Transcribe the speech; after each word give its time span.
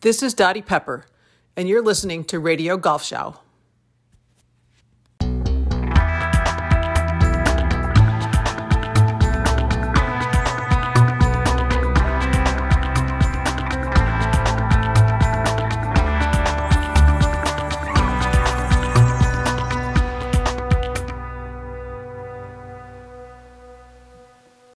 This 0.00 0.22
is 0.22 0.32
Dottie 0.32 0.62
Pepper, 0.62 1.06
and 1.56 1.68
you're 1.68 1.82
listening 1.82 2.22
to 2.26 2.38
Radio 2.38 2.76
Golf 2.76 3.04
Show. 3.04 3.34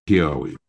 Here 0.05 0.27
are 0.27 0.37
we. 0.37 0.62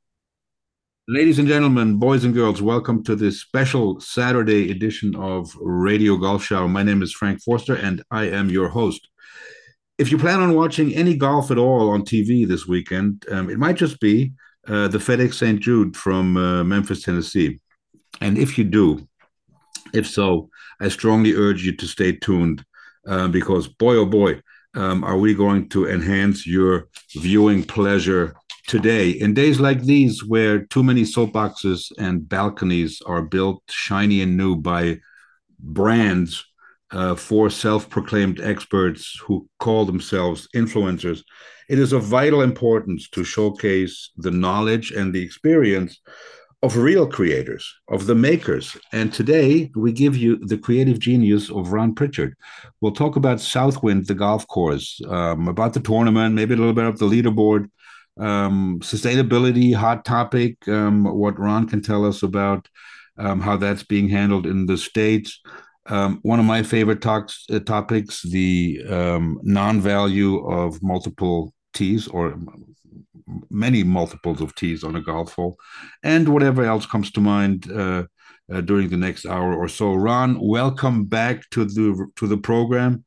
Ladies 1.07 1.39
and 1.39 1.47
gentlemen, 1.47 1.99
boys 1.99 2.25
and 2.25 2.33
girls, 2.33 2.63
welcome 2.63 3.05
to 3.05 3.15
this 3.15 3.39
special 3.39 4.01
Saturday 4.01 4.71
edition 4.71 5.15
of 5.15 5.55
Radio 5.61 6.17
Golf 6.17 6.43
Show. 6.43 6.67
My 6.67 6.83
name 6.83 7.03
is 7.03 7.13
Frank 7.13 7.43
Forster, 7.43 7.75
and 7.75 8.03
I 8.11 8.31
am 8.31 8.49
your 8.49 8.71
host. 8.71 9.07
If 9.99 10.11
you 10.11 10.17
plan 10.17 10.41
on 10.41 10.55
watching 10.55 10.95
any 10.95 11.15
golf 11.15 11.51
at 11.51 11.59
all 11.59 11.91
on 11.91 12.07
TV 12.07 12.49
this 12.49 12.67
weekend, 12.67 13.27
um, 13.31 13.51
it 13.51 13.59
might 13.59 13.77
just 13.77 14.01
be 14.01 14.33
uh, 14.67 14.89
the 14.89 14.97
FedEx 14.97 15.35
St. 15.35 15.61
Jude 15.61 15.95
from 15.95 16.39
uh, 16.39 16.65
Memphis, 16.65 17.03
Tennessee. 17.03 17.61
And 18.23 18.39
if 18.39 18.57
you 18.57 18.65
do, 18.65 19.07
if 19.93 20.09
so, 20.09 20.49
I 20.81 20.89
strongly 20.89 21.35
urge 21.35 21.67
you 21.67 21.77
to 21.77 21.87
stay 21.87 22.13
tuned 22.13 22.65
uh, 23.07 23.29
because, 23.29 23.69
boy, 23.69 23.97
oh 23.97 24.07
boy, 24.07 24.41
um, 24.75 25.05
are 25.05 25.19
we 25.19 25.35
going 25.35 25.69
to 25.69 25.87
enhance 25.87 26.47
your 26.47 26.89
viewing 27.15 27.63
pleasure 27.63 28.35
today 28.67 29.11
in 29.11 29.35
days 29.35 29.61
like 29.61 29.83
these 29.83 30.25
where 30.25 30.65
too 30.67 30.83
many 30.83 31.03
soapboxes 31.03 31.93
and 31.99 32.29
balconies 32.29 33.03
are 33.07 33.23
built 33.23 33.63
shiny 33.69 34.23
and 34.23 34.37
new 34.37 34.57
by 34.57 34.99
brands 35.61 36.45
uh, 36.91 37.15
for 37.15 37.51
self-proclaimed 37.51 38.41
experts 38.41 39.19
who 39.23 39.47
call 39.59 39.85
themselves 39.85 40.49
influencers 40.55 41.23
it 41.69 41.79
is 41.79 41.93
of 41.93 42.05
vital 42.05 42.43
importance 42.43 43.09
to 43.09 43.25
showcase 43.25 44.11
the 44.17 44.31
knowledge 44.31 44.91
and 44.93 45.13
the 45.13 45.23
experience 45.23 46.01
of 46.63 46.79
real 46.79 47.07
creators 47.07 47.71
of 47.89 48.07
the 48.07 48.15
makers 48.15 48.77
and 48.93 49.13
today 49.13 49.71
we 49.77 49.93
give 49.93 50.17
you 50.17 50.37
the 50.47 50.57
creative 50.57 50.99
genius 50.99 51.51
of 51.51 51.73
ron 51.73 51.95
Prichard. 51.95 52.35
we'll 52.81 52.93
talk 52.93 53.17
about 53.17 53.41
southwind 53.41 54.07
the 54.07 54.15
golf 54.15 54.47
course 54.47 55.01
um, 55.09 55.49
about 55.49 55.75
the 55.75 55.81
tournament 55.81 56.35
maybe 56.35 56.55
a 56.55 56.57
little 56.57 56.73
bit 56.73 56.87
of 56.87 56.99
the 56.99 57.07
leaderboard 57.07 57.69
um, 58.19 58.81
sustainability, 58.81 59.75
hot 59.75 60.05
topic. 60.05 60.67
Um, 60.69 61.05
what 61.05 61.39
Ron 61.39 61.69
can 61.69 61.83
tell 61.83 62.05
us 62.05 62.23
about 62.23 62.69
um, 63.19 63.41
how 63.41 63.57
that's 63.57 63.83
being 63.83 64.09
handled 64.09 64.47
in 64.47 64.67
the 64.67 64.77
states. 64.77 65.41
Um, 65.87 66.21
one 66.23 66.39
of 66.39 66.47
my 66.47 66.63
favorite 66.63 67.03
talks, 67.03 67.45
uh, 67.51 67.59
topics: 67.61 68.23
the 68.23 68.83
um, 68.89 69.39
non-value 69.43 70.47
of 70.47 70.83
multiple 70.83 71.53
tees 71.75 72.09
or 72.09 72.39
many 73.51 73.83
multiples 73.83 74.41
of 74.41 74.55
tees 74.55 74.85
on 74.85 74.97
a 74.97 75.01
golf 75.01 75.35
hole, 75.35 75.57
and 76.03 76.29
whatever 76.29 76.65
else 76.65 76.87
comes 76.87 77.11
to 77.13 77.21
mind. 77.21 77.71
Uh, 77.71 78.05
uh, 78.53 78.61
during 78.61 78.91
the 78.91 78.97
next 78.97 79.25
hour 79.25 79.55
or 79.55 79.69
so, 79.69 79.95
Ron, 79.95 80.39
welcome 80.39 81.07
back 81.07 81.49
to 81.49 81.65
the 81.65 82.07
to 82.17 82.27
the 82.27 82.37
program. 82.37 83.03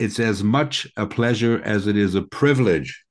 It's 0.00 0.18
as 0.18 0.42
much 0.42 0.84
a 0.96 1.06
pleasure 1.06 1.62
as 1.64 1.86
it 1.86 1.96
is 1.96 2.16
a 2.16 2.22
privilege 2.22 3.04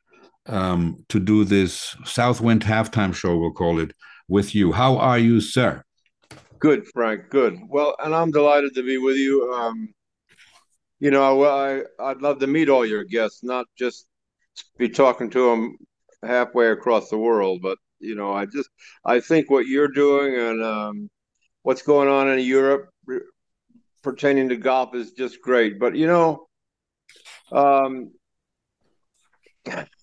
um, 0.50 1.06
to 1.10 1.20
do 1.20 1.44
this 1.44 1.96
Southwind 2.06 2.64
halftime 2.64 3.14
show, 3.14 3.38
we'll 3.38 3.52
call 3.52 3.80
it, 3.80 3.94
with 4.28 4.54
you. 4.54 4.72
How 4.72 4.98
are 4.98 5.18
you, 5.18 5.42
sir? 5.42 5.84
Good, 6.60 6.86
Frank. 6.88 7.30
Good. 7.30 7.58
Well, 7.68 7.96
and 8.00 8.14
I'm 8.14 8.32
delighted 8.32 8.76
to 8.76 8.84
be 8.84 8.98
with 8.98 9.16
you. 9.16 9.54
Um, 9.54 9.94
you 11.00 11.12
know, 11.12 11.46
I 11.46 11.84
I'd 12.00 12.22
love 12.22 12.40
to 12.40 12.48
meet 12.48 12.70
all 12.70 12.86
your 12.86 13.06
guests, 13.06 13.44
not 13.44 13.66
just 13.78 14.06
be 14.78 14.90
talking 14.90 15.30
to 15.30 15.50
them 15.50 15.78
halfway 16.24 16.68
across 16.68 17.10
the 17.10 17.18
world, 17.18 17.62
but 17.62 17.78
you 18.00 18.16
know, 18.16 18.34
I 18.34 18.46
just 18.46 18.70
I 19.06 19.22
think 19.22 19.50
what 19.50 19.68
you're 19.68 19.88
doing 19.88 20.36
and 20.36 20.64
um, 20.64 21.10
what's 21.64 21.82
going 21.82 22.10
on 22.10 22.30
in 22.30 22.40
Europe 22.46 22.90
pertaining 24.04 24.50
to 24.50 24.58
golf 24.58 24.96
is 24.96 25.12
just 25.12 25.42
great. 25.42 25.80
But 25.80 25.96
you 25.96 26.08
know, 26.08 26.48
um, 27.52 28.12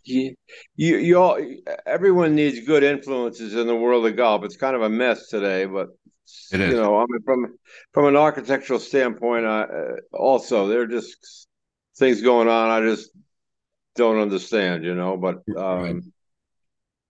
you, 0.05 0.35
you, 0.77 0.97
you 0.97 1.19
all, 1.19 1.39
everyone 1.87 2.35
needs 2.35 2.67
good 2.67 2.83
influences 2.83 3.55
in 3.55 3.67
the 3.67 3.77
world 3.77 4.07
of 4.07 4.17
golf. 4.17 4.45
It's 4.45 4.57
kind 4.57 4.77
of 4.77 4.83
a 4.83 4.89
mess 4.89 5.29
today, 5.29 5.67
but 5.67 5.89
it 6.53 6.61
is. 6.61 6.73
You 6.73 6.81
know, 6.81 6.97
I 6.97 7.07
mean, 7.09 7.23
from 7.25 7.59
from 7.93 8.07
an 8.07 8.17
architectural 8.17 8.81
standpoint, 8.81 9.47
I, 9.47 9.63
uh, 9.63 9.97
also 10.13 10.67
there 10.69 10.83
are 10.83 10.87
just 10.87 11.47
things 11.97 12.21
going 12.21 12.49
on 12.49 12.71
I 12.71 12.87
just 12.87 13.11
don't 13.95 14.19
understand. 14.19 14.85
You 14.85 14.95
know, 14.95 15.17
but 15.17 15.43
um, 15.57 15.83
right. 15.83 15.97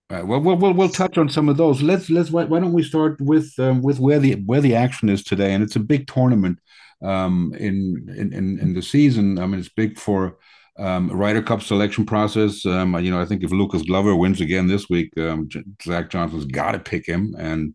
Right. 0.08 0.24
Well, 0.24 0.40
we'll 0.40 0.72
we'll 0.72 0.88
touch 0.88 1.18
on 1.18 1.28
some 1.28 1.48
of 1.48 1.56
those. 1.56 1.82
Let's 1.82 2.08
let's 2.10 2.30
why, 2.30 2.44
why 2.44 2.60
don't 2.60 2.72
we 2.72 2.84
start 2.84 3.20
with 3.20 3.52
um, 3.58 3.82
with 3.82 3.98
where 3.98 4.20
the 4.20 4.34
where 4.34 4.60
the 4.60 4.76
action 4.76 5.08
is 5.08 5.24
today, 5.24 5.52
and 5.52 5.64
it's 5.64 5.74
a 5.74 5.80
big 5.80 6.06
tournament 6.06 6.60
um, 7.02 7.52
in, 7.58 8.08
in 8.16 8.32
in 8.32 8.58
in 8.60 8.74
the 8.74 8.82
season. 8.82 9.40
I 9.40 9.46
mean, 9.46 9.58
it's 9.58 9.68
big 9.68 9.98
for 9.98 10.36
um, 10.78 11.10
Ryder 11.10 11.42
Cup 11.42 11.62
selection 11.62 12.04
process. 12.04 12.64
Um, 12.66 12.98
you 13.02 13.10
know, 13.10 13.20
I 13.20 13.24
think 13.24 13.42
if 13.42 13.50
Lucas 13.50 13.82
Glover 13.82 14.14
wins 14.14 14.40
again 14.40 14.66
this 14.66 14.88
week, 14.88 15.16
um, 15.18 15.48
Zach 15.82 16.10
Johnson's 16.10 16.44
got 16.46 16.72
to 16.72 16.78
pick 16.78 17.06
him. 17.06 17.34
And 17.38 17.74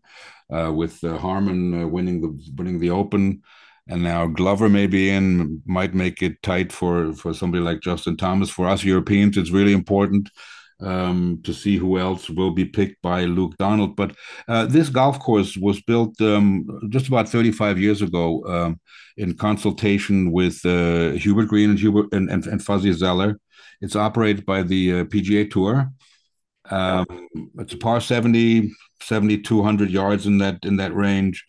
uh, 0.52 0.72
with 0.72 1.02
uh, 1.02 1.18
Harman 1.18 1.82
uh, 1.82 1.86
winning 1.86 2.20
the 2.20 2.52
winning 2.54 2.78
the 2.78 2.90
Open, 2.90 3.42
and 3.88 4.02
now 4.02 4.26
Glover 4.26 4.68
may 4.68 4.86
be 4.86 5.10
in, 5.10 5.62
might 5.66 5.94
make 5.94 6.22
it 6.22 6.42
tight 6.42 6.72
for 6.72 7.12
for 7.14 7.34
somebody 7.34 7.62
like 7.62 7.80
Justin 7.80 8.16
Thomas. 8.16 8.50
For 8.50 8.68
us 8.68 8.84
Europeans, 8.84 9.36
it's 9.36 9.50
really 9.50 9.72
important 9.72 10.30
um, 10.82 11.40
to 11.44 11.52
see 11.54 11.76
who 11.76 11.98
else 11.98 12.28
will 12.28 12.50
be 12.50 12.64
picked 12.64 13.00
by 13.02 13.24
Luke 13.24 13.56
Donald. 13.58 13.96
But 13.96 14.16
uh, 14.48 14.66
this 14.66 14.88
golf 14.88 15.18
course 15.18 15.56
was 15.56 15.80
built 15.82 16.20
um, 16.20 16.66
just 16.88 17.08
about 17.08 17.28
35 17.28 17.78
years 17.78 18.02
ago 18.02 18.44
um, 18.46 18.80
in 19.16 19.34
consultation 19.34 20.32
with 20.32 20.64
uh, 20.64 21.10
Hubert 21.10 21.46
Green 21.46 21.70
and, 21.70 21.78
Hubert, 21.78 22.06
and, 22.12 22.30
and, 22.30 22.46
and, 22.46 22.62
Fuzzy 22.62 22.92
Zoeller. 22.92 23.38
It's 23.80 23.96
operated 23.96 24.44
by 24.44 24.62
the 24.62 25.00
uh, 25.00 25.04
PGA 25.04 25.50
Tour. 25.50 25.90
Um, 26.70 27.06
it's 27.58 27.74
a 27.74 27.78
par 27.78 28.00
70, 28.00 28.72
7,200 29.02 29.90
yards 29.90 30.26
in 30.26 30.38
that 30.38 30.58
in 30.62 30.76
that 30.76 30.94
range. 30.94 31.44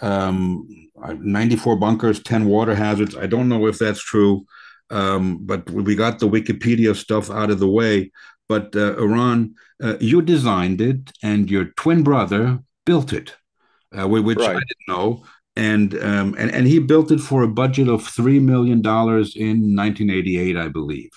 Um, 0.00 0.68
94 0.96 1.76
bunkers, 1.76 2.22
10 2.22 2.44
water 2.44 2.74
hazards. 2.74 3.16
I 3.16 3.26
don't 3.26 3.48
know 3.48 3.66
if 3.66 3.78
that's 3.78 4.02
true. 4.02 4.46
Um, 4.90 5.40
but 5.42 5.68
we 5.70 5.94
got 5.94 6.18
the 6.18 6.28
Wikipedia 6.28 6.96
stuff 6.96 7.30
out 7.30 7.50
of 7.50 7.58
the 7.58 7.68
way 7.68 8.10
but 8.48 8.74
uh, 8.74 8.96
Ron, 9.06 9.54
uh, 9.82 9.96
you 10.00 10.22
designed 10.22 10.80
it, 10.80 11.12
and 11.22 11.50
your 11.50 11.66
twin 11.76 12.02
brother 12.02 12.60
built 12.86 13.12
it, 13.12 13.36
uh, 13.96 14.08
which 14.08 14.38
right. 14.38 14.50
I 14.50 14.60
didn't 14.60 14.88
know. 14.88 15.24
And, 15.56 15.94
um, 15.94 16.36
and 16.38 16.52
and 16.52 16.66
he 16.68 16.78
built 16.78 17.10
it 17.10 17.18
for 17.20 17.42
a 17.42 17.48
budget 17.48 17.88
of 17.88 18.06
three 18.06 18.38
million 18.38 18.80
dollars 18.80 19.34
in 19.34 19.74
1988, 19.76 20.56
I 20.56 20.68
believe. 20.68 21.10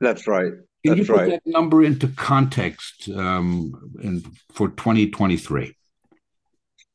That's 0.00 0.26
right. 0.26 0.52
Can 0.84 0.96
That's 0.96 1.08
you 1.08 1.14
put 1.14 1.20
right. 1.20 1.30
that 1.30 1.42
number 1.46 1.84
into 1.84 2.08
context 2.08 3.08
um, 3.10 3.92
in, 4.00 4.22
for 4.52 4.68
2023? 4.68 5.76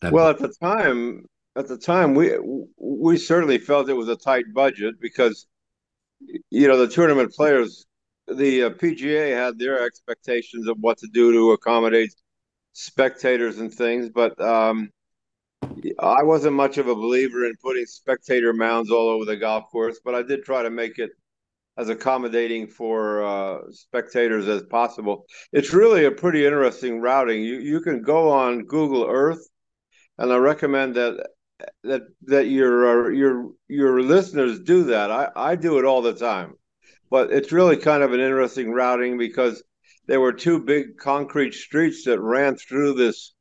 That 0.02 0.12
well, 0.12 0.30
at 0.30 0.40
the 0.40 0.54
time, 0.62 1.26
at 1.56 1.68
the 1.68 1.78
time, 1.78 2.14
we 2.14 2.34
we 2.78 3.18
certainly 3.18 3.58
felt 3.58 3.90
it 3.90 3.94
was 3.94 4.10
a 4.10 4.16
tight 4.16 4.46
budget 4.54 5.00
because 5.00 5.48
you 6.50 6.68
know 6.68 6.78
the 6.78 6.88
tournament 6.88 7.34
players 7.34 7.86
the 8.28 8.64
uh, 8.64 8.70
PGA 8.72 9.36
had 9.36 9.58
their 9.58 9.86
expectations 9.86 10.68
of 10.68 10.78
what 10.80 10.98
to 11.00 11.08
do 11.08 11.32
to 11.32 11.52
accommodate 11.52 12.14
spectators 12.74 13.60
and 13.60 13.74
things, 13.74 14.10
but 14.10 14.40
um, 14.42 14.90
I 16.00 16.24
wasn't 16.24 16.56
much 16.56 16.78
of 16.78 16.88
a 16.88 16.96
believer 16.96 17.46
in 17.46 17.54
putting 17.62 17.86
spectator 17.86 18.54
mounds 18.54 18.92
all 18.92 19.10
over 19.10 19.26
the 19.26 19.38
golf 19.38 19.70
course. 19.72 20.00
But 20.04 20.16
I 20.16 20.24
did 20.24 20.44
try 20.44 20.64
to 20.64 20.70
make 20.70 21.00
it 21.00 21.12
as 21.78 21.90
accommodating 21.90 22.68
for 22.68 23.24
uh, 23.24 23.72
spectators 23.72 24.48
as 24.48 24.64
possible. 24.64 25.26
It's 25.54 25.74
really 25.74 26.06
a 26.06 26.12
pretty 26.12 26.46
interesting 26.46 27.00
routing. 27.00 27.42
You 27.44 27.60
you 27.60 27.82
can 27.82 28.02
go 28.02 28.32
on 28.32 28.66
Google 28.66 29.06
Earth, 29.08 29.48
and 30.18 30.32
I 30.32 30.38
recommend 30.38 30.96
that 30.96 31.28
that 31.84 32.02
that 32.24 32.48
your 32.48 33.08
uh, 33.08 33.10
your 33.10 33.52
your 33.68 34.02
listeners 34.02 34.60
do 34.60 34.86
that. 34.86 35.12
I 35.12 35.30
I 35.36 35.56
do 35.56 35.80
it 35.80 35.86
all 35.86 36.02
the 36.02 36.14
time 36.14 36.56
but 37.10 37.32
it's 37.32 37.52
really 37.52 37.78
kind 37.78 38.04
of 38.04 38.14
an 38.14 38.20
interesting 38.20 38.72
routing 38.72 39.18
because 39.18 39.64
there 40.08 40.22
were 40.22 40.34
two 40.34 40.60
big 40.60 40.98
concrete 40.98 41.54
streets 41.54 42.06
that 42.06 42.20
ran 42.20 42.56
through 42.56 42.94
this 42.94 43.34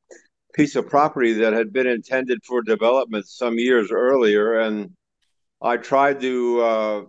piece 0.55 0.75
of 0.77 0.89
property 0.89 1.35
that 1.35 1.53
had 1.53 1.73
been 1.73 1.87
intended 1.87 2.39
for 2.45 2.63
development 2.63 3.27
some 3.29 3.59
years 3.59 3.91
earlier. 3.91 4.61
And 4.61 4.91
i 5.63 5.77
tried 5.77 6.21
to 6.21 6.61
uh, 6.61 7.03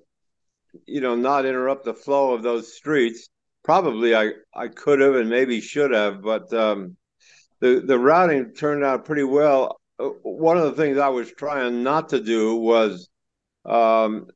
you 0.85 1.01
know 1.01 1.15
not 1.15 1.45
interrupt 1.45 1.85
the 1.85 1.93
flow 1.93 2.33
of 2.33 2.43
those 2.43 2.75
streets. 2.75 3.29
Probably 3.63 4.15
i 4.15 4.31
i 4.53 4.67
could 4.67 4.99
have 4.99 5.15
and 5.15 5.29
maybe 5.29 5.59
should 5.61 5.91
have 5.91 6.21
but 6.21 6.51
um, 6.53 6.95
the 7.59 7.81
the 7.85 7.97
routing 7.97 8.53
turned 8.53 8.83
out 8.83 9.05
pretty 9.05 9.23
well. 9.23 9.79
One 9.97 10.57
of 10.57 10.63
the 10.65 10.81
things 10.81 10.97
I 10.97 11.09
was 11.09 11.31
trying 11.31 11.83
not 11.83 12.09
to 12.09 12.21
do 12.21 12.55
was 12.55 13.09
um, 13.65 14.27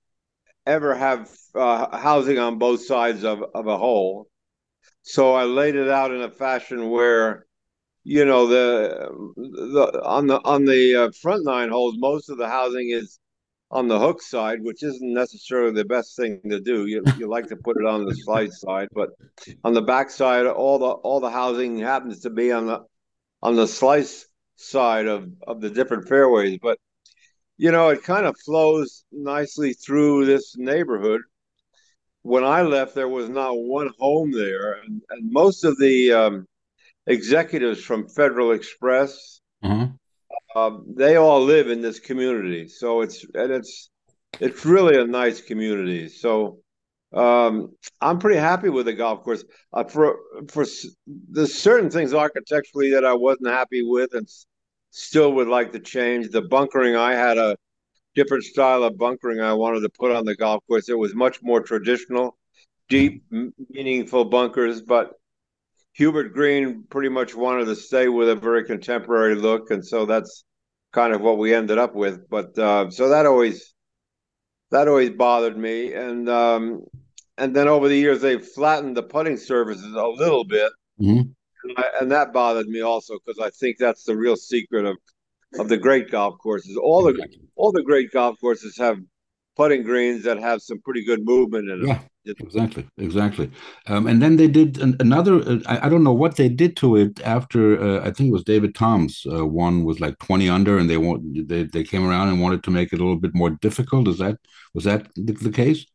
ever 0.66 0.96
have 0.96 1.30
uh, 1.56 1.98
housing 1.98 2.40
on 2.40 2.58
both 2.58 2.86
sides 2.86 3.24
of, 3.24 3.44
of 3.54 3.68
a 3.68 3.78
hole. 3.78 4.28
So 5.04 5.34
I 5.34 5.44
laid 5.44 5.76
it 5.76 5.90
out 5.90 6.12
in 6.12 6.22
a 6.22 6.30
fashion 6.30 6.90
where, 6.90 7.46
you 8.04 8.26
know, 8.26 8.48
the, 8.48 9.10
the 9.36 10.02
on 10.04 10.28
the 10.28 10.40
on 10.44 10.66
the 10.66 10.96
uh, 10.96 11.12
front 11.22 11.44
nine 11.46 11.70
holes, 11.70 11.96
most 11.98 12.30
of 12.30 12.38
the 12.38 12.48
housing 12.48 12.90
is 12.90 13.20
on 13.72 13.88
the 13.88 14.00
hook 14.00 14.22
side, 14.22 14.60
which 14.62 14.84
isn't 14.84 15.14
necessarily 15.14 15.74
the 15.74 15.86
best 15.86 16.16
thing 16.16 16.42
to 16.50 16.60
do. 16.60 16.86
You 16.86 17.04
you 17.18 17.28
like 17.30 17.48
to 17.48 17.56
put 17.56 17.78
it 17.78 17.86
on 17.86 18.06
the 18.06 18.16
slice 18.16 18.60
side, 18.60 18.90
but 18.94 19.10
on 19.64 19.74
the 19.74 19.82
back 19.82 20.10
side, 20.10 20.46
all 20.46 20.78
the 20.78 20.86
all 20.88 21.20
the 21.20 21.30
housing 21.30 21.80
happens 21.80 22.22
to 22.22 22.30
be 22.30 22.52
on 22.52 22.68
the 22.68 22.80
on 23.42 23.56
the 23.56 23.68
slice 23.68 24.28
side 24.56 25.08
of 25.08 25.30
of 25.48 25.62
the 25.62 25.70
different 25.70 26.08
fairways. 26.08 26.60
But 26.62 26.78
you 27.58 27.72
know, 27.72 27.90
it 27.90 28.04
kind 28.04 28.26
of 28.26 28.36
flows 28.44 29.04
nicely 29.12 29.74
through 29.74 30.26
this 30.26 30.56
neighborhood. 30.58 31.22
When 32.24 32.44
I 32.44 32.62
left, 32.62 32.96
there 32.96 33.10
was 33.10 33.30
not 33.30 33.58
one 33.58 33.90
home 34.00 34.32
there, 34.32 34.74
and, 34.74 35.02
and 35.10 35.32
most 35.32 35.64
of 35.64 35.78
the 35.80 36.14
um, 36.14 36.48
executives 37.08 37.84
from 37.84 38.08
Federal 38.08 38.52
Express, 38.52 39.42
mm-hmm. 39.64 39.94
Um, 40.56 40.86
they 40.96 41.16
all 41.16 41.42
live 41.42 41.70
in 41.70 41.82
this 41.82 42.00
community. 42.00 42.68
So 42.68 43.02
it's 43.02 43.26
and 43.34 43.52
it's 43.52 43.90
it's 44.40 44.66
really 44.66 45.00
a 45.00 45.06
nice 45.06 45.42
community. 45.42 46.10
So 46.10 46.60
um, 47.14 47.74
I'm 48.00 48.20
pretty 48.20 48.40
happy 48.40 48.70
with 48.70 48.86
the 48.86 48.94
golf 48.94 49.24
course. 49.24 49.44
Uh, 49.74 49.84
for 49.84 50.18
for 50.50 50.66
there's 51.08 51.56
certain 51.56 51.90
things 51.90 52.14
architecturally 52.14 52.92
that 52.92 53.06
I 53.06 53.14
wasn't 53.14 53.48
happy 53.48 53.84
with, 53.84 54.14
and 54.14 54.28
still 54.90 55.34
would 55.34 55.48
like 55.48 55.72
to 55.74 55.80
change. 55.80 56.30
The 56.30 56.42
bunkering, 56.42 56.96
I 56.96 57.14
had 57.14 57.38
a 57.38 57.56
different 58.16 58.44
style 58.44 58.84
of 58.84 58.98
bunkering 58.98 59.40
I 59.40 59.54
wanted 59.54 59.82
to 59.82 59.90
put 59.90 60.12
on 60.12 60.26
the 60.26 60.36
golf 60.36 60.64
course. 60.68 60.90
It 60.90 60.98
was 60.98 61.16
much 61.16 61.42
more 61.42 61.62
traditional, 61.62 62.38
deep, 62.90 63.24
meaningful 63.70 64.26
bunkers, 64.26 64.82
but 64.82 65.14
Hubert 65.94 66.34
Green 66.34 66.84
pretty 66.90 67.10
much 67.10 67.36
wanted 67.36 67.66
to 67.66 67.76
stay 67.76 68.08
with 68.08 68.30
a 68.30 68.36
very 68.36 68.64
contemporary 68.64 69.36
look, 69.36 69.72
and 69.72 69.86
so 69.86 70.06
that's 70.06 70.44
kind 70.92 71.14
of 71.14 71.22
what 71.22 71.38
we 71.38 71.54
ended 71.54 71.78
up 71.78 71.96
with. 71.96 72.30
But 72.30 72.58
uh, 72.58 72.90
so 72.90 73.10
that 73.10 73.26
always 73.26 73.74
that 74.72 74.88
always 74.88 75.10
bothered 75.12 75.58
me, 75.58 75.94
and 75.94 76.30
um, 76.30 76.84
and 77.38 77.56
then 77.56 77.68
over 77.68 77.90
the 77.90 77.98
years 77.98 78.22
they've 78.22 78.46
flattened 78.46 78.96
the 78.96 79.04
putting 79.04 79.38
surfaces 79.38 79.94
a 79.94 80.08
little 80.08 80.46
bit, 80.46 80.72
mm-hmm. 81.00 81.22
and, 81.70 81.78
I, 81.78 81.84
and, 82.00 82.12
that 82.12 82.32
bothered 82.32 82.68
me 82.68 82.82
also 82.82 83.20
because 83.26 83.40
I 83.40 83.50
think 83.50 83.78
that's 83.78 84.04
the 84.04 84.16
real 84.16 84.38
secret 84.38 84.86
of 84.86 84.98
of 85.60 85.70
the 85.70 85.78
great 85.78 86.12
golf 86.12 86.38
courses. 86.40 86.78
All 86.78 87.04
the 87.04 87.28
all 87.56 87.72
the 87.72 87.84
great 87.84 88.12
golf 88.12 88.40
courses 88.40 88.78
have 88.78 89.00
putting 89.56 89.84
greens 89.84 90.24
that 90.24 90.38
have 90.40 90.62
some 90.62 90.80
pretty 90.82 91.04
good 91.04 91.24
movement 91.26 91.70
in 91.70 91.82
them. 91.82 92.00
Yeah, 92.24 92.34
exactly, 92.40 92.88
exactly. 92.98 93.52
Um, 93.88 94.08
and 94.08 94.22
then 94.22 94.38
they 94.38 94.48
did 94.48 94.80
an, 94.80 94.96
another. 95.00 95.36
Uh, 95.36 95.60
I, 95.66 95.86
I, 95.86 95.90
don't 95.90 96.04
know 96.04 96.14
what 96.14 96.38
they 96.38 96.50
did 96.50 96.76
to 96.78 96.96
it 96.96 97.22
after. 97.22 97.82
Uh, 97.82 98.00
I 98.02 98.12
think 98.12 98.30
it 98.30 98.34
was 98.34 98.44
David 98.44 98.76
Toms. 98.76 99.26
Uh, 99.32 99.46
one 99.46 99.84
was 99.84 100.00
like 100.00 100.18
twenty 100.20 100.50
under, 100.50 100.78
and 100.78 100.90
they 100.90 100.98
want 100.98 101.48
they 101.48 101.64
they 101.64 101.84
came 101.84 102.08
around 102.08 102.30
and 102.30 102.42
wanted 102.42 102.64
to 102.64 102.72
make 102.72 102.94
it 102.94 103.00
a 103.00 103.04
little 103.04 103.20
bit 103.20 103.36
more 103.36 103.50
difficult. 103.50 104.08
Is 104.08 104.20
that 104.20 104.38
was 104.74 104.86
that 104.86 105.08
the, 105.16 105.34
the 105.34 105.52
case? 105.52 105.86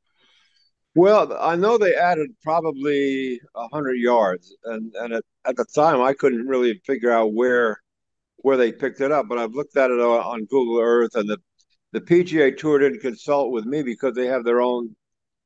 Well, 0.94 1.36
I 1.38 1.56
know 1.56 1.76
they 1.76 1.94
added 1.94 2.30
probably 2.42 3.40
hundred 3.72 3.96
yards, 3.96 4.54
and 4.64 4.94
and 5.00 5.14
at, 5.14 5.24
at 5.46 5.56
the 5.56 5.66
time 5.74 6.00
I 6.00 6.12
couldn't 6.12 6.46
really 6.46 6.80
figure 6.86 7.12
out 7.12 7.34
where 7.34 7.82
where 8.46 8.56
they 8.56 8.70
picked 8.70 9.00
it 9.00 9.10
up, 9.10 9.26
but 9.28 9.38
I've 9.38 9.54
looked 9.54 9.76
at 9.76 9.90
it 9.90 9.98
on 9.98 10.44
Google 10.44 10.78
Earth, 10.78 11.16
and 11.16 11.28
the 11.28 11.38
the 11.90 12.00
PGA 12.00 12.56
Tour 12.56 12.78
didn't 12.78 13.00
consult 13.00 13.50
with 13.50 13.64
me 13.64 13.82
because 13.82 14.14
they 14.14 14.26
have 14.26 14.44
their 14.44 14.60
own 14.60 14.94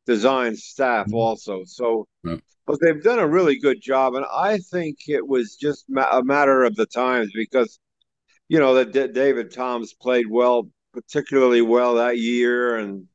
design 0.04 0.54
staff 0.54 1.06
mm-hmm. 1.06 1.14
also. 1.14 1.62
So, 1.64 2.06
but 2.22 2.78
they've 2.82 3.02
done 3.02 3.18
a 3.18 3.26
really 3.26 3.58
good 3.58 3.80
job, 3.80 4.16
and 4.16 4.26
I 4.30 4.58
think 4.58 5.08
it 5.08 5.26
was 5.26 5.56
just 5.56 5.86
ma- 5.88 6.10
a 6.12 6.22
matter 6.22 6.62
of 6.62 6.76
the 6.76 6.84
times 6.84 7.30
because, 7.34 7.80
you 8.48 8.58
know, 8.58 8.74
that 8.74 8.92
D- 8.92 9.08
David 9.08 9.50
Toms 9.50 9.94
played 9.94 10.26
well, 10.28 10.68
particularly 10.92 11.62
well 11.62 11.94
that 11.94 12.18
year, 12.18 12.76
and 12.76 13.06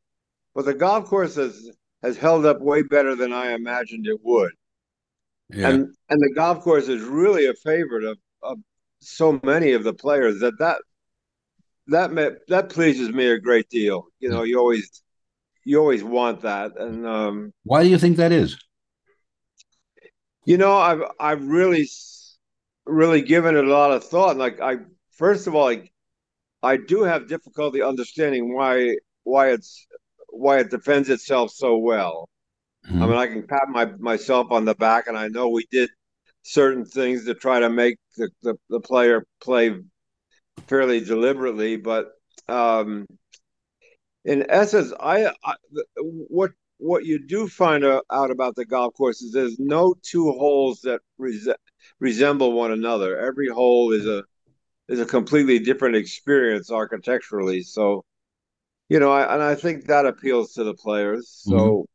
but 0.55 0.65
the 0.65 0.73
golf 0.73 1.05
course 1.05 1.35
has 1.35 1.69
has 2.01 2.17
held 2.17 2.47
up 2.47 2.59
way 2.59 2.81
better 2.81 3.13
than 3.13 3.31
I 3.31 3.51
imagined 3.51 4.07
it 4.07 4.17
would. 4.23 4.53
Yeah. 5.53 5.69
And 5.69 5.95
and 6.09 6.19
the 6.19 6.33
golf 6.33 6.61
course 6.61 6.87
is 6.87 7.03
really 7.03 7.45
a 7.45 7.53
favorite 7.53 8.05
of, 8.05 8.17
of 8.41 8.57
so 8.99 9.39
many 9.43 9.73
of 9.73 9.83
the 9.83 9.93
players 9.93 10.39
that 10.39 10.57
that 10.59 10.77
that 11.87 12.39
that 12.47 12.69
pleases 12.69 13.09
me 13.09 13.27
a 13.27 13.39
great 13.39 13.69
deal. 13.69 14.07
You 14.19 14.29
know, 14.29 14.43
you 14.43 14.59
always 14.59 15.03
you 15.63 15.79
always 15.79 16.03
want 16.03 16.41
that. 16.41 16.77
And 16.77 17.05
um, 17.05 17.53
why 17.63 17.83
do 17.83 17.89
you 17.89 17.97
think 17.97 18.17
that 18.17 18.31
is? 18.31 18.57
You 20.45 20.57
know, 20.57 20.77
I've 20.77 21.03
I've 21.19 21.45
really 21.45 21.87
really 22.85 23.21
given 23.21 23.55
it 23.55 23.65
a 23.65 23.69
lot 23.69 23.91
of 23.91 24.03
thought. 24.03 24.37
Like 24.37 24.59
I 24.61 24.77
first 25.11 25.47
of 25.47 25.55
all, 25.55 25.69
I 25.69 25.89
I 26.63 26.77
do 26.77 27.03
have 27.03 27.27
difficulty 27.27 27.81
understanding 27.81 28.55
why 28.55 28.97
why 29.23 29.51
it's 29.51 29.87
why 30.29 30.59
it 30.59 30.69
defends 30.69 31.09
itself 31.09 31.51
so 31.51 31.77
well. 31.77 32.29
Mm-hmm. 32.87 33.01
I 33.01 33.07
mean, 33.07 33.15
I 33.15 33.27
can 33.27 33.47
pat 33.47 33.69
my 33.69 33.85
myself 33.97 34.47
on 34.51 34.65
the 34.65 34.75
back, 34.75 35.07
and 35.07 35.17
I 35.17 35.27
know 35.27 35.49
we 35.49 35.65
did 35.71 35.89
certain 36.45 36.85
things 36.85 37.25
to 37.25 37.33
try 37.33 37.59
to 37.59 37.69
make 37.69 37.97
the, 38.17 38.29
the, 38.43 38.55
the 38.69 38.79
player 38.79 39.25
play 39.41 39.75
fairly 40.67 41.03
deliberately, 41.03 41.75
but 41.75 42.11
um, 42.47 43.07
in 44.23 44.45
essence, 44.49 44.93
I, 44.99 45.31
I, 45.43 45.55
what 45.97 46.51
what 46.77 47.05
you 47.05 47.25
do 47.25 47.47
find 47.47 47.83
out 47.83 48.31
about 48.31 48.55
the 48.55 48.65
golf 48.65 48.93
course 48.95 49.21
is 49.21 49.31
there's 49.31 49.57
no 49.57 49.95
two 50.03 50.31
holes 50.31 50.81
that 50.81 50.99
res- 51.17 51.47
resemble 51.99 52.51
one 52.51 52.71
another. 52.71 53.17
Every 53.17 53.47
hole 53.47 53.91
is 53.91 54.05
a 54.05 54.23
is 54.87 54.99
a 54.99 55.05
completely 55.05 55.57
different 55.57 55.95
experience 55.95 56.69
architecturally. 56.69 57.61
So, 57.61 58.05
you 58.89 58.99
know, 58.99 59.11
I, 59.11 59.33
and 59.33 59.41
I 59.41 59.55
think 59.55 59.85
that 59.85 60.05
appeals 60.05 60.53
to 60.53 60.63
the 60.63 60.75
players. 60.75 61.29
So, 61.29 61.55
mm-hmm. 61.55 61.94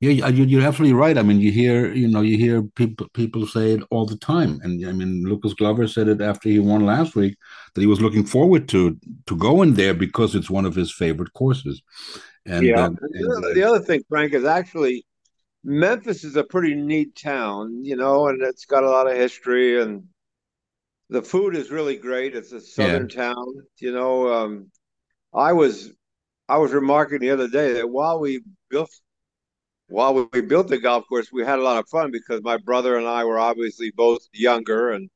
Yeah, 0.00 0.28
you're 0.28 0.66
absolutely 0.66 0.94
right. 0.94 1.18
I 1.18 1.22
mean, 1.22 1.40
you 1.40 1.52
hear, 1.52 1.92
you 1.92 2.08
know, 2.08 2.22
you 2.22 2.38
hear 2.38 2.62
people 2.62 3.06
people 3.10 3.46
say 3.46 3.72
it 3.72 3.82
all 3.90 4.06
the 4.06 4.16
time, 4.16 4.58
and 4.62 4.86
I 4.86 4.92
mean, 4.92 5.24
Lucas 5.24 5.52
Glover 5.52 5.86
said 5.86 6.08
it 6.08 6.22
after 6.22 6.48
he 6.48 6.58
won 6.58 6.86
last 6.86 7.14
week 7.14 7.36
that 7.74 7.82
he 7.82 7.86
was 7.86 8.00
looking 8.00 8.24
forward 8.24 8.66
to 8.70 8.96
to 9.26 9.36
going 9.36 9.74
there 9.74 9.92
because 9.92 10.34
it's 10.34 10.48
one 10.48 10.64
of 10.64 10.74
his 10.74 10.90
favorite 10.90 11.34
courses. 11.34 11.82
And 12.46 12.64
yeah, 12.64 12.86
and, 12.86 12.96
uh, 12.98 13.52
the 13.52 13.62
other 13.62 13.80
thing, 13.80 14.02
Frank, 14.08 14.32
is 14.32 14.46
actually 14.46 15.04
Memphis 15.64 16.24
is 16.24 16.36
a 16.36 16.44
pretty 16.44 16.74
neat 16.74 17.14
town, 17.14 17.84
you 17.84 17.96
know, 17.96 18.28
and 18.28 18.40
it's 18.40 18.64
got 18.64 18.84
a 18.84 18.90
lot 18.90 19.06
of 19.06 19.18
history, 19.18 19.82
and 19.82 20.04
the 21.10 21.20
food 21.20 21.54
is 21.54 21.70
really 21.70 21.96
great. 21.96 22.34
It's 22.34 22.52
a 22.52 22.60
southern 22.62 23.10
yeah. 23.10 23.24
town, 23.24 23.46
you 23.78 23.92
know. 23.92 24.32
Um, 24.32 24.70
I 25.34 25.52
was 25.52 25.92
I 26.48 26.56
was 26.56 26.72
remarking 26.72 27.18
the 27.18 27.30
other 27.30 27.48
day 27.48 27.74
that 27.74 27.90
while 27.90 28.18
we 28.18 28.40
built 28.70 28.90
while 29.90 30.28
we 30.32 30.40
built 30.40 30.68
the 30.68 30.78
golf 30.78 31.04
course, 31.08 31.30
we 31.32 31.44
had 31.44 31.58
a 31.58 31.62
lot 31.62 31.78
of 31.78 31.88
fun 31.88 32.10
because 32.10 32.42
my 32.42 32.56
brother 32.56 32.96
and 32.96 33.06
I 33.06 33.24
were 33.24 33.38
obviously 33.38 33.92
both 33.94 34.26
younger 34.32 34.90
and 34.90 35.10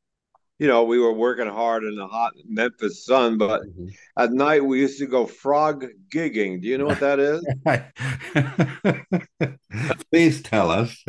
you 0.59 0.69
know, 0.69 0.85
we 0.85 1.01
were 1.01 1.13
working 1.13 1.49
hard 1.49 1.83
in 1.83 1.97
the 1.97 2.07
hot 2.07 2.33
Memphis 2.47 3.05
sun, 3.05 3.39
but 3.39 3.63
mm-hmm. 3.63 3.89
at 4.17 4.33
night 4.33 4.65
we 4.65 4.81
used 4.81 5.01
to 5.01 5.07
go 5.07 5.27
frog 5.27 5.85
gigging. 6.13 6.63
Do 6.63 6.69
you 6.69 6.79
know 6.79 6.87
what 6.87 7.01
that 7.01 7.19
is? 7.19 7.45
Please 10.13 10.43
tell 10.43 10.71
us. 10.71 11.05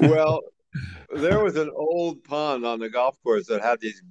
well, 0.00 0.40
there 1.14 1.44
was 1.44 1.56
an 1.56 1.70
old 1.76 2.24
pond 2.24 2.64
on 2.64 2.78
the 2.78 2.88
golf 2.88 3.16
course 3.22 3.48
that 3.48 3.62
had 3.62 3.80
these 3.80 4.02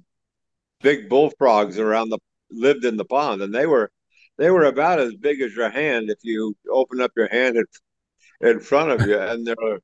big 0.82 1.08
bullfrogs 1.08 1.78
around 1.78 2.10
the 2.10 2.18
lived 2.50 2.84
in 2.84 2.96
the 2.96 3.04
pond, 3.04 3.42
and 3.42 3.54
they 3.54 3.66
were 3.66 3.90
they 4.38 4.50
were 4.50 4.64
about 4.64 4.98
as 4.98 5.14
big 5.14 5.40
as 5.40 5.54
your 5.54 5.70
hand 5.70 6.10
if 6.10 6.18
you 6.22 6.54
open 6.70 7.00
up 7.00 7.12
your 7.16 7.28
hand 7.28 7.56
and 7.56 7.66
in 8.42 8.60
front 8.60 8.90
of 8.90 9.06
you, 9.06 9.18
and 9.18 9.46
their 9.46 9.78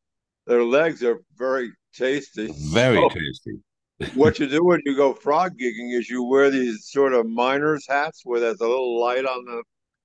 their 0.47 0.65
legs 0.65 1.03
are 1.03 1.21
very 1.37 1.71
tasty. 1.95 2.53
Very 2.73 2.97
so, 2.97 3.09
tasty. 3.09 4.15
what 4.15 4.39
you 4.39 4.49
do 4.49 4.65
when 4.65 4.81
you 4.85 4.97
go 4.97 5.13
frog 5.13 5.53
gigging 5.59 5.97
is 5.99 6.09
you 6.09 6.25
wear 6.25 6.51
these 6.51 6.87
sort 6.91 7.13
of 7.13 7.27
miner's 7.27 7.87
hats 7.89 8.23
where 8.25 8.41
there's 8.41 8.61
a 8.61 8.67
little 8.67 9.01
light 9.01 9.25
on 9.25 9.45
the. 9.45 9.63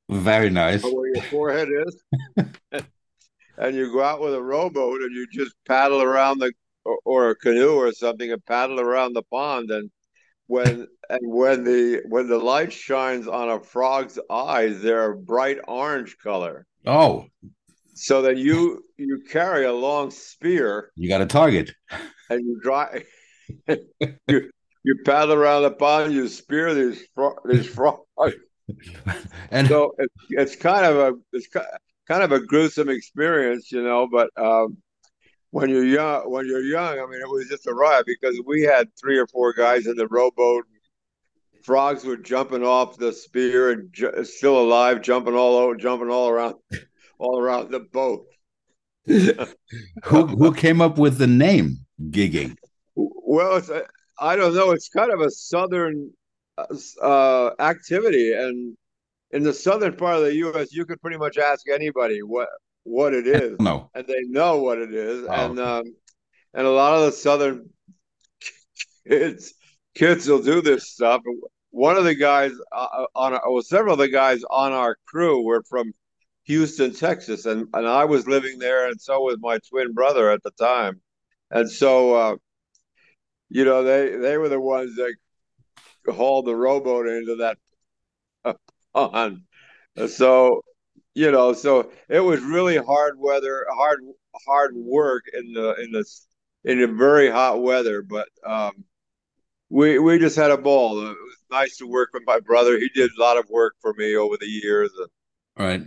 Very 0.10 0.50
nice. 0.50 0.84
Where 0.84 1.16
your 1.16 1.24
forehead 1.24 1.70
is. 1.88 2.04
and 3.58 3.76
you 3.76 3.92
go 3.92 4.02
out 4.02 4.22
with 4.22 4.34
a 4.34 4.42
rowboat 4.42 5.02
and 5.02 5.16
you 5.16 5.28
just 5.32 5.54
paddle 5.66 6.02
around 6.02 6.40
the 6.40 6.52
or, 6.86 7.00
or, 7.06 7.30
a 7.30 7.36
canoe 7.36 7.76
or 7.76 7.94
something 7.94 8.32
and 8.32 8.46
paddle 8.46 8.80
around 8.80 9.14
the 9.14 9.24
pond 9.24 9.72
and 9.72 9.90
when 10.48 10.86
and 11.10 11.20
when 11.22 11.64
the 11.64 12.02
when 12.10 12.28
the 12.28 12.38
light 12.38 12.74
shines 12.74 13.28
on 13.28 13.50
a 13.50 13.60
frog's 13.62 14.20
eyes 14.30 14.82
they're 14.82 15.14
a 15.14 15.18
bright 15.18 15.60
orange 15.66 16.18
color 16.22 16.66
oh 16.86 17.26
so 17.94 18.22
that 18.24 18.38
you 18.38 18.84
you 18.98 19.24
carry 19.30 19.66
a 19.66 19.74
long 19.74 20.12
spear. 20.12 20.92
You 20.96 21.10
got 21.10 21.22
a 21.22 21.26
target, 21.26 21.74
and 22.30 22.46
you 22.46 22.60
drive. 22.62 23.06
you, 23.68 24.50
you 24.84 24.96
paddle 25.06 25.34
around 25.34 25.64
the 25.64 25.72
pond, 25.72 26.14
you 26.14 26.28
spear 26.28 26.74
these 26.74 27.04
these 27.46 27.68
frogs. 27.68 28.02
and 29.52 29.68
so 29.68 29.94
it's, 29.98 30.14
it's 30.30 30.56
kind 30.56 30.86
of 30.86 30.96
a 30.98 31.14
it's 31.32 31.48
kind 31.48 32.24
of 32.24 32.32
a 32.32 32.40
gruesome 32.40 32.90
experience, 32.90 33.72
you 33.72 33.84
know. 33.84 34.08
But 34.12 34.30
um, 34.38 34.78
when 35.52 35.70
you're 35.70 35.86
young, 35.86 36.30
when 36.32 36.48
you're 36.48 36.64
young, 36.64 37.00
I 37.00 37.06
mean, 37.06 37.22
it 37.22 37.30
was 37.30 37.48
just 37.48 37.68
a 37.68 37.74
riot 37.74 38.06
because 38.06 38.40
we 38.46 38.64
had 38.64 38.90
three 39.00 39.18
or 39.18 39.28
four 39.28 39.54
guys 39.54 39.88
in 39.88 39.96
the 39.96 40.08
rowboat. 40.08 40.66
Frogs 41.64 42.04
were 42.04 42.18
jumping 42.18 42.64
off 42.64 42.98
the 42.98 43.14
spear 43.14 43.72
and 43.72 43.94
ju- 43.94 44.24
still 44.26 44.60
alive, 44.60 45.02
jumping 45.02 45.34
all 45.34 45.56
over, 45.56 45.76
jumping 45.76 46.10
all 46.10 46.28
around, 46.28 46.56
all 47.20 47.40
around 47.40 47.72
the 47.72 47.80
boat. 47.80 48.26
who 49.06 50.28
who 50.28 50.54
came 50.54 50.82
up 50.82 50.98
with 50.98 51.18
the 51.18 51.28
name 51.28 51.86
gigging? 52.10 52.56
Well, 52.96 53.58
it's 53.58 53.70
a, 53.70 53.84
I 54.20 54.36
don't 54.36 54.56
know. 54.56 54.72
It's 54.72 54.90
kind 54.90 55.12
of 55.12 55.20
a 55.20 55.30
southern 55.30 56.12
uh, 57.02 57.52
activity, 57.60 58.34
and 58.34 58.78
in 59.32 59.44
the 59.44 59.54
southern 59.54 59.96
part 59.96 60.18
of 60.18 60.24
the 60.24 60.36
U.S., 60.36 60.72
you 60.72 60.86
could 60.86 61.02
pretty 61.02 61.18
much 61.18 61.38
ask 61.38 61.68
anybody 61.70 62.22
what 62.22 62.48
what 62.84 63.14
it 63.14 63.28
is, 63.28 63.60
no, 63.60 63.90
and 63.94 64.08
they 64.08 64.22
know 64.28 64.62
what 64.62 64.78
it 64.78 64.94
is, 64.94 65.28
and 65.28 65.60
um, 65.60 65.84
and 66.54 66.66
a 66.66 66.72
lot 66.72 66.94
of 66.94 67.06
the 67.06 67.12
southern 67.12 67.70
kids 69.08 69.54
kids 69.96 70.28
will 70.28 70.42
do 70.42 70.62
this 70.62 70.90
stuff. 70.90 71.22
One 71.72 71.98
of 71.98 72.04
the 72.04 72.16
guys 72.16 72.52
uh, 72.72 73.06
on 73.16 73.40
well, 73.48 73.62
several 73.62 73.94
of 73.94 74.00
the 74.00 74.10
guys 74.10 74.42
on 74.50 74.72
our 74.72 74.98
crew 75.06 75.44
were 75.44 75.64
from 75.70 75.94
Houston, 76.44 76.94
Texas, 76.94 77.46
and 77.46 77.68
and 77.74 77.88
I 77.88 78.06
was 78.06 78.28
living 78.28 78.60
there, 78.60 78.88
and 78.88 79.00
so 79.00 79.22
was 79.22 79.38
my 79.40 79.60
twin 79.70 79.94
brother 79.94 80.30
at 80.32 80.44
the 80.44 80.52
time, 80.52 81.02
and 81.52 81.70
so. 81.70 82.16
Uh, 82.16 82.36
you 83.54 83.66
know, 83.66 83.84
they 83.84 84.16
they 84.16 84.38
were 84.38 84.50
the 84.50 84.60
ones 84.60 84.96
that 84.96 85.14
hauled 86.12 86.48
the 86.48 86.56
rowboat 86.56 87.08
into 87.08 87.36
that 87.36 87.58
pond. 88.94 89.42
So, 90.08 90.64
you 91.14 91.32
know, 91.32 91.54
so 91.54 91.92
it 92.10 92.20
was 92.20 92.42
really 92.42 92.78
hard 92.78 93.20
weather, 93.20 93.66
hard 93.72 94.00
hard 94.48 94.76
work 94.76 95.26
in 95.32 95.54
the 95.54 95.76
in 95.76 95.92
the 95.92 96.06
in 96.66 96.80
the 96.82 96.88
very 96.88 97.30
hot 97.30 97.62
weather. 97.62 98.02
But 98.02 98.28
um, 98.44 98.86
we 99.70 100.00
we 100.00 100.18
just 100.18 100.36
had 100.36 100.50
a 100.50 100.58
ball. 100.58 101.00
It 101.02 101.10
was 101.10 101.38
nice 101.52 101.78
to 101.78 101.88
work 101.88 102.10
with 102.12 102.24
my 102.26 102.40
brother. 102.40 102.80
He 102.80 102.90
did 102.90 103.12
a 103.16 103.22
lot 103.22 103.38
of 103.38 103.48
work 103.52 103.76
for 103.82 103.94
me 103.94 104.16
over 104.16 104.36
the 104.40 104.48
years. 104.48 104.90
Right. 105.58 105.84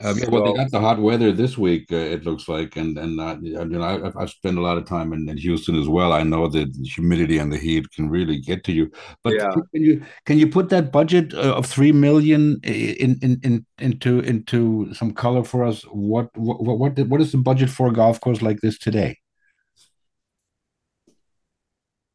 Um, 0.00 0.16
yeah, 0.16 0.28
well, 0.28 0.44
they 0.44 0.52
got 0.52 0.70
the 0.70 0.80
hot 0.80 1.00
weather 1.00 1.32
this 1.32 1.58
week. 1.58 1.90
Uh, 1.90 1.96
it 1.96 2.24
looks 2.24 2.48
like, 2.48 2.76
and 2.76 2.96
and 2.96 3.18
uh, 3.18 3.36
you 3.40 3.64
know, 3.64 3.82
I, 3.82 4.22
I've 4.22 4.30
spent 4.30 4.56
a 4.56 4.60
lot 4.60 4.78
of 4.78 4.84
time 4.86 5.12
in, 5.12 5.28
in, 5.28 5.36
Houston 5.36 5.74
as 5.74 5.88
well. 5.88 6.12
I 6.12 6.22
know 6.22 6.46
that 6.46 6.72
the 6.72 6.84
humidity 6.84 7.38
and 7.38 7.52
the 7.52 7.58
heat 7.58 7.90
can 7.90 8.08
really 8.08 8.38
get 8.38 8.62
to 8.64 8.72
you. 8.72 8.92
But 9.24 9.34
yeah. 9.34 9.50
can 9.50 9.82
you 9.82 10.04
can 10.24 10.38
you 10.38 10.46
put 10.46 10.68
that 10.68 10.92
budget 10.92 11.34
uh, 11.34 11.56
of 11.56 11.66
three 11.66 11.90
million 11.90 12.60
in, 12.62 13.18
in 13.22 13.40
in 13.42 13.66
into 13.78 14.20
into 14.20 14.94
some 14.94 15.12
color 15.12 15.42
for 15.42 15.64
us? 15.64 15.82
What 15.82 16.28
what 16.36 16.78
what 16.78 16.96
what 16.96 17.20
is 17.20 17.32
the 17.32 17.38
budget 17.38 17.68
for 17.68 17.88
a 17.88 17.92
golf 17.92 18.20
course 18.20 18.40
like 18.40 18.60
this 18.60 18.78
today? 18.78 19.18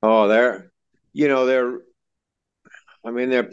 Oh, 0.01 0.29
they're 0.29 0.71
you 1.11 1.27
know 1.27 1.45
they're, 1.45 1.79
I 3.05 3.11
mean 3.11 3.29
they're 3.29 3.51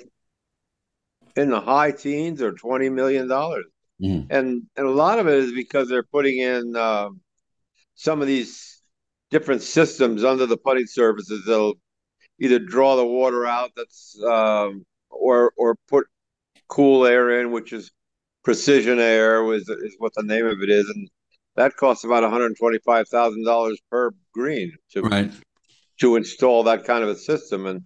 in 1.37 1.51
the 1.51 1.61
high 1.61 1.91
teens 1.91 2.43
or 2.43 2.53
twenty 2.53 2.89
million 2.89 3.27
dollars. 3.29 3.67
Mm. 4.01 4.27
And 4.31 4.63
and 4.77 4.87
a 4.87 4.91
lot 4.91 5.19
of 5.19 5.27
it 5.27 5.35
is 5.35 5.53
because 5.53 5.89
they're 5.89 6.03
putting 6.03 6.39
in 6.39 6.75
uh, 6.77 7.11
some 7.95 8.21
of 8.21 8.27
these 8.27 8.83
different 9.31 9.63
systems 9.63 10.25
under 10.25 10.47
the 10.47 10.57
putting 10.57 10.87
surfaces 10.87 11.45
that'll 11.47 11.75
either 12.41 12.59
draw 12.59 12.97
the 12.97 13.05
water 13.05 13.47
out 13.47 13.71
that's 13.77 14.19
um, 14.25 14.85
or 15.11 15.53
or 15.57 15.77
put 15.89 16.07
cool 16.69 17.05
air 17.05 17.41
in, 17.41 17.53
which 17.53 17.73
is 17.73 17.91
precision 18.43 18.99
air 18.99 19.43
was 19.43 19.69
is 19.69 19.95
what 19.99 20.13
the 20.17 20.23
name 20.23 20.47
of 20.47 20.63
it 20.63 20.71
is, 20.71 20.89
and 20.89 21.09
that 21.57 21.77
costs 21.77 22.05
about 22.05 22.23
one 22.23 22.33
hundred 22.33 22.57
twenty 22.57 22.79
five 22.79 23.09
thousand 23.09 23.45
dollars 23.45 23.79
per 23.91 24.13
green 24.33 24.73
to 24.93 25.03
right. 25.03 25.31
to 26.01 26.17
install 26.17 26.63
that 26.63 26.85
kind 26.85 27.05
of 27.05 27.11
a 27.11 27.17
system. 27.17 27.67
And 27.67 27.83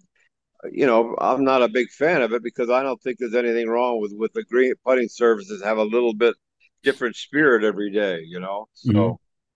you 0.71 0.85
know, 0.85 1.15
I'm 1.19 1.43
not 1.43 1.63
a 1.63 1.67
big 1.67 1.89
fan 1.89 2.21
of 2.21 2.33
it 2.33 2.43
because 2.43 2.69
I 2.69 2.83
don't 2.83 3.01
think 3.01 3.17
there's 3.19 3.35
anything 3.35 3.67
wrong 3.67 3.99
with 3.99 4.13
with 4.13 4.33
the 4.33 4.43
green 4.43 4.73
putting 4.83 5.09
services 5.09 5.63
have 5.63 5.77
a 5.77 5.83
little 5.83 6.13
bit 6.13 6.35
different 6.83 7.15
spirit 7.15 7.63
every 7.63 7.91
day, 7.91 8.21
you 8.25 8.39
know. 8.39 8.67
So, 8.73 8.91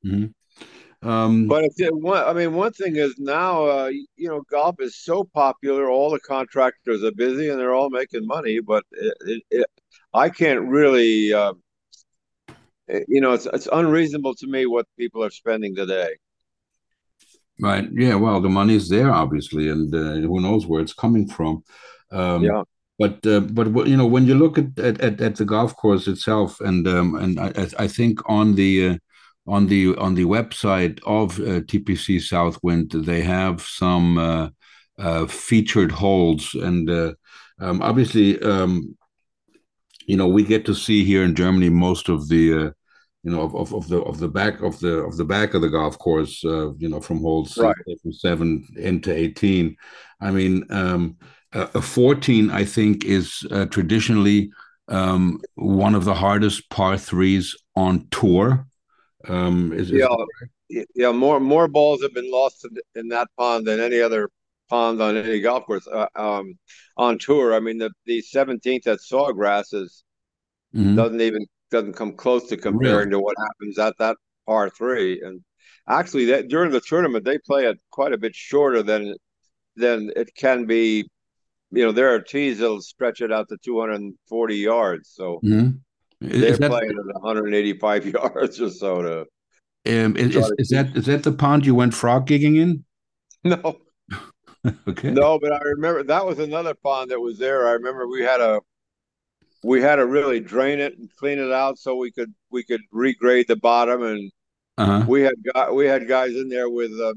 mm-hmm. 0.04 0.10
Mm-hmm. 0.10 0.25
Um, 1.01 1.48
but 1.48 1.63
if 1.63 1.94
one, 1.94 2.24
I 2.25 2.34
mean, 2.34 2.54
one 2.54 2.74
thing 2.74 2.98
is 2.98 3.16
now, 3.18 3.66
uh, 3.66 3.88
you 4.18 4.28
know, 4.28 4.42
golf 4.51 4.75
is 4.80 4.98
so 4.98 5.24
popular. 5.24 5.89
All 5.89 6.10
the 6.10 6.20
contractors 6.20 7.04
are 7.04 7.12
busy 7.12 7.50
and 7.50 7.58
they're 7.58 7.74
all 7.74 7.89
making 7.89 8.28
money, 8.28 8.60
but 8.60 8.84
it, 8.92 9.18
it, 9.22 9.44
it, 9.50 9.68
I 10.13 10.30
can't 10.30 10.68
really, 10.68 11.32
uh, 11.34 11.54
you 13.08 13.22
know, 13.22 13.32
it's 13.32 13.46
it's 13.46 13.70
unreasonable 13.72 14.36
to 14.36 14.48
me 14.48 14.66
what 14.66 14.88
people 14.98 15.24
are 15.24 15.30
spending 15.30 15.74
today. 15.74 16.18
Right. 17.62 17.88
Yeah. 17.92 18.16
Well, 18.16 18.39
the 18.42 18.50
money 18.50 18.75
is 18.75 18.89
there, 18.89 19.12
obviously, 19.12 19.70
and 19.70 19.94
uh, 19.94 20.16
who 20.28 20.39
knows 20.39 20.66
where 20.66 20.82
it's 20.82 20.94
coming 20.94 21.28
from. 21.28 21.63
Um, 22.12 22.44
yeah. 22.44 22.63
But 22.98 23.25
uh, 23.25 23.39
but 23.39 23.88
you 23.88 23.96
know 23.96 24.06
when 24.06 24.25
you 24.25 24.36
look 24.36 24.58
at, 24.58 24.78
at, 24.78 25.22
at 25.22 25.36
the 25.38 25.46
golf 25.46 25.75
course 25.78 26.08
itself, 26.08 26.60
and 26.60 26.86
um, 26.86 27.16
and 27.16 27.39
I, 27.39 27.68
I 27.80 27.88
think 27.88 28.20
on 28.30 28.56
the 28.56 28.89
uh, 28.89 28.98
on 29.48 29.68
the 29.68 29.96
on 29.96 30.16
the 30.16 30.25
website 30.25 31.00
of 31.06 31.39
uh, 31.39 31.62
TPC 31.62 32.22
Southwind, 32.22 32.92
they 32.92 33.22
have 33.22 33.62
some 33.62 34.18
uh, 34.18 34.50
uh, 34.98 35.28
featured 35.28 35.94
holes, 35.94 36.54
and 36.56 36.89
um, 37.62 37.82
obviously, 37.82 38.42
um, 38.42 38.98
you 40.06 40.18
know, 40.18 40.28
we 40.28 40.44
get 40.44 40.66
to 40.66 40.75
see 40.75 41.06
here 41.06 41.24
in 41.24 41.36
Germany 41.36 41.70
most 41.70 42.10
of 42.10 42.28
the 42.28 42.74
you 43.24 43.32
know, 43.32 43.42
of, 43.42 43.56
of, 43.56 43.74
of, 43.74 43.88
the 43.90 44.02
of 44.02 44.20
the 44.20 44.30
back 44.30 44.62
of 44.62 44.80
the 44.80 45.00
of 45.00 45.18
the 45.18 45.26
back 45.26 45.54
of 45.54 45.62
the 45.62 45.70
golf 45.70 45.98
course, 45.98 46.44
uh, 46.46 46.74
you 46.76 46.88
know, 46.88 47.02
from 47.02 47.20
holes 47.20 47.58
right. 47.58 47.76
from 48.02 48.14
seven 48.14 48.66
into 48.78 49.14
eighteen. 49.14 49.76
I 50.22 50.32
mean, 50.32 50.66
um, 50.70 51.18
a 51.52 51.82
fourteen, 51.82 52.50
I 52.50 52.64
think, 52.64 53.04
is 53.04 53.46
uh, 53.52 53.66
traditionally 53.66 54.52
um, 54.88 55.42
one 55.56 55.96
of 55.96 56.06
the 56.06 56.14
hardest 56.14 56.70
par 56.70 56.98
threes 56.98 57.56
on 57.76 58.08
tour. 58.10 58.66
Um, 59.28 59.74
is, 59.74 59.92
yeah, 59.92 60.08
is 60.70 60.86
yeah. 60.96 61.12
More 61.12 61.42
more 61.42 61.68
balls 61.68 62.02
have 62.02 62.14
been 62.14 62.32
lost 62.32 62.66
in, 62.66 62.78
in, 62.96 63.10
that 63.10 63.28
pond 63.38 63.68
than 63.68 63.82
any 63.82 64.00
other 64.00 64.30
pond 64.70 65.02
on 65.02 65.18
any 65.18 65.42
golf 65.42 65.66
course 65.66 65.88
uh, 65.88 66.08
um, 66.16 66.58
on 66.96 67.18
tour. 67.20 67.54
I 67.54 67.60
mean, 67.60 67.80
the 67.80 67.92
the 68.06 68.22
seventeenth 68.22 68.88
at 68.88 69.00
Sawgrass 69.00 69.74
is 69.74 70.06
mm-hmm. 70.74 70.96
doesn't 70.96 71.20
even 71.20 71.46
doesn't 71.72 71.94
come 71.94 72.14
close 72.14 72.48
to 72.48 72.58
comparing 72.58 73.10
really? 73.10 73.12
to 73.12 73.20
what 73.20 73.36
happens 73.38 73.80
at 73.80 73.98
that 74.00 74.18
par 74.46 74.70
three. 74.70 75.22
And 75.22 75.42
actually, 75.88 76.26
that 76.26 76.48
during 76.48 76.72
the 76.72 76.82
tournament, 76.82 77.26
they 77.26 77.38
play 77.38 77.66
it 77.66 77.80
quite 77.92 78.14
a 78.14 78.18
bit 78.18 78.36
shorter 78.36 78.84
than 78.84 79.16
than 79.76 80.12
it 80.16 80.34
can 80.36 80.66
be. 80.66 81.10
You 81.72 81.86
know, 81.86 81.92
there 81.92 82.14
are 82.16 82.20
tees 82.20 82.60
that'll 82.60 82.82
stretch 82.82 83.22
it 83.22 83.32
out 83.32 83.48
to 83.50 83.58
240 83.64 84.56
yards. 84.56 85.12
So 85.14 85.40
mm-hmm. 85.44 85.78
they're 86.20 86.58
that, 86.58 86.72
playing 86.72 86.90
at 86.90 87.22
185 87.22 88.06
yards 88.14 88.60
or 88.60 88.70
so 88.70 89.02
to. 89.04 89.20
Um, 89.86 90.18
is, 90.18 90.36
is, 90.36 90.52
is 90.58 90.70
that 90.70 90.96
is 90.96 91.06
that 91.06 91.24
the 91.24 91.32
pond 91.32 91.66
you 91.66 91.76
went 91.76 91.94
frog 91.94 92.28
gigging 92.28 92.58
in? 92.58 92.86
No. 93.46 93.80
okay. 94.88 95.12
No, 95.12 95.40
but 95.40 95.54
I 95.54 95.60
remember 95.60 96.04
that 96.04 96.26
was 96.26 96.40
another 96.40 96.74
pond 96.74 97.12
that 97.12 97.20
was 97.20 97.40
there. 97.40 97.70
I 97.70 97.72
remember 97.72 98.06
we 98.06 98.22
had 98.22 98.42
a 98.42 98.60
we 99.63 99.82
had 99.82 99.98
to 99.98 100.06
really 100.06 100.39
drain 100.39 100.80
it 100.80 100.98
and 100.98 101.10
clean 101.16 101.39
it 101.39 101.51
out 101.51 101.78
so 101.78 101.96
we 101.96 102.12
could 102.12 102.34
we 102.50 102.63
could 102.63 102.82
regrade 102.94 103.48
the 103.48 103.56
bottom. 103.56 104.04
And 104.04 104.32
uh-huh. 104.78 105.06
we 105.08 105.22
had 105.22 105.36
got 105.54 105.75
we 105.75 105.86
had 105.86 106.08
guys 106.08 106.36
in 106.36 106.50
there 106.50 106.70
with 106.70 106.92
uh, 107.00 107.13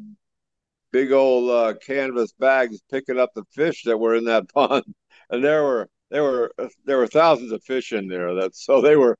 big 0.90 1.12
old 1.12 1.50
uh, 1.50 1.74
canvas 1.84 2.32
bags 2.32 2.80
picking 2.90 3.18
up 3.18 3.30
the 3.34 3.44
fish 3.52 3.84
that 3.84 3.98
were 3.98 4.16
in 4.16 4.24
that 4.24 4.48
pond. 4.54 4.84
And 5.30 5.42
there 5.42 5.62
were 5.62 5.88
there 6.10 6.22
were 6.22 6.52
there 6.84 6.98
were 6.98 7.06
thousands 7.06 7.52
of 7.52 7.62
fish 7.64 7.92
in 7.92 8.08
there 8.08 8.34
that 8.34 8.54
so 8.56 8.80
they 8.80 8.96
were 8.96 9.16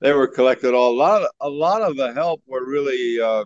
they 0.00 0.12
were 0.12 0.28
collected 0.28 0.74
all. 0.74 0.92
A 0.92 0.96
lot 0.96 1.22
of, 1.22 1.28
a 1.40 1.48
lot 1.48 1.82
of 1.82 1.96
the 1.96 2.12
help 2.14 2.40
were 2.46 2.64
really 2.64 3.20
uh, 3.20 3.44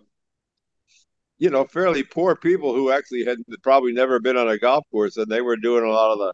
you 1.39 1.49
know 1.49 1.65
fairly 1.65 2.03
poor 2.03 2.35
people 2.35 2.73
who 2.73 2.91
actually 2.91 3.25
had 3.25 3.39
probably 3.63 3.91
never 3.91 4.19
been 4.19 4.37
on 4.37 4.49
a 4.49 4.57
golf 4.57 4.85
course 4.91 5.17
and 5.17 5.27
they 5.27 5.41
were 5.41 5.57
doing 5.57 5.83
a 5.83 5.89
lot 5.91 6.11
of 6.11 6.19
the 6.19 6.33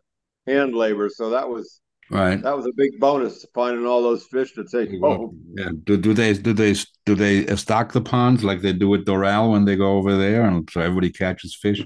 hand 0.51 0.75
labor. 0.75 1.09
So 1.09 1.29
that 1.31 1.47
was 1.49 1.81
Right. 2.11 2.41
That 2.41 2.57
was 2.57 2.65
a 2.65 2.73
big 2.73 2.99
bonus 2.99 3.45
finding 3.53 3.85
all 3.85 4.01
those 4.01 4.25
fish 4.25 4.53
to 4.55 4.65
take 4.65 4.89
home. 4.99 5.39
Yeah. 5.55 5.69
Do, 5.85 5.95
do 5.95 6.13
they 6.13 6.33
do 6.33 6.51
they 6.51 6.75
do 7.05 7.15
they 7.15 7.55
stock 7.55 7.93
the 7.93 8.01
ponds 8.01 8.43
like 8.43 8.61
they 8.61 8.73
do 8.73 8.93
at 8.95 9.05
Doral 9.05 9.51
when 9.53 9.63
they 9.63 9.77
go 9.77 9.93
over 9.93 10.17
there, 10.17 10.43
and 10.43 10.69
so 10.69 10.81
everybody 10.81 11.09
catches 11.09 11.55
fish? 11.55 11.81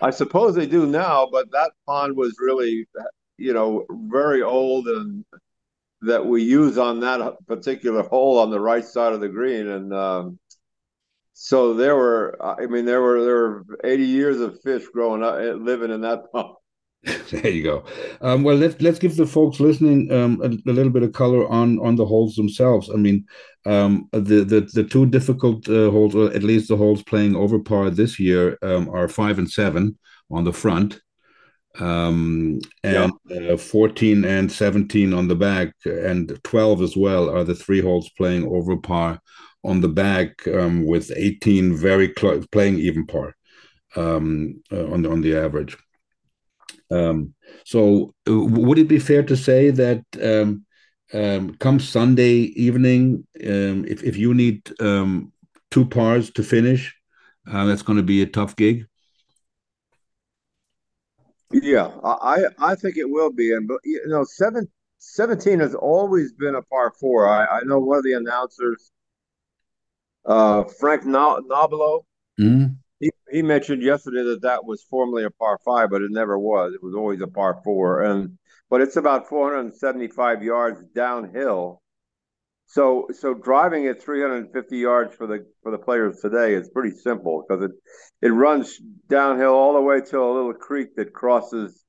I 0.00 0.10
suppose 0.10 0.54
they 0.54 0.66
do 0.66 0.86
now, 0.86 1.28
but 1.30 1.50
that 1.52 1.72
pond 1.86 2.16
was 2.16 2.34
really, 2.40 2.86
you 3.36 3.52
know, 3.52 3.84
very 3.90 4.42
old 4.42 4.86
and 4.86 5.24
that 6.02 6.24
we 6.24 6.42
use 6.42 6.78
on 6.78 7.00
that 7.00 7.34
particular 7.46 8.04
hole 8.04 8.38
on 8.38 8.50
the 8.50 8.60
right 8.60 8.84
side 8.84 9.12
of 9.12 9.20
the 9.20 9.28
green, 9.28 9.68
and 9.68 9.92
um, 9.92 10.38
so 11.34 11.74
there 11.74 11.96
were, 11.96 12.36
I 12.40 12.66
mean, 12.66 12.84
there 12.84 13.02
were 13.02 13.24
there 13.24 13.34
were 13.34 13.64
80 13.84 14.04
years 14.04 14.40
of 14.40 14.60
fish 14.62 14.86
growing 14.92 15.22
up, 15.22 15.34
eh, 15.34 15.52
living 15.52 15.90
in 15.90 16.00
that 16.00 16.22
pond. 16.32 16.54
there 17.30 17.48
you 17.48 17.62
go. 17.62 17.84
Um, 18.20 18.42
well, 18.42 18.56
let's 18.56 18.80
let's 18.80 18.98
give 18.98 19.16
the 19.16 19.26
folks 19.26 19.60
listening 19.60 20.12
um, 20.12 20.40
a, 20.42 20.70
a, 20.70 20.72
little 20.72 20.90
bit 20.90 21.04
of 21.04 21.12
color 21.12 21.48
on 21.48 21.78
on 21.78 21.94
the 21.94 22.04
holes 22.04 22.34
themselves. 22.34 22.90
I 22.90 22.96
mean, 22.96 23.24
um, 23.66 24.08
the 24.12 24.44
the 24.44 24.68
the 24.72 24.84
two 24.84 25.06
difficult 25.06 25.68
uh, 25.68 25.90
holes, 25.90 26.16
or 26.16 26.32
at 26.32 26.42
least 26.42 26.68
the 26.68 26.76
holes 26.76 27.02
playing 27.04 27.36
over 27.36 27.60
par 27.60 27.90
this 27.90 28.18
year, 28.18 28.58
um, 28.62 28.88
are 28.88 29.06
five 29.06 29.38
and 29.38 29.48
seven 29.48 29.96
on 30.30 30.42
the 30.42 30.52
front, 30.52 31.00
um, 31.78 32.58
and 32.82 33.12
yeah. 33.28 33.52
uh, 33.52 33.56
fourteen 33.56 34.24
and 34.24 34.50
seventeen 34.50 35.14
on 35.14 35.28
the 35.28 35.36
back, 35.36 35.72
and 35.84 36.36
twelve 36.42 36.82
as 36.82 36.96
well 36.96 37.30
are 37.30 37.44
the 37.44 37.54
three 37.54 37.80
holes 37.80 38.10
playing 38.16 38.44
over 38.48 38.76
par 38.76 39.20
on 39.62 39.80
the 39.80 39.88
back, 39.88 40.46
um, 40.48 40.84
with 40.84 41.12
eighteen 41.16 41.76
very 41.76 42.08
close 42.08 42.44
playing 42.48 42.80
even 42.80 43.06
par 43.06 43.36
um, 43.94 44.60
uh, 44.72 44.86
on 44.92 45.02
the 45.02 45.10
on 45.10 45.20
the 45.20 45.36
average. 45.36 45.76
Um, 46.90 47.34
so, 47.64 48.14
uh, 48.28 48.38
would 48.38 48.78
it 48.78 48.88
be 48.88 48.98
fair 48.98 49.22
to 49.22 49.36
say 49.36 49.70
that 49.70 50.04
um, 50.22 50.64
um, 51.12 51.54
come 51.56 51.80
Sunday 51.80 52.52
evening, 52.56 53.26
um, 53.44 53.84
if 53.86 54.02
if 54.02 54.16
you 54.16 54.34
need 54.34 54.70
um, 54.80 55.32
two 55.70 55.84
pars 55.84 56.30
to 56.32 56.42
finish, 56.42 56.94
uh, 57.50 57.64
that's 57.66 57.82
going 57.82 57.98
to 57.98 58.02
be 58.02 58.22
a 58.22 58.26
tough 58.26 58.56
gig? 58.56 58.86
Yeah, 61.50 61.90
I 62.04 62.44
I 62.58 62.74
think 62.74 62.96
it 62.96 63.08
will 63.08 63.32
be, 63.32 63.52
and 63.52 63.66
but 63.66 63.78
you 63.84 64.02
know, 64.06 64.24
seven, 64.24 64.68
17 64.98 65.60
has 65.60 65.74
always 65.74 66.32
been 66.32 66.54
a 66.54 66.62
par 66.62 66.92
four. 66.98 67.26
I, 67.28 67.46
I 67.46 67.60
know 67.64 67.78
one 67.78 67.98
of 67.98 68.04
the 68.04 68.12
announcers, 68.12 68.90
uh, 70.26 70.64
Frank 70.64 71.04
Nobilo, 71.04 72.04
mm-hmm. 72.38 72.64
He, 72.64 72.87
he 73.30 73.42
mentioned 73.42 73.82
yesterday 73.82 74.22
that 74.24 74.42
that 74.42 74.64
was 74.64 74.84
formerly 74.88 75.24
a 75.24 75.30
par 75.30 75.58
five, 75.64 75.90
but 75.90 76.02
it 76.02 76.10
never 76.10 76.38
was. 76.38 76.74
It 76.74 76.82
was 76.82 76.94
always 76.94 77.20
a 77.20 77.26
par 77.26 77.60
four, 77.64 78.02
and 78.02 78.38
but 78.70 78.80
it's 78.80 78.96
about 78.96 79.28
475 79.28 80.42
yards 80.42 80.82
downhill. 80.94 81.82
So 82.66 83.08
so 83.18 83.34
driving 83.34 83.84
it 83.86 84.02
350 84.02 84.76
yards 84.76 85.14
for 85.14 85.26
the 85.26 85.46
for 85.62 85.72
the 85.72 85.78
players 85.78 86.20
today 86.20 86.54
is 86.54 86.68
pretty 86.68 86.94
simple 86.96 87.44
because 87.46 87.64
it 87.64 87.72
it 88.20 88.30
runs 88.30 88.78
downhill 89.08 89.54
all 89.54 89.74
the 89.74 89.80
way 89.80 90.00
to 90.00 90.20
a 90.20 90.34
little 90.34 90.52
creek 90.52 90.94
that 90.96 91.12
crosses 91.14 91.84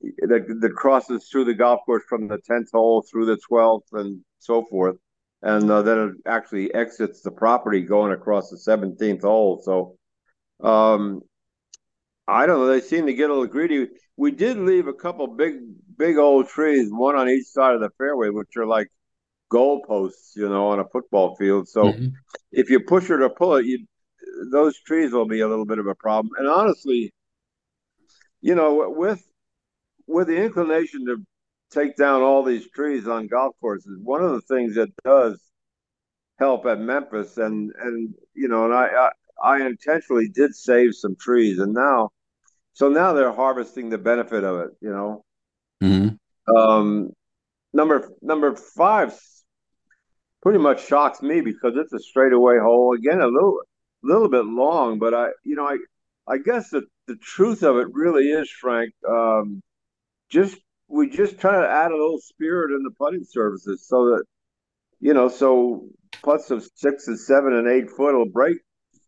that, 0.00 0.46
that 0.60 0.74
crosses 0.74 1.28
through 1.30 1.44
the 1.44 1.54
golf 1.54 1.80
course 1.86 2.02
from 2.08 2.26
the 2.26 2.38
10th 2.50 2.70
hole 2.72 3.04
through 3.08 3.26
the 3.26 3.38
12th 3.48 3.82
and 3.92 4.20
so 4.40 4.64
forth 4.68 4.96
and 5.42 5.70
uh, 5.70 5.82
then 5.82 5.98
it 5.98 6.14
actually 6.26 6.72
exits 6.74 7.20
the 7.22 7.30
property 7.30 7.82
going 7.82 8.12
across 8.12 8.50
the 8.50 8.56
17th 8.56 9.22
hole 9.22 9.60
so 9.62 9.96
um, 10.62 11.22
I 12.26 12.46
don't 12.46 12.60
know. 12.60 12.66
They 12.66 12.80
seem 12.80 13.06
to 13.06 13.14
get 13.14 13.30
a 13.30 13.32
little 13.32 13.46
greedy. 13.46 13.88
We 14.16 14.30
did 14.30 14.56
leave 14.56 14.86
a 14.86 14.92
couple 14.92 15.26
big, 15.26 15.54
big 15.96 16.16
old 16.18 16.48
trees, 16.48 16.88
one 16.90 17.16
on 17.16 17.28
each 17.28 17.46
side 17.46 17.74
of 17.74 17.80
the 17.80 17.90
fairway, 17.98 18.28
which 18.28 18.56
are 18.56 18.66
like 18.66 18.88
goalposts, 19.52 20.36
you 20.36 20.48
know, 20.48 20.68
on 20.68 20.80
a 20.80 20.88
football 20.88 21.36
field. 21.36 21.68
So 21.68 21.84
mm-hmm. 21.84 22.06
if 22.52 22.70
you 22.70 22.80
push 22.80 23.10
it 23.10 23.20
or 23.20 23.28
pull 23.28 23.56
it, 23.56 23.66
you 23.66 23.86
those 24.50 24.80
trees 24.80 25.12
will 25.12 25.26
be 25.26 25.40
a 25.40 25.48
little 25.48 25.66
bit 25.66 25.78
of 25.78 25.86
a 25.86 25.94
problem. 25.94 26.30
And 26.38 26.48
honestly, 26.48 27.12
you 28.40 28.54
know, 28.54 28.90
with 28.90 29.22
with 30.06 30.28
the 30.28 30.42
inclination 30.42 31.06
to 31.06 31.24
take 31.70 31.96
down 31.96 32.22
all 32.22 32.42
these 32.42 32.68
trees 32.70 33.06
on 33.06 33.28
golf 33.28 33.54
courses, 33.60 33.98
one 34.02 34.22
of 34.22 34.32
the 34.32 34.40
things 34.42 34.74
that 34.74 34.90
does 35.04 35.40
help 36.38 36.66
at 36.66 36.80
Memphis, 36.80 37.36
and 37.36 37.72
and 37.78 38.14
you 38.34 38.48
know, 38.48 38.64
and 38.64 38.74
I, 38.74 39.10
I 39.42 39.66
intentionally 39.66 40.28
did 40.28 40.54
save 40.54 40.94
some 40.94 41.16
trees, 41.16 41.58
and 41.58 41.74
now, 41.74 42.10
so 42.72 42.88
now 42.88 43.12
they're 43.12 43.32
harvesting 43.32 43.90
the 43.90 43.98
benefit 43.98 44.44
of 44.44 44.60
it. 44.60 44.70
You 44.80 44.90
know. 44.90 45.24
Mm-hmm. 45.82 46.56
Um, 46.56 47.10
number 47.72 48.10
number 48.20 48.54
five 48.56 49.18
pretty 50.42 50.58
much 50.58 50.86
shocks 50.86 51.22
me 51.22 51.40
because 51.40 51.74
it's 51.76 51.92
a 51.92 51.98
straightaway 51.98 52.58
hole 52.58 52.94
again, 52.94 53.20
a 53.20 53.26
little 53.26 53.58
little 54.02 54.28
bit 54.28 54.44
long, 54.44 54.98
but 54.98 55.14
I 55.14 55.28
you 55.44 55.56
know 55.56 55.66
I 55.66 55.76
I 56.26 56.38
guess 56.38 56.70
the 56.70 56.82
the 57.06 57.16
truth 57.16 57.62
of 57.62 57.76
it 57.76 57.88
really 57.92 58.28
is 58.30 58.50
Frank. 58.50 58.92
Um, 59.08 59.62
just 60.30 60.58
we 60.88 61.08
just 61.08 61.38
try 61.38 61.60
to 61.60 61.68
add 61.68 61.90
a 61.90 61.96
little 61.96 62.20
spirit 62.20 62.74
in 62.74 62.82
the 62.82 62.90
putting 62.90 63.24
services 63.24 63.86
so 63.86 64.10
that 64.10 64.24
you 65.00 65.14
know 65.14 65.28
so 65.28 65.88
putts 66.22 66.50
of 66.50 66.68
six 66.74 67.08
and 67.08 67.18
seven 67.18 67.54
and 67.54 67.68
eight 67.68 67.90
foot 67.90 68.14
will 68.14 68.28
break 68.28 68.58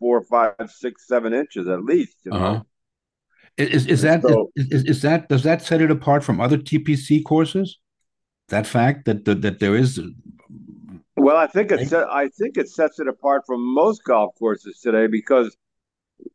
four, 0.04 0.20
five, 0.20 0.54
six, 0.68 1.08
seven 1.08 1.32
inches 1.32 1.66
at 1.66 1.82
least. 1.82 2.16
You 2.24 2.32
know? 2.32 2.36
uh-huh. 2.36 2.62
Is 3.56 3.86
is 3.86 4.02
that 4.02 4.20
so, 4.22 4.50
is, 4.56 4.84
is 4.84 5.00
that 5.02 5.28
does 5.28 5.44
that 5.44 5.62
set 5.62 5.80
it 5.80 5.90
apart 5.90 6.22
from 6.24 6.40
other 6.40 6.58
TPC 6.58 7.24
courses? 7.24 7.78
That 8.48 8.66
fact 8.66 9.06
that 9.06 9.24
that, 9.24 9.40
that 9.42 9.60
there 9.60 9.76
is. 9.76 10.00
Well, 11.16 11.36
I 11.36 11.46
think 11.46 11.72
it's 11.72 11.92
I 11.92 12.28
think 12.28 12.58
it 12.58 12.68
sets 12.68 12.98
it 12.98 13.08
apart 13.08 13.46
from 13.46 13.60
most 13.74 14.04
golf 14.04 14.34
courses 14.38 14.80
today 14.80 15.06
because 15.06 15.56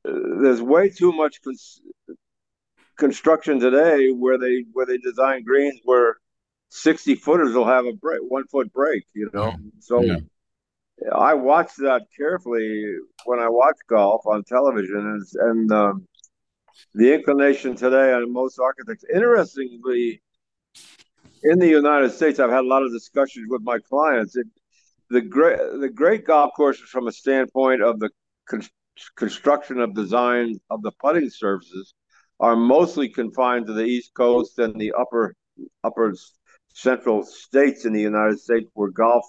uh, 0.07 0.13
there's 0.41 0.61
way 0.61 0.89
too 0.89 1.11
much 1.11 1.41
cons- 1.43 1.81
construction 2.97 3.59
today 3.59 4.09
where 4.09 4.39
they 4.39 4.63
where 4.71 4.87
they 4.87 4.97
design 4.97 5.43
greens 5.43 5.79
where 5.83 6.15
60 6.69 7.15
footers 7.15 7.53
will 7.53 7.67
have 7.67 7.85
a 7.85 7.93
break, 7.93 8.21
one 8.27 8.47
foot 8.47 8.71
break, 8.71 9.03
you 9.13 9.29
know. 9.33 9.55
So 9.79 10.01
yeah. 10.01 10.17
I 11.15 11.33
watch 11.33 11.71
that 11.77 12.03
carefully 12.15 12.95
when 13.25 13.39
I 13.39 13.49
watch 13.49 13.77
golf 13.87 14.25
on 14.25 14.43
television, 14.43 14.97
and, 14.97 15.23
and 15.49 15.71
um, 15.71 16.07
the 16.93 17.13
inclination 17.13 17.75
today 17.75 18.11
on 18.13 18.31
most 18.31 18.59
architects. 18.59 19.05
Interestingly, 19.13 20.21
in 21.43 21.59
the 21.59 21.67
United 21.67 22.11
States, 22.11 22.39
I've 22.39 22.49
had 22.49 22.65
a 22.65 22.67
lot 22.67 22.83
of 22.83 22.91
discussions 22.91 23.47
with 23.49 23.61
my 23.61 23.79
clients. 23.79 24.35
It, 24.35 24.47
the 25.09 25.21
great 25.21 25.57
the 25.79 25.89
great 25.89 26.25
golf 26.25 26.51
courses, 26.55 26.89
from 26.89 27.07
a 27.07 27.11
standpoint 27.11 27.81
of 27.81 27.99
the 27.99 28.09
con- 28.47 28.63
construction 29.15 29.79
of 29.79 29.95
design 29.95 30.59
of 30.69 30.81
the 30.81 30.91
putting 30.99 31.29
surfaces, 31.29 31.93
are 32.39 32.55
mostly 32.55 33.09
confined 33.09 33.67
to 33.67 33.73
the 33.73 33.85
East 33.85 34.13
Coast 34.13 34.59
and 34.59 34.79
the 34.79 34.93
upper 34.93 35.35
upper 35.83 36.13
central 36.73 37.23
states 37.23 37.85
in 37.85 37.93
the 37.93 38.01
United 38.01 38.39
States, 38.39 38.69
where 38.73 38.91
golf 38.91 39.25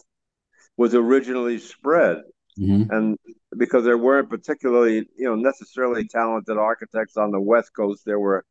was 0.81 0.95
originally 0.95 1.59
spread. 1.59 2.23
Mm-hmm. 2.59 2.91
And 2.91 3.19
because 3.59 3.85
there 3.85 3.99
weren't 3.99 4.31
particularly, 4.31 5.07
you 5.15 5.27
know, 5.29 5.35
necessarily 5.35 6.09
talented 6.09 6.57
architects 6.57 7.19
on 7.19 7.33
the 7.33 7.41
West 7.41 7.73
Coast, 7.77 8.05
there 8.07 8.19
were, 8.19 8.47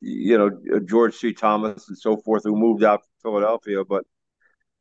you 0.00 0.38
know, 0.38 0.80
George 0.80 1.14
C. 1.14 1.34
Thomas 1.34 1.90
and 1.90 1.98
so 1.98 2.16
forth 2.16 2.44
who 2.44 2.56
moved 2.56 2.82
out 2.82 3.02
to 3.02 3.08
Philadelphia. 3.20 3.84
But 3.84 4.04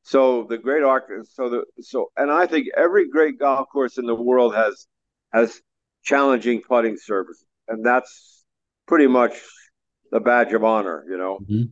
so 0.04 0.46
the 0.50 0.58
great 0.58 0.82
arch, 0.82 1.04
so 1.34 1.50
the 1.50 1.66
so, 1.82 2.10
and 2.16 2.32
I 2.32 2.46
think 2.48 2.68
every 2.78 3.10
great 3.10 3.38
golf 3.38 3.68
course 3.68 3.98
in 3.98 4.06
the 4.06 4.16
world 4.16 4.56
has 4.56 4.88
has 5.34 5.62
challenging 6.04 6.62
putting 6.62 6.96
service, 6.96 7.44
and 7.68 7.86
that's 7.86 8.46
pretty 8.88 9.08
much 9.08 9.34
the 10.10 10.22
badge 10.22 10.54
of 10.54 10.64
honor, 10.64 11.04
you 11.10 11.18
know. 11.18 11.40
Mm-hmm. 11.40 11.64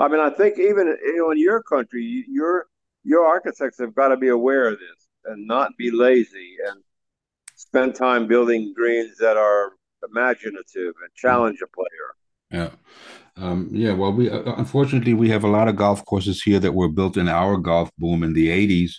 I 0.00 0.08
mean, 0.08 0.20
I 0.20 0.30
think 0.30 0.58
even 0.58 0.88
you 0.88 1.18
know 1.18 1.30
in 1.30 1.38
your 1.38 1.62
country, 1.62 2.24
you're 2.26 2.66
your 3.06 3.24
architects 3.24 3.78
have 3.78 3.94
got 3.94 4.08
to 4.08 4.16
be 4.16 4.28
aware 4.28 4.66
of 4.66 4.78
this 4.78 5.08
and 5.26 5.46
not 5.46 5.76
be 5.78 5.90
lazy 5.90 6.56
and 6.66 6.82
spend 7.54 7.94
time 7.94 8.26
building 8.26 8.74
greens 8.76 9.16
that 9.18 9.36
are 9.36 9.72
imaginative 10.10 10.94
and 11.02 11.14
challenge 11.14 11.60
a 11.62 11.68
player. 11.68 12.08
Yeah. 12.50 12.70
Um, 13.36 13.68
yeah, 13.70 13.92
well, 13.92 14.12
we 14.12 14.30
uh, 14.30 14.54
unfortunately 14.56 15.14
we 15.14 15.28
have 15.28 15.44
a 15.44 15.48
lot 15.48 15.68
of 15.68 15.76
golf 15.76 16.04
courses 16.04 16.42
here 16.42 16.58
that 16.58 16.72
were 16.72 16.88
built 16.88 17.16
in 17.16 17.28
our 17.28 17.58
golf 17.58 17.90
boom 17.98 18.22
in 18.22 18.32
the 18.32 18.48
'80s, 18.48 18.92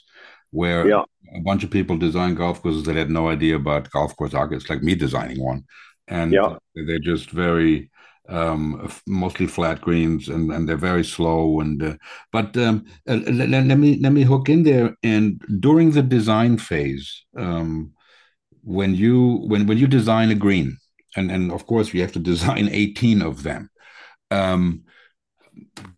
where 0.52 0.88
yeah. 0.88 1.04
a 1.36 1.42
bunch 1.42 1.64
of 1.64 1.72
people 1.72 1.98
designed 1.98 2.38
golf 2.38 2.62
courses 2.62 2.84
that 2.84 2.96
had 2.96 3.10
no 3.10 3.30
idea 3.30 3.56
about 3.56 3.90
golf 3.90 4.16
course 4.16 4.36
architects, 4.36 4.70
like 4.70 4.84
me 4.84 4.94
designing 4.94 5.44
one, 5.44 5.64
and 6.08 6.34
yeah. 6.34 6.56
they're 6.76 7.00
just 7.00 7.32
very 7.32 7.90
um, 8.30 8.90
mostly 9.06 9.48
flat 9.48 9.82
greens, 9.82 10.28
and, 10.30 10.52
and 10.52 10.68
they're 10.68 10.78
very 10.78 11.04
slow. 11.04 11.60
And 11.60 11.82
uh, 11.82 11.96
but 12.32 12.56
um, 12.58 12.86
uh, 13.08 13.20
let, 13.28 13.50
let, 13.50 13.78
me 13.78 14.00
let 14.00 14.12
me 14.12 14.24
hook 14.24 14.50
in 14.50 14.64
there. 14.64 14.96
And 15.04 15.42
during 15.60 15.92
the 15.92 16.04
design 16.04 16.58
phase, 16.58 17.26
um, 17.38 17.94
when 18.64 18.96
you 18.96 19.46
when 19.48 19.66
when 19.68 19.78
you 19.78 19.88
design 19.88 20.32
a 20.32 20.36
green, 20.36 20.78
and 21.16 21.32
and 21.32 21.52
of 21.52 21.66
course 21.66 21.94
you 21.94 22.02
have 22.02 22.14
to 22.14 22.20
design 22.20 22.70
eighteen 22.72 23.22
of 23.22 23.44
them. 23.44 23.70
Um, 24.30 24.84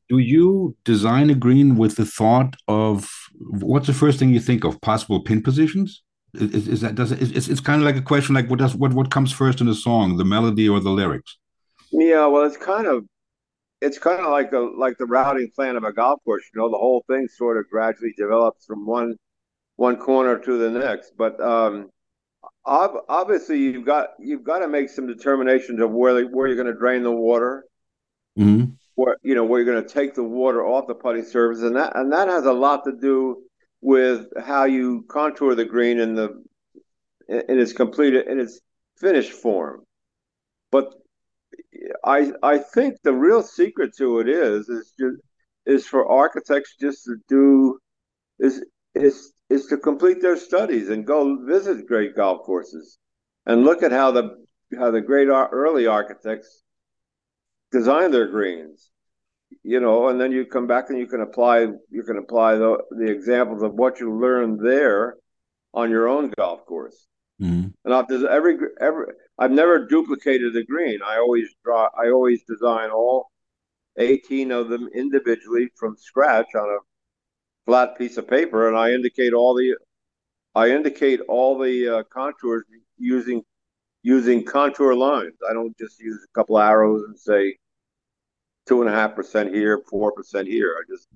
do 0.07 0.17
you 0.17 0.75
design 0.85 1.29
a 1.29 1.35
green 1.35 1.75
with 1.75 1.95
the 1.95 2.05
thought 2.05 2.55
of 2.67 3.09
what's 3.39 3.87
the 3.87 3.93
first 3.93 4.19
thing 4.19 4.29
you 4.29 4.39
think 4.39 4.63
of? 4.63 4.79
Possible 4.81 5.21
pin 5.21 5.41
positions. 5.41 6.03
Is, 6.35 6.67
is 6.67 6.81
that 6.81 6.93
does 6.93 7.11
it, 7.11 7.35
it's, 7.35 7.47
it's 7.47 7.59
kind 7.59 7.81
of 7.81 7.85
like 7.85 7.95
a 7.95 8.03
question 8.03 8.35
like 8.35 8.49
what 8.51 8.59
does 8.59 8.75
what 8.75 8.93
what 8.93 9.09
comes 9.09 9.31
first 9.31 9.61
in 9.61 9.67
a 9.67 9.73
song, 9.73 10.17
the 10.17 10.25
melody 10.25 10.69
or 10.69 10.79
the 10.79 10.91
lyrics? 10.91 11.38
Yeah, 11.91 12.27
well, 12.27 12.43
it's 12.43 12.57
kind 12.57 12.87
of 12.87 13.05
it's 13.81 13.97
kind 13.97 14.19
of 14.19 14.31
like 14.31 14.51
a 14.51 14.59
like 14.59 14.97
the 14.97 15.05
routing 15.05 15.49
plan 15.55 15.75
of 15.75 15.83
a 15.83 15.93
golf 15.93 16.19
course. 16.23 16.43
You 16.53 16.61
know, 16.61 16.69
the 16.69 16.77
whole 16.77 17.03
thing 17.07 17.27
sort 17.27 17.57
of 17.57 17.69
gradually 17.69 18.13
develops 18.17 18.65
from 18.65 18.85
one 18.85 19.15
one 19.75 19.97
corner 19.97 20.37
to 20.37 20.57
the 20.57 20.69
next. 20.69 21.13
But 21.17 21.39
um, 21.39 21.89
ob- 22.65 23.05
obviously, 23.07 23.59
you've 23.59 23.85
got 23.85 24.09
you've 24.19 24.43
got 24.43 24.59
to 24.59 24.67
make 24.67 24.89
some 24.89 25.07
determinations 25.07 25.81
of 25.81 25.91
where 25.91 26.25
where 26.27 26.47
you're 26.47 26.61
going 26.61 26.73
to 26.73 26.79
drain 26.79 27.03
the 27.03 27.11
water, 27.11 27.63
mm-hmm. 28.37 28.71
where 28.95 29.17
you 29.23 29.35
know 29.35 29.45
where 29.45 29.61
you're 29.61 29.73
going 29.73 29.85
to 29.85 29.93
take 29.93 30.13
the 30.13 30.23
water 30.23 30.65
off 30.65 30.87
the 30.87 30.95
putting 30.95 31.25
surface, 31.25 31.63
and 31.63 31.75
that 31.75 31.95
and 31.95 32.11
that 32.11 32.27
has 32.27 32.45
a 32.45 32.53
lot 32.53 32.83
to 32.85 32.91
do 32.91 33.43
with 33.81 34.27
how 34.43 34.65
you 34.65 35.05
contour 35.09 35.55
the 35.55 35.63
green 35.63 35.99
in 35.99 36.15
the 36.15 36.43
in 37.29 37.59
its 37.59 37.71
completed 37.73 38.27
in 38.27 38.39
its 38.39 38.59
finished 38.97 39.31
form. 39.31 39.83
But 40.71 40.93
I 42.03 42.31
I 42.41 42.57
think 42.57 42.95
the 43.03 43.13
real 43.13 43.43
secret 43.43 43.95
to 43.97 44.19
it 44.19 44.29
is 44.29 44.69
is 44.69 44.93
just 44.99 45.17
is 45.65 45.85
for 45.85 46.09
architects 46.09 46.75
just 46.79 47.05
to 47.05 47.15
do 47.27 47.79
is 48.39 48.63
is 48.95 49.33
is 49.49 49.67
to 49.67 49.77
complete 49.77 50.21
their 50.21 50.37
studies 50.37 50.89
and 50.89 51.05
go 51.05 51.37
visit 51.45 51.87
great 51.87 52.15
golf 52.15 52.43
courses 52.43 52.97
and 53.45 53.63
look 53.63 53.83
at 53.83 53.91
how 53.91 54.11
the 54.11 54.45
how 54.77 54.91
the 54.91 55.01
great 55.01 55.27
early 55.27 55.87
architects 55.87 56.63
design 57.71 58.11
their 58.11 58.27
greens 58.27 58.89
you 59.63 59.79
know 59.79 60.09
and 60.09 60.19
then 60.19 60.31
you 60.31 60.45
come 60.45 60.67
back 60.67 60.89
and 60.89 60.99
you 60.99 61.07
can 61.07 61.21
apply 61.21 61.67
you 61.89 62.03
can 62.03 62.17
apply 62.17 62.55
the, 62.55 62.77
the 62.91 63.09
examples 63.09 63.63
of 63.63 63.73
what 63.73 63.99
you 63.99 64.19
learned 64.19 64.59
there 64.63 65.15
on 65.73 65.89
your 65.89 66.07
own 66.07 66.31
golf 66.37 66.65
course 66.65 67.07
mm-hmm. 67.41 67.67
and 67.85 67.93
I've 67.93 68.09
every 68.25 68.57
every 68.79 69.05
I've 69.39 69.51
never 69.51 69.87
duplicated 69.87 70.55
a 70.55 70.63
green 70.63 70.99
I 71.05 71.17
always 71.17 71.47
draw 71.63 71.89
I 71.97 72.09
always 72.09 72.43
design 72.43 72.91
all 72.91 73.31
18 73.97 74.51
of 74.51 74.69
them 74.69 74.89
individually 74.93 75.69
from 75.75 75.95
scratch 75.97 76.53
on 76.55 76.69
a 76.69 76.77
flat 77.65 77.97
piece 77.97 78.17
of 78.17 78.27
paper 78.27 78.67
and 78.67 78.77
I 78.77 78.91
indicate 78.91 79.33
all 79.33 79.55
the 79.55 79.75
I 80.55 80.69
indicate 80.69 81.21
all 81.27 81.57
the 81.57 81.99
uh, 81.99 82.03
contours 82.11 82.65
using 82.97 83.43
using 84.03 84.43
contour 84.43 84.93
lines. 84.95 85.35
I 85.49 85.53
don't 85.53 85.77
just 85.77 85.99
use 85.99 86.23
a 86.23 86.37
couple 86.37 86.59
arrows 86.59 87.03
and 87.07 87.17
say 87.17 87.57
two 88.67 88.81
and 88.81 88.89
a 88.89 88.93
half 88.93 89.15
percent 89.15 89.53
here, 89.53 89.81
four 89.89 90.11
percent 90.11 90.47
here. 90.47 90.75
I 90.77 90.83
just 90.91 91.07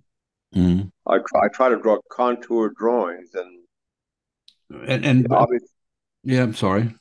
mm-hmm. 0.55 0.87
I 1.07 1.17
try 1.17 1.45
I 1.45 1.47
try 1.49 1.69
to 1.69 1.77
draw 1.77 1.99
contour 2.09 2.73
drawings 2.77 3.31
and 3.33 4.87
and, 4.87 5.05
and 5.05 5.27
yeah, 6.23 6.43
I'm 6.43 6.53
sorry. 6.53 6.95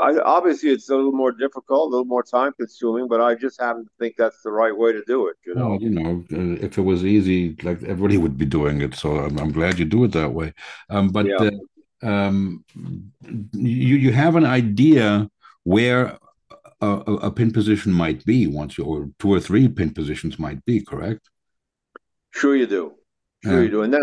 I, 0.00 0.18
obviously, 0.20 0.70
it's 0.70 0.88
a 0.88 0.96
little 0.96 1.12
more 1.12 1.32
difficult, 1.32 1.88
a 1.88 1.90
little 1.90 2.04
more 2.04 2.22
time 2.22 2.52
consuming, 2.58 3.08
but 3.08 3.20
I 3.20 3.34
just 3.34 3.60
happen 3.60 3.84
to 3.84 3.90
think 3.98 4.16
that's 4.16 4.42
the 4.42 4.52
right 4.52 4.76
way 4.76 4.92
to 4.92 5.02
do 5.06 5.28
it. 5.28 5.36
You 5.46 5.54
know, 5.54 5.70
well, 5.70 5.82
you 5.82 5.90
know, 5.90 6.24
uh, 6.32 6.64
if 6.64 6.78
it 6.78 6.82
was 6.82 7.04
easy, 7.04 7.56
like 7.62 7.82
everybody 7.82 8.18
would 8.18 8.36
be 8.36 8.46
doing 8.46 8.80
it. 8.80 8.94
So 8.94 9.16
I'm, 9.16 9.38
I'm 9.38 9.52
glad 9.52 9.78
you 9.78 9.84
do 9.84 10.04
it 10.04 10.12
that 10.12 10.32
way. 10.32 10.52
Um, 10.90 11.08
but 11.08 11.26
yeah. 11.26 11.50
uh, 12.02 12.06
um, 12.06 12.64
you 13.52 13.96
you 13.96 14.12
have 14.12 14.36
an 14.36 14.44
idea 14.44 15.28
where 15.64 16.18
a, 16.80 17.12
a, 17.28 17.30
pin 17.30 17.52
position 17.52 17.92
might 17.92 18.24
be 18.24 18.46
once 18.48 18.76
you, 18.76 18.84
or 18.84 19.08
two 19.20 19.32
or 19.32 19.38
three 19.38 19.68
pin 19.68 19.94
positions 19.94 20.38
might 20.38 20.64
be, 20.64 20.80
correct? 20.80 21.30
Sure, 22.32 22.56
you 22.56 22.66
do. 22.66 22.94
Sure, 23.44 23.54
yeah. 23.54 23.60
you 23.60 23.70
do. 23.70 23.82
And 23.82 23.94
then, 23.94 24.02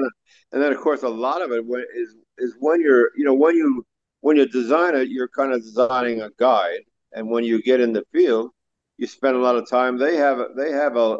and 0.53 0.61
then, 0.61 0.71
of 0.71 0.79
course, 0.79 1.03
a 1.03 1.09
lot 1.09 1.41
of 1.41 1.51
it 1.51 1.65
is 1.95 2.15
is 2.37 2.55
when 2.59 2.81
you're, 2.81 3.11
you 3.17 3.25
know, 3.25 3.33
when 3.33 3.55
you 3.55 3.85
when 4.21 4.37
you 4.37 4.47
design 4.47 4.95
it, 4.95 5.09
you're 5.09 5.29
kind 5.29 5.53
of 5.53 5.61
designing 5.61 6.21
a 6.21 6.29
guide, 6.37 6.81
and 7.13 7.29
when 7.29 7.43
you 7.43 7.61
get 7.61 7.79
in 7.79 7.93
the 7.93 8.03
field, 8.11 8.51
you 8.97 9.07
spend 9.07 9.35
a 9.35 9.39
lot 9.39 9.55
of 9.55 9.69
time. 9.69 9.97
They 9.97 10.17
have 10.17 10.39
they 10.57 10.71
have 10.71 10.97
a 10.97 11.19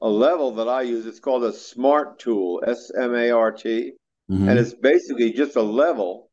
a 0.00 0.08
level 0.08 0.52
that 0.54 0.68
I 0.68 0.82
use. 0.82 1.06
It's 1.06 1.20
called 1.20 1.44
a 1.44 1.52
SMART 1.52 2.18
tool, 2.18 2.62
S 2.66 2.90
M 2.98 3.14
A 3.14 3.30
R 3.30 3.52
T, 3.52 3.92
mm-hmm. 4.30 4.48
and 4.48 4.58
it's 4.58 4.74
basically 4.74 5.32
just 5.32 5.56
a 5.56 5.62
level, 5.62 6.30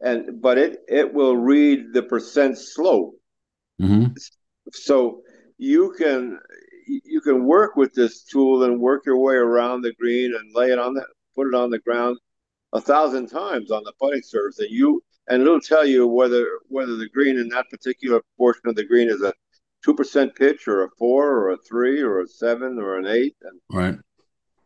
and 0.00 0.40
but 0.40 0.58
it 0.58 0.80
it 0.88 1.12
will 1.12 1.36
read 1.36 1.92
the 1.92 2.02
percent 2.02 2.58
slope. 2.58 3.14
Mm-hmm. 3.80 4.12
So 4.72 5.22
you 5.56 5.94
can 5.98 6.38
you 6.86 7.20
can 7.20 7.44
work 7.44 7.76
with 7.76 7.92
this 7.94 8.22
tool 8.22 8.62
and 8.64 8.80
work 8.80 9.04
your 9.06 9.18
way 9.18 9.34
around 9.34 9.82
the 9.82 9.92
green 9.94 10.34
and 10.34 10.54
lay 10.54 10.70
it 10.70 10.78
on 10.78 10.94
the 10.94 11.04
put 11.34 11.48
it 11.48 11.54
on 11.54 11.70
the 11.70 11.78
ground 11.78 12.18
a 12.72 12.80
thousand 12.80 13.28
times 13.28 13.70
on 13.70 13.82
the 13.84 13.92
putting 14.00 14.22
surface, 14.22 14.58
and 14.58 14.70
you 14.70 15.02
and 15.28 15.42
it'll 15.42 15.60
tell 15.60 15.86
you 15.86 16.06
whether 16.06 16.46
whether 16.68 16.96
the 16.96 17.08
green 17.08 17.38
in 17.38 17.48
that 17.50 17.68
particular 17.70 18.20
portion 18.36 18.62
of 18.66 18.74
the 18.74 18.84
green 18.84 19.08
is 19.08 19.22
a 19.22 19.32
two 19.84 19.94
percent 19.94 20.34
pitch 20.34 20.66
or 20.66 20.84
a 20.84 20.88
four 20.98 21.30
or 21.30 21.50
a 21.52 21.58
three 21.58 22.00
or 22.00 22.20
a 22.20 22.26
seven 22.26 22.78
or 22.78 22.98
an 22.98 23.06
eight. 23.06 23.36
And 23.42 23.60
right. 23.70 23.98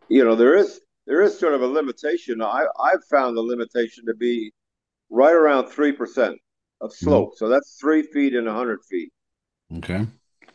You 0.09 0.25
know, 0.25 0.35
there 0.35 0.57
is 0.57 0.81
there 1.07 1.23
is 1.23 1.39
sort 1.39 1.55
of 1.55 1.63
a 1.63 1.67
limitation. 1.67 2.43
I 2.43 2.67
I've 2.81 3.05
found 3.11 3.37
the 3.37 3.43
limitation 3.43 4.07
to 4.07 4.15
be 4.15 4.53
right 5.11 5.35
around 5.35 5.69
three 5.69 5.93
percent 5.93 6.39
of 6.81 6.93
slope. 6.93 7.31
Mm-hmm. 7.31 7.37
So 7.45 7.49
that's 7.49 7.77
three 7.81 8.03
feet 8.03 8.35
in 8.35 8.47
a 8.47 8.55
hundred 8.55 8.81
feet. 8.85 9.13
Okay. 9.79 10.07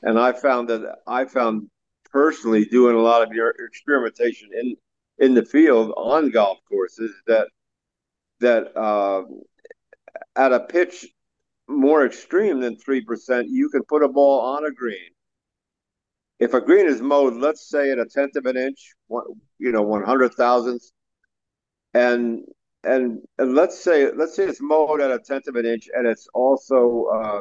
And 0.04 0.20
I 0.20 0.32
found 0.32 0.70
that 0.70 1.00
I 1.08 1.26
found 1.26 1.70
personally 2.12 2.66
doing 2.66 2.96
a 2.96 3.02
lot 3.02 3.22
of 3.22 3.34
your 3.34 3.50
experimentation 3.50 4.50
in 4.54 4.76
in 5.20 5.34
the 5.34 5.44
field 5.44 5.94
on 5.98 6.30
golf 6.30 6.60
courses 6.70 7.12
that 7.26 7.48
that 8.40 8.78
uh, 8.78 9.24
at 10.36 10.54
a 10.54 10.60
pitch 10.60 11.08
more 11.68 12.06
extreme 12.06 12.60
than 12.60 12.78
3%, 12.78 13.46
you 13.48 13.70
can 13.70 13.84
put 13.84 14.04
a 14.04 14.08
ball 14.08 14.40
on 14.42 14.66
a 14.66 14.72
green. 14.72 15.12
If 16.40 16.54
a 16.54 16.62
green 16.62 16.86
is 16.86 17.02
mowed, 17.02 17.34
let's 17.34 17.68
say 17.68 17.92
at 17.92 18.00
a 18.00 18.06
tenth 18.06 18.36
of 18.36 18.46
an 18.46 18.58
inch, 18.58 18.94
one, 19.08 19.26
you 19.58 19.72
know, 19.72 19.82
one 19.82 20.04
hundred 20.04 20.36
thousandths, 20.36 20.92
and 21.96 22.44
and 22.84 23.22
and 23.40 23.56
let's 23.56 23.80
say 23.80 24.12
let's 24.12 24.36
say 24.36 24.44
it's 24.44 24.62
mowed 24.62 25.02
at 25.02 25.10
a 25.10 25.18
tenth 25.18 25.48
of 25.48 25.56
an 25.56 25.66
inch 25.66 25.90
and 25.96 26.06
it's 26.06 26.28
also 26.36 27.06
uh, 27.06 27.40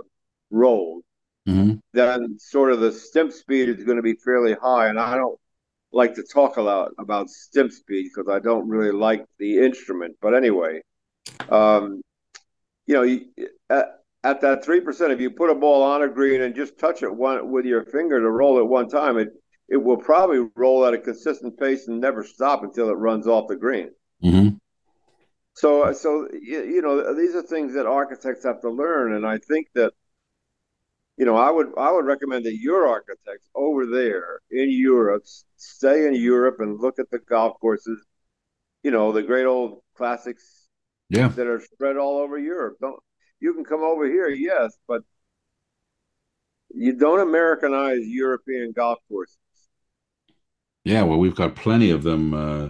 rolled, 0.50 1.04
mm-hmm. 1.46 1.74
then 1.92 2.38
sort 2.38 2.72
of 2.72 2.80
the 2.80 2.90
stimp 2.90 3.32
speed 3.32 3.68
is 3.68 3.84
going 3.84 3.96
to 3.96 4.02
be 4.02 4.14
fairly 4.14 4.54
high. 4.54 4.88
And 4.88 4.98
I 4.98 5.14
don't 5.16 5.38
like 5.92 6.14
to 6.14 6.22
talk 6.22 6.56
a 6.56 6.62
lot 6.62 6.92
about 6.98 7.28
stimp 7.28 7.72
speed 7.72 8.10
because 8.14 8.30
I 8.32 8.38
don't 8.38 8.66
really 8.66 8.92
like 8.92 9.26
the 9.38 9.58
instrument. 9.58 10.16
But 10.22 10.34
anyway, 10.34 10.80
um, 11.50 12.00
you 12.86 12.94
know, 12.94 13.02
you, 13.02 13.26
at, 13.68 13.86
at 14.22 14.40
that 14.40 14.64
three 14.64 14.80
percent, 14.80 15.12
if 15.12 15.20
you 15.20 15.30
put 15.30 15.50
a 15.50 15.54
ball 15.54 15.82
on 15.82 16.02
a 16.02 16.08
green 16.08 16.42
and 16.42 16.54
just 16.54 16.78
touch 16.78 17.02
it 17.02 17.14
one 17.14 17.50
with 17.50 17.64
your 17.64 17.84
finger 17.84 18.20
to 18.20 18.30
roll 18.30 18.58
it 18.58 18.66
one 18.66 18.88
time, 18.88 19.18
it 19.18 19.28
it 19.68 19.76
will 19.76 19.96
probably 19.96 20.46
roll 20.54 20.86
at 20.86 20.94
a 20.94 20.98
consistent 20.98 21.58
pace 21.58 21.88
and 21.88 22.00
never 22.00 22.24
stop 22.24 22.62
until 22.62 22.88
it 22.88 22.94
runs 22.94 23.26
off 23.26 23.48
the 23.48 23.56
green. 23.56 23.90
Mm-hmm. 24.22 24.56
So, 25.54 25.92
so 25.92 26.28
you, 26.32 26.62
you 26.64 26.82
know, 26.82 27.14
these 27.14 27.34
are 27.34 27.42
things 27.42 27.74
that 27.74 27.86
architects 27.86 28.44
have 28.44 28.60
to 28.60 28.70
learn, 28.70 29.14
and 29.14 29.26
I 29.26 29.38
think 29.38 29.68
that 29.74 29.92
you 31.16 31.24
know, 31.24 31.36
I 31.36 31.50
would 31.50 31.68
I 31.78 31.90
would 31.92 32.04
recommend 32.04 32.44
that 32.44 32.56
your 32.56 32.86
architects 32.86 33.48
over 33.54 33.86
there 33.86 34.40
in 34.50 34.70
Europe 34.70 35.22
stay 35.56 36.06
in 36.06 36.14
Europe 36.14 36.56
and 36.60 36.78
look 36.78 36.98
at 36.98 37.10
the 37.10 37.18
golf 37.18 37.58
courses, 37.60 38.04
you 38.82 38.90
know, 38.90 39.12
the 39.12 39.22
great 39.22 39.46
old 39.46 39.80
classics 39.96 40.65
yeah 41.08 41.28
that 41.28 41.46
are 41.46 41.60
spread 41.60 41.96
all 41.96 42.18
over 42.18 42.38
Europe. 42.38 42.76
Don't 42.80 43.00
you 43.40 43.54
can 43.54 43.64
come 43.64 43.82
over 43.82 44.06
here, 44.06 44.28
yes, 44.28 44.76
but 44.88 45.02
you 46.74 46.92
don't 46.92 47.20
Americanize 47.20 48.06
European 48.06 48.72
golf 48.72 48.98
courses. 49.08 49.38
Yeah, 50.84 51.02
well, 51.02 51.18
we've 51.18 51.34
got 51.34 51.56
plenty 51.56 51.90
of 51.90 52.02
them 52.02 52.32
uh, 52.32 52.68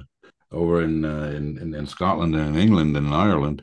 over 0.50 0.82
in, 0.82 1.04
uh, 1.04 1.32
in, 1.36 1.58
in, 1.58 1.74
in 1.74 1.86
Scotland 1.86 2.34
and 2.34 2.56
in 2.56 2.62
England 2.62 2.96
and 2.96 3.08
in 3.08 3.12
Ireland, 3.12 3.62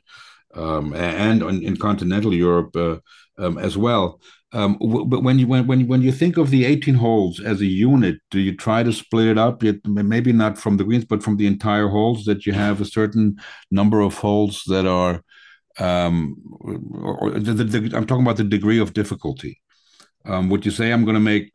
um, 0.56 0.94
and 0.94 1.42
in, 1.42 1.64
in, 1.64 1.78
continental 1.78 2.34
Europe 2.34 2.76
uh, 2.76 2.98
um, 3.38 3.58
as 3.58 3.78
well. 3.78 4.20
Um, 4.52 4.78
but 5.08 5.24
when 5.24 5.40
you 5.40 5.48
when 5.48 5.66
when 5.66 5.88
when 5.88 6.04
you 6.04 6.12
think 6.12 6.38
of 6.38 6.52
the 6.52 6.66
18 6.66 6.94
holes 6.94 7.40
as 7.40 7.60
a 7.60 7.66
unit, 7.66 8.18
do 8.30 8.40
you 8.40 8.56
try 8.56 8.84
to 8.84 8.94
split 8.94 9.28
it 9.28 9.38
up? 9.38 9.64
Maybe 9.86 10.32
not 10.32 10.60
from 10.60 10.78
the 10.78 10.84
greens, 10.84 11.06
but 11.06 11.24
from 11.24 11.38
the 11.38 11.48
entire 11.48 11.88
holes. 11.88 12.26
That 12.26 12.46
you 12.46 12.54
have 12.54 12.80
a 12.80 12.86
certain 12.86 13.38
number 13.72 14.02
of 14.02 14.16
holes 14.16 14.64
that 14.68 14.86
are, 14.86 15.24
um, 15.80 16.36
or, 16.60 17.18
or 17.18 17.32
the, 17.32 17.64
the, 17.64 17.98
I'm 17.98 18.06
talking 18.06 18.24
about 18.24 18.38
the 18.38 18.44
degree 18.44 18.80
of 18.80 18.94
difficulty. 18.94 19.60
Um, 20.26 20.50
would 20.50 20.66
you 20.66 20.72
say 20.72 20.92
I'm 20.92 21.04
going 21.04 21.16
to 21.16 21.20
make 21.20 21.52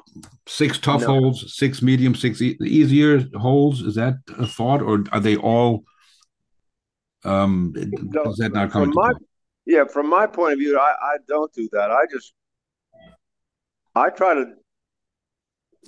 six 0.48 0.76
tough 0.78 1.02
no. 1.02 1.06
holes, 1.06 1.56
six 1.56 1.80
medium, 1.80 2.16
six 2.16 2.42
e- 2.42 2.58
easier 2.62 3.24
holes? 3.36 3.80
Is 3.80 3.94
that 3.94 4.16
a 4.38 4.46
thought, 4.46 4.82
or 4.82 5.04
are 5.12 5.20
they 5.20 5.36
all? 5.36 5.84
Um, 7.24 7.72
no, 7.74 8.30
is 8.30 8.36
that 8.36 8.52
not 8.52 8.70
coming? 8.70 8.94
yeah, 9.66 9.84
from 9.84 10.08
my 10.08 10.26
point 10.26 10.54
of 10.54 10.58
view, 10.58 10.78
I, 10.78 10.94
I 11.00 11.16
don't 11.26 11.52
do 11.52 11.68
that. 11.72 11.90
I 11.90 12.04
just 12.10 12.32
I 13.94 14.10
try 14.10 14.34
to 14.34 14.54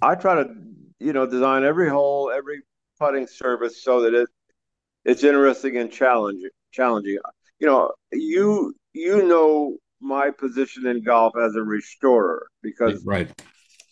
I 0.03 0.15
try 0.15 0.35
to 0.43 0.55
you 0.99 1.13
know 1.13 1.27
design 1.27 1.65
every 1.65 1.89
hole, 1.89 2.31
every 2.31 2.63
putting 2.99 3.27
surface 3.27 3.83
so 3.83 4.03
that 4.03 4.15
it 4.15 4.29
it's 5.05 5.25
interesting 5.25 5.77
and 5.77 5.91
challenging. 5.91 6.51
Challenging. 6.73 7.19
You 7.59 7.67
know, 7.67 7.93
you 8.13 8.75
you 8.93 9.27
know 9.27 9.79
my 10.01 10.31
position 10.31 10.87
in 10.87 11.03
golf 11.03 11.35
as 11.41 11.55
a 11.57 11.63
restorer 11.63 12.47
because 12.63 13.05
right 13.05 13.31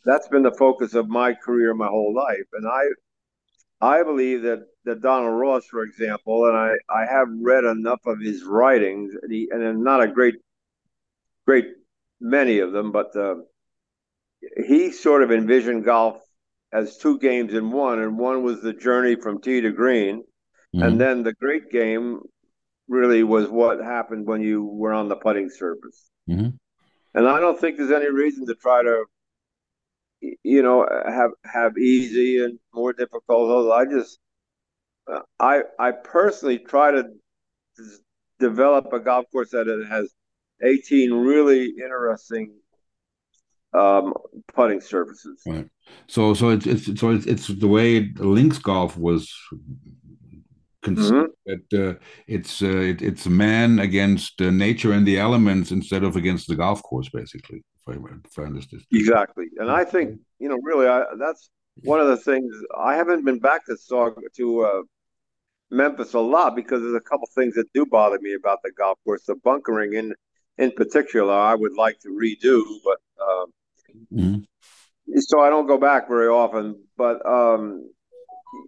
that's 0.04 0.26
been 0.28 0.42
the 0.42 0.52
focus 0.52 0.94
of 0.94 1.08
my 1.08 1.34
career 1.34 1.74
my 1.74 1.86
whole 1.86 2.14
life 2.14 2.46
and 2.54 2.66
I 2.66 2.82
I 3.80 4.02
believe 4.02 4.42
that 4.42 4.66
that 4.84 5.02
Donald 5.02 5.38
Ross, 5.38 5.66
for 5.66 5.82
example, 5.82 6.46
and 6.46 6.56
I 6.56 6.72
I 6.88 7.06
have 7.06 7.28
read 7.40 7.64
enough 7.64 8.00
of 8.06 8.20
his 8.20 8.44
writings, 8.44 9.14
and, 9.20 9.32
he, 9.32 9.48
and 9.50 9.84
not 9.84 10.02
a 10.02 10.08
great 10.08 10.36
great 11.46 11.66
many 12.20 12.58
of 12.58 12.72
them, 12.72 12.92
but 12.92 13.14
uh, 13.16 13.36
he 14.66 14.90
sort 14.90 15.22
of 15.22 15.30
envisioned 15.30 15.84
golf 15.84 16.20
as 16.72 16.98
two 16.98 17.18
games 17.18 17.54
in 17.54 17.70
one, 17.70 18.00
and 18.00 18.18
one 18.18 18.42
was 18.42 18.60
the 18.60 18.72
journey 18.72 19.14
from 19.14 19.40
tee 19.40 19.60
to 19.60 19.70
green, 19.70 20.24
mm-hmm. 20.74 20.82
and 20.82 21.00
then 21.00 21.22
the 21.22 21.32
great 21.34 21.70
game 21.70 22.20
really 22.88 23.22
was 23.22 23.48
what 23.48 23.80
happened 23.80 24.26
when 24.26 24.42
you 24.42 24.64
were 24.64 24.92
on 24.92 25.08
the 25.08 25.16
putting 25.16 25.50
surface. 25.50 26.10
Mm-hmm. 26.28 26.48
And 27.14 27.28
I 27.28 27.40
don't 27.40 27.58
think 27.58 27.76
there's 27.76 27.90
any 27.90 28.10
reason 28.10 28.46
to 28.46 28.54
try 28.54 28.82
to, 28.82 29.04
you 30.20 30.62
know, 30.62 30.86
have 31.06 31.30
have 31.44 31.78
easy 31.78 32.42
and 32.42 32.58
more 32.74 32.92
difficult. 32.92 33.72
I 33.72 33.84
just, 33.84 34.18
I 35.38 35.62
I 35.78 35.92
personally 35.92 36.58
try 36.58 36.90
to 36.90 37.04
develop 38.38 38.92
a 38.92 39.00
golf 39.00 39.26
course 39.32 39.50
that 39.50 39.66
has 39.88 40.12
18 40.62 41.12
really 41.12 41.66
interesting 41.66 42.54
um, 43.72 44.14
putting 44.54 44.80
surfaces. 44.80 45.42
Right. 45.46 45.68
So 46.06 46.34
so 46.34 46.50
it's 46.50 46.66
it's 46.66 47.00
so 47.00 47.10
it's, 47.10 47.26
it's 47.26 47.46
the 47.48 47.68
way 47.68 48.12
links 48.16 48.58
golf 48.58 48.96
was 48.96 49.32
considered 50.82 51.30
mm-hmm. 51.30 51.52
that 51.70 51.88
uh, 51.88 51.98
it's 52.26 52.62
uh, 52.62 52.66
it, 52.66 53.02
it's 53.02 53.26
man 53.26 53.78
against 53.78 54.40
uh, 54.40 54.50
nature 54.50 54.92
and 54.92 55.06
the 55.06 55.18
elements 55.18 55.70
instead 55.70 56.04
of 56.04 56.16
against 56.16 56.48
the 56.48 56.56
golf 56.56 56.82
course, 56.82 57.08
basically. 57.08 57.62
If 57.88 58.04
I, 58.04 58.14
if 58.24 58.38
I 58.38 58.42
understand. 58.42 58.82
Exactly, 58.92 59.46
and 59.58 59.70
I 59.70 59.84
think 59.84 60.20
you 60.38 60.48
know 60.48 60.58
really 60.62 60.86
I, 60.86 61.04
that's 61.18 61.50
one 61.82 62.00
of 62.00 62.08
the 62.08 62.16
things 62.16 62.54
I 62.76 62.96
haven't 62.96 63.24
been 63.24 63.38
back 63.38 63.66
to 63.66 63.76
to 64.36 64.60
uh, 64.60 64.82
Memphis 65.70 66.14
a 66.14 66.20
lot 66.20 66.56
because 66.56 66.82
there's 66.82 66.94
a 66.94 67.00
couple 67.00 67.28
things 67.34 67.54
that 67.54 67.72
do 67.72 67.86
bother 67.86 68.18
me 68.20 68.34
about 68.34 68.58
the 68.62 68.72
golf 68.72 68.98
course. 69.04 69.24
The 69.24 69.36
bunkering 69.36 69.94
in 69.94 70.14
in 70.56 70.72
particular, 70.72 71.32
I 71.32 71.54
would 71.54 71.74
like 71.74 72.00
to 72.00 72.08
redo, 72.08 72.62
but 72.84 72.98
um, 73.22 73.52
mm-hmm. 74.12 75.18
so 75.18 75.40
I 75.40 75.50
don't 75.50 75.66
go 75.66 75.78
back 75.78 76.08
very 76.08 76.28
often. 76.28 76.82
But 76.96 77.24
um, 77.26 77.90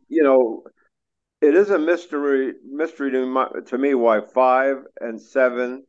you 0.09 0.23
know, 0.23 0.65
it 1.41 1.55
is 1.55 1.71
a 1.71 1.79
mystery 1.79 2.55
mystery 2.65 3.11
to, 3.13 3.27
my, 3.27 3.49
to 3.67 3.79
me 3.79 3.95
why 3.95 4.21
five 4.21 4.77
and 5.01 5.21
seven 5.21 5.85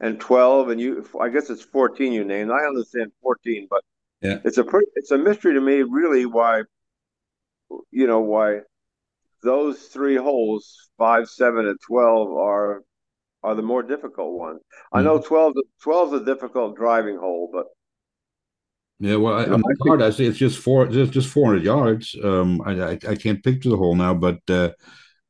and 0.00 0.20
twelve 0.20 0.68
and 0.68 0.80
you 0.80 1.08
I 1.20 1.28
guess 1.28 1.50
it's 1.50 1.62
fourteen 1.62 2.12
you 2.12 2.24
named. 2.24 2.50
I 2.50 2.66
understand 2.66 3.12
fourteen, 3.22 3.66
but 3.68 3.82
yeah, 4.22 4.38
it's 4.44 4.58
a 4.58 4.64
pretty, 4.64 4.86
it's 4.94 5.10
a 5.10 5.18
mystery 5.18 5.54
to 5.54 5.60
me 5.60 5.82
really 5.82 6.26
why 6.26 6.62
you 7.90 8.06
know 8.06 8.20
why 8.20 8.60
those 9.42 9.78
three 9.78 10.16
holes 10.16 10.88
five, 10.98 11.28
seven, 11.28 11.66
and 11.66 11.78
twelve 11.86 12.30
are 12.32 12.82
are 13.42 13.54
the 13.54 13.62
more 13.62 13.82
difficult 13.82 14.38
ones. 14.38 14.60
Mm-hmm. 14.60 14.98
I 14.98 15.02
know 15.02 15.20
12 15.20 15.54
12 15.82 16.14
is 16.14 16.20
a 16.20 16.24
difficult 16.24 16.76
driving 16.76 17.18
hole, 17.18 17.50
but 17.52 17.66
yeah, 19.00 19.14
well, 19.14 19.34
I, 19.34 19.44
on 19.44 19.60
the 19.60 19.76
card 19.86 20.02
I 20.02 20.10
see 20.10 20.26
it's 20.26 20.38
just 20.38 20.58
four, 20.58 20.86
just 20.86 21.12
just 21.12 21.28
four 21.28 21.46
hundred 21.46 21.64
yards. 21.64 22.16
Um, 22.22 22.60
I, 22.64 22.72
I, 22.72 22.90
I 23.08 23.14
can't 23.14 23.42
picture 23.44 23.68
the 23.68 23.76
hole 23.76 23.94
now, 23.94 24.12
but 24.12 24.40
uh, 24.50 24.70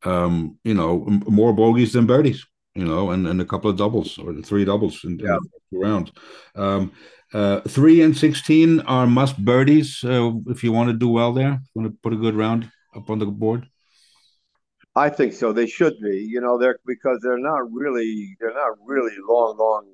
um, 0.05 0.59
you 0.65 0.73
know, 0.73 1.05
more 1.29 1.53
bogeys 1.53 1.93
than 1.93 2.07
birdies. 2.07 2.47
You 2.79 2.85
know, 2.85 3.11
and, 3.11 3.27
and 3.27 3.41
a 3.41 3.45
couple 3.45 3.69
of 3.69 3.77
doubles 3.77 4.19
or 4.19 4.33
three 4.41 4.65
doubles 4.65 5.03
in, 5.03 5.19
yeah. 5.19 5.35
in 5.35 5.51
the 5.73 5.79
rounds. 5.79 6.13
Um, 6.55 6.93
uh, 7.35 7.61
three 7.63 8.03
and 8.03 8.17
sixteen 8.17 8.81
are 8.83 9.05
must 9.07 9.37
birdies 9.45 10.05
uh, 10.05 10.31
if 10.47 10.63
you 10.63 10.71
want 10.71 10.89
to 10.89 10.97
do 10.97 11.09
well 11.09 11.33
there. 11.33 11.61
Want 11.75 11.91
to 11.91 11.99
put 12.05 12.13
a 12.13 12.17
good 12.17 12.37
round 12.37 12.71
up 12.95 13.11
on 13.11 13.19
the 13.19 13.27
board. 13.27 13.67
I 14.95 15.09
think 15.11 15.33
so. 15.33 15.53
They 15.53 15.67
should 15.67 15.95
be. 16.01 16.19
You 16.19 16.41
know, 16.41 16.57
they're 16.57 16.79
because 16.87 17.19
they're 17.21 17.45
not 17.53 17.63
really 17.73 18.37
they're 18.39 18.55
not 18.55 18.79
really 18.87 19.17
long, 19.29 19.57
long. 19.59 19.85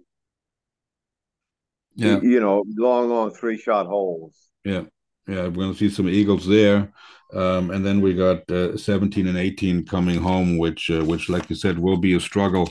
Yeah. 1.94 2.20
You 2.20 2.40
know, 2.40 2.64
long, 2.76 3.08
long 3.08 3.30
three 3.32 3.56
shot 3.56 3.86
holes. 3.86 4.36
Yeah, 4.62 4.84
yeah. 5.26 5.44
We're 5.44 5.50
going 5.50 5.72
to 5.72 5.78
see 5.78 5.90
some 5.90 6.08
eagles 6.08 6.46
there, 6.46 6.92
um, 7.32 7.70
and 7.70 7.84
then 7.84 8.00
we 8.00 8.14
got 8.14 8.50
uh, 8.50 8.76
17 8.76 9.26
and 9.26 9.38
18 9.38 9.86
coming 9.86 10.20
home, 10.20 10.58
which, 10.58 10.90
uh, 10.90 11.04
which, 11.04 11.28
like 11.28 11.48
you 11.50 11.56
said, 11.56 11.78
will 11.78 11.96
be 11.96 12.14
a 12.14 12.20
struggle. 12.20 12.68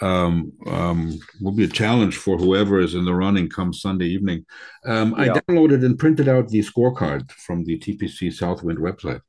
Um, 0.00 0.52
um, 0.66 1.16
will 1.40 1.52
be 1.52 1.64
a 1.64 1.68
challenge 1.68 2.16
for 2.16 2.36
whoever 2.36 2.80
is 2.80 2.94
in 2.94 3.04
the 3.04 3.14
running 3.14 3.48
come 3.48 3.72
Sunday 3.72 4.06
evening. 4.06 4.44
Um, 4.84 5.14
yeah. 5.16 5.34
I 5.34 5.40
downloaded 5.40 5.84
and 5.84 5.96
printed 5.96 6.28
out 6.28 6.48
the 6.48 6.58
scorecard 6.58 7.30
from 7.30 7.64
the 7.64 7.78
TPC 7.78 8.32
Southwind 8.32 8.80
website. 8.80 9.20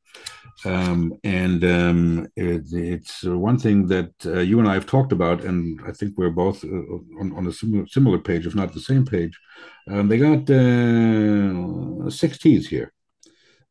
Um, 0.65 1.13
and 1.23 1.63
um, 1.63 2.27
it, 2.35 2.63
it's 2.71 3.23
one 3.23 3.57
thing 3.57 3.87
that 3.87 4.13
uh, 4.25 4.39
you 4.39 4.59
and 4.59 4.67
I 4.67 4.73
have 4.75 4.85
talked 4.85 5.11
about, 5.11 5.43
and 5.43 5.79
I 5.85 5.91
think 5.91 6.17
we're 6.17 6.29
both 6.29 6.63
uh, 6.63 6.67
on, 7.19 7.33
on, 7.35 7.47
a 7.47 7.51
similar, 7.51 7.85
similar 7.87 8.19
page, 8.19 8.45
if 8.45 8.55
not 8.55 8.73
the 8.73 8.79
same 8.79 9.05
page. 9.05 9.37
Um, 9.89 10.07
they 10.07 10.17
got 10.17 10.49
uh, 10.49 12.09
six 12.09 12.37
tees 12.37 12.67
here, 12.67 12.93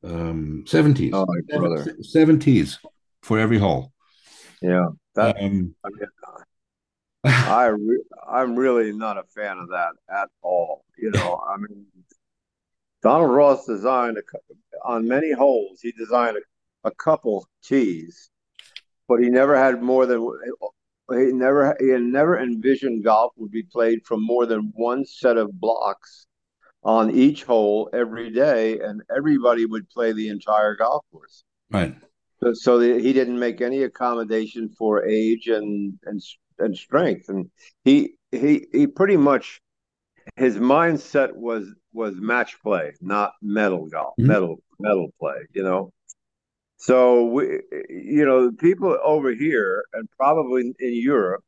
um, 0.04 0.64
seven 0.66 0.92
tees, 0.92 1.12
oh, 1.14 1.26
seven, 1.50 2.04
seven 2.04 2.38
tees 2.38 2.78
for 3.22 3.38
every 3.38 3.58
hole. 3.58 3.92
Yeah, 4.60 4.88
that, 5.14 5.42
um, 5.42 5.74
I 7.24 7.66
re- 7.66 8.04
I'm 8.28 8.56
really 8.56 8.92
not 8.92 9.16
a 9.16 9.24
fan 9.34 9.58
of 9.58 9.68
that 9.68 9.92
at 10.10 10.28
all. 10.42 10.84
You 10.98 11.10
know, 11.12 11.42
I 11.48 11.56
mean, 11.56 11.86
Donald 13.02 13.30
Ross 13.30 13.66
designed 13.66 14.18
a, 14.18 14.22
on 14.84 15.06
many 15.06 15.32
holes. 15.32 15.80
He 15.80 15.92
designed 15.92 16.36
a 16.36 16.40
a 16.84 16.90
couple 16.90 17.46
tees, 17.62 18.30
but 19.08 19.20
he 19.20 19.28
never 19.28 19.56
had 19.56 19.82
more 19.82 20.06
than 20.06 20.20
he 21.10 21.32
never 21.32 21.76
he 21.80 21.88
had 21.88 22.02
never 22.02 22.38
envisioned 22.38 23.04
golf 23.04 23.32
would 23.36 23.50
be 23.50 23.64
played 23.64 24.04
from 24.04 24.24
more 24.24 24.46
than 24.46 24.72
one 24.74 25.04
set 25.04 25.36
of 25.36 25.60
blocks 25.60 26.26
on 26.84 27.10
each 27.10 27.44
hole 27.44 27.88
every 27.92 28.30
day, 28.30 28.80
and 28.80 29.02
everybody 29.14 29.64
would 29.64 29.88
play 29.90 30.12
the 30.12 30.28
entire 30.28 30.74
golf 30.74 31.04
course. 31.12 31.44
Right. 31.70 31.94
So, 32.42 32.52
so 32.54 32.78
the, 32.78 33.00
he 33.00 33.12
didn't 33.12 33.38
make 33.38 33.60
any 33.60 33.84
accommodation 33.84 34.68
for 34.68 35.04
age 35.04 35.48
and 35.48 35.98
and 36.04 36.20
and 36.58 36.76
strength, 36.76 37.28
and 37.28 37.50
he 37.84 38.14
he 38.30 38.66
he 38.72 38.86
pretty 38.86 39.16
much 39.16 39.60
his 40.36 40.56
mindset 40.56 41.34
was 41.34 41.72
was 41.92 42.14
match 42.16 42.60
play, 42.62 42.92
not 43.00 43.32
medal 43.42 43.86
golf, 43.88 44.14
mm-hmm. 44.18 44.28
medal 44.28 44.62
medal 44.80 45.12
play. 45.20 45.46
You 45.52 45.62
know. 45.62 45.92
So 46.82 47.26
we, 47.26 47.60
you 47.88 48.26
know, 48.26 48.50
people 48.50 48.98
over 49.04 49.32
here 49.32 49.84
and 49.92 50.08
probably 50.18 50.62
in 50.80 50.94
Europe, 50.94 51.44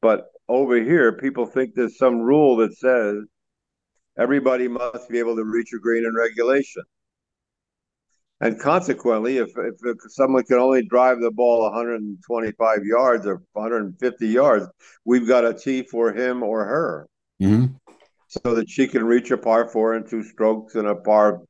but 0.00 0.32
over 0.48 0.82
here, 0.82 1.12
people 1.12 1.46
think 1.46 1.76
there's 1.76 1.96
some 1.96 2.18
rule 2.18 2.56
that 2.56 2.76
says 2.76 3.22
everybody 4.18 4.66
must 4.66 5.08
be 5.08 5.20
able 5.20 5.36
to 5.36 5.44
reach 5.44 5.72
a 5.72 5.78
green 5.78 6.04
in 6.04 6.16
regulation. 6.16 6.82
And 8.40 8.58
consequently, 8.58 9.38
if, 9.38 9.50
if, 9.50 9.74
if 9.84 9.98
someone 10.08 10.42
can 10.42 10.58
only 10.58 10.84
drive 10.86 11.20
the 11.20 11.30
ball 11.30 11.62
125 11.62 12.84
yards 12.84 13.24
or 13.28 13.44
150 13.52 14.26
yards, 14.26 14.66
we've 15.04 15.28
got 15.28 15.44
a 15.44 15.54
tee 15.54 15.84
for 15.84 16.12
him 16.12 16.42
or 16.42 16.64
her. 16.64 17.08
Mm-hmm. 17.40 17.74
So 18.26 18.56
that 18.56 18.68
she 18.68 18.88
can 18.88 19.04
reach 19.04 19.30
a 19.30 19.38
par 19.38 19.68
four 19.68 19.94
in 19.94 20.04
two 20.04 20.24
strokes 20.24 20.74
and 20.74 20.88
a 20.88 20.96
par 20.96 21.42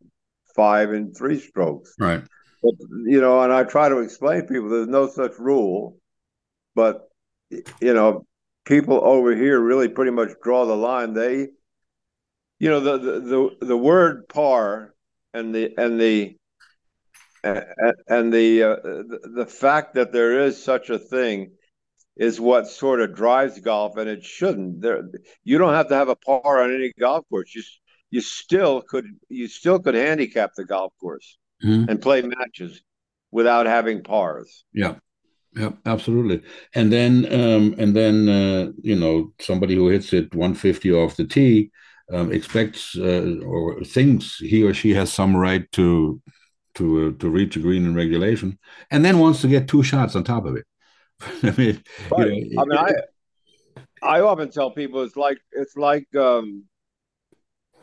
five 0.54 0.92
in 0.92 1.14
three 1.14 1.40
strokes. 1.40 1.94
Right. 1.98 2.22
You 2.62 3.20
know, 3.20 3.42
and 3.42 3.52
I 3.52 3.64
try 3.64 3.88
to 3.88 3.98
explain 3.98 4.42
to 4.42 4.46
people 4.46 4.68
there's 4.68 4.88
no 4.88 5.08
such 5.08 5.38
rule, 5.38 5.98
but 6.74 7.08
you 7.50 7.94
know, 7.94 8.26
people 8.64 9.00
over 9.02 9.34
here 9.34 9.60
really 9.60 9.88
pretty 9.88 10.12
much 10.12 10.30
draw 10.42 10.64
the 10.64 10.76
line. 10.76 11.12
They, 11.12 11.48
you 12.58 12.70
know, 12.70 12.80
the 12.80 12.98
the 12.98 13.20
the, 13.20 13.66
the 13.66 13.76
word 13.76 14.28
par 14.28 14.94
and 15.34 15.54
the 15.54 15.74
and 15.76 16.00
the 16.00 16.36
and 17.44 18.32
the, 18.32 18.62
uh, 18.62 18.76
the 19.34 19.46
fact 19.48 19.94
that 19.94 20.12
there 20.12 20.42
is 20.42 20.62
such 20.62 20.90
a 20.90 20.98
thing 20.98 21.50
is 22.16 22.40
what 22.40 22.68
sort 22.68 23.00
of 23.00 23.16
drives 23.16 23.58
golf, 23.58 23.96
and 23.96 24.08
it 24.08 24.24
shouldn't. 24.24 24.80
There, 24.80 25.02
you 25.42 25.58
don't 25.58 25.74
have 25.74 25.88
to 25.88 25.94
have 25.94 26.08
a 26.08 26.16
par 26.16 26.62
on 26.62 26.72
any 26.72 26.92
golf 27.00 27.24
course. 27.28 27.54
You 27.54 27.62
you 28.10 28.20
still 28.20 28.82
could 28.82 29.06
you 29.28 29.48
still 29.48 29.80
could 29.80 29.94
handicap 29.94 30.52
the 30.56 30.64
golf 30.64 30.92
course 31.00 31.38
mm-hmm. 31.64 31.88
and 31.88 32.00
play 32.00 32.22
matches 32.22 32.82
without 33.30 33.66
having 33.66 34.02
pars. 34.02 34.64
Yeah. 34.72 34.96
Yeah, 35.54 35.72
absolutely. 35.84 36.42
And 36.74 36.90
then, 36.90 37.26
um, 37.26 37.74
and 37.76 37.94
then, 37.94 38.26
uh, 38.26 38.72
you 38.80 38.96
know, 38.96 39.34
somebody 39.38 39.74
who 39.74 39.88
hits 39.88 40.14
it 40.14 40.34
150 40.34 40.92
off 40.92 41.16
the 41.16 41.26
tee 41.26 41.70
um, 42.10 42.32
expects 42.32 42.96
uh, 42.96 43.36
or 43.44 43.82
thinks 43.84 44.36
he 44.36 44.62
or 44.62 44.74
she 44.74 44.94
has 44.94 45.12
some 45.12 45.36
right 45.36 45.70
to 45.72 46.20
to 46.74 47.08
uh, 47.08 47.20
to 47.20 47.28
reach 47.28 47.56
a 47.56 47.60
green 47.60 47.84
in 47.84 47.94
regulation, 47.94 48.58
and 48.90 49.04
then 49.04 49.18
wants 49.18 49.40
to 49.42 49.48
get 49.48 49.68
two 49.68 49.82
shots 49.82 50.16
on 50.16 50.24
top 50.24 50.46
of 50.46 50.56
it. 50.56 50.66
I 51.42 51.50
mean, 51.56 51.82
but, 52.08 52.28
you 52.28 52.54
know, 52.54 52.62
I 52.62 52.64
mean, 52.64 52.96
I 54.02 54.18
I 54.18 54.20
often 54.20 54.50
tell 54.50 54.70
people 54.70 55.02
it's 55.02 55.16
like 55.16 55.38
it's 55.52 55.76
like 55.76 56.14
um, 56.16 56.64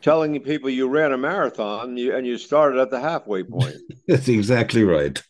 telling 0.00 0.38
people 0.40 0.70
you 0.70 0.88
ran 0.88 1.12
a 1.12 1.18
marathon 1.18 1.96
and 1.98 2.26
you 2.26 2.38
started 2.38 2.80
at 2.80 2.90
the 2.90 3.00
halfway 3.00 3.42
point. 3.42 3.76
That's 4.08 4.28
exactly 4.28 4.84
right. 4.84 5.22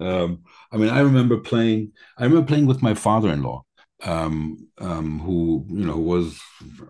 Um, 0.00 0.44
I 0.72 0.76
mean, 0.76 0.90
I 0.90 1.00
remember 1.00 1.38
playing. 1.38 1.92
I 2.16 2.24
remember 2.24 2.46
playing 2.46 2.66
with 2.66 2.82
my 2.82 2.94
father-in-law, 2.94 3.64
um, 4.04 4.68
um, 4.78 5.20
who 5.20 5.64
you 5.68 5.84
know 5.84 5.96
was 5.96 6.40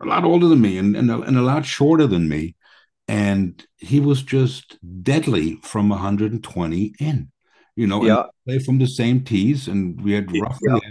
a 0.01 0.05
lot 0.05 0.25
older 0.25 0.49
than 0.49 0.61
me 0.61 0.79
and 0.79 0.97
and 0.97 1.11
a, 1.11 1.21
and 1.21 1.37
a 1.37 1.43
lot 1.43 1.65
shorter 1.65 2.07
than 2.07 2.29
me, 2.29 2.57
and 3.07 3.65
he 3.77 4.01
was 4.01 4.23
just 4.23 4.79
deadly 5.03 5.57
from 5.63 5.89
120 5.89 6.95
in. 6.99 7.31
You 7.77 7.87
know, 7.87 8.05
yeah, 8.05 8.25
play 8.45 8.59
from 8.59 8.79
the 8.79 8.89
same 8.89 9.23
tees, 9.23 9.69
and 9.69 10.01
we 10.03 10.13
had 10.13 10.31
roughly 10.33 10.69
yeah. 10.69 10.91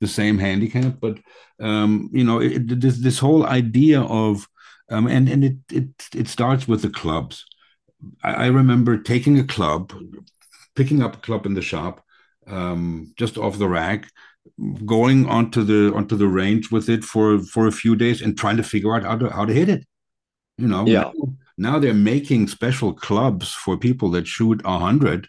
the 0.00 0.08
same 0.08 0.38
handicap. 0.38 0.94
But 0.98 1.18
um, 1.60 2.08
you 2.12 2.24
know, 2.24 2.40
it, 2.40 2.80
this 2.80 2.98
this 2.98 3.18
whole 3.18 3.44
idea 3.44 4.00
of 4.00 4.48
um, 4.92 5.06
and 5.06 5.28
and 5.28 5.44
it 5.44 5.56
it 5.70 5.88
it 6.14 6.28
starts 6.28 6.68
with 6.68 6.82
the 6.82 6.90
clubs. 6.90 7.44
I, 8.22 8.34
I 8.34 8.46
remember 8.46 8.98
taking 8.98 9.38
a 9.38 9.44
club, 9.44 9.92
picking 10.76 11.02
up 11.02 11.16
a 11.16 11.20
club 11.20 11.46
in 11.46 11.54
the 11.54 11.62
shop, 11.62 12.04
um, 12.46 13.12
just 13.16 13.38
off 13.38 13.58
the 13.58 13.68
rack, 13.68 14.08
going 14.84 15.26
onto 15.28 15.64
the 15.64 15.94
onto 15.94 16.16
the 16.16 16.28
range 16.28 16.70
with 16.70 16.88
it 16.88 17.04
for 17.04 17.38
for 17.40 17.66
a 17.66 17.72
few 17.72 17.96
days 17.96 18.22
and 18.22 18.38
trying 18.38 18.56
to 18.56 18.62
figure 18.62 18.94
out 18.94 19.04
how 19.04 19.16
to 19.16 19.30
how 19.30 19.44
to 19.44 19.52
hit 19.52 19.68
it. 19.68 19.84
You 20.58 20.68
know, 20.68 20.86
yeah. 20.86 21.10
Now, 21.14 21.34
now 21.58 21.78
they're 21.78 21.94
making 21.94 22.48
special 22.48 22.92
clubs 22.92 23.52
for 23.52 23.76
people 23.76 24.10
that 24.10 24.26
shoot 24.26 24.60
a 24.64 24.78
hundred. 24.78 25.28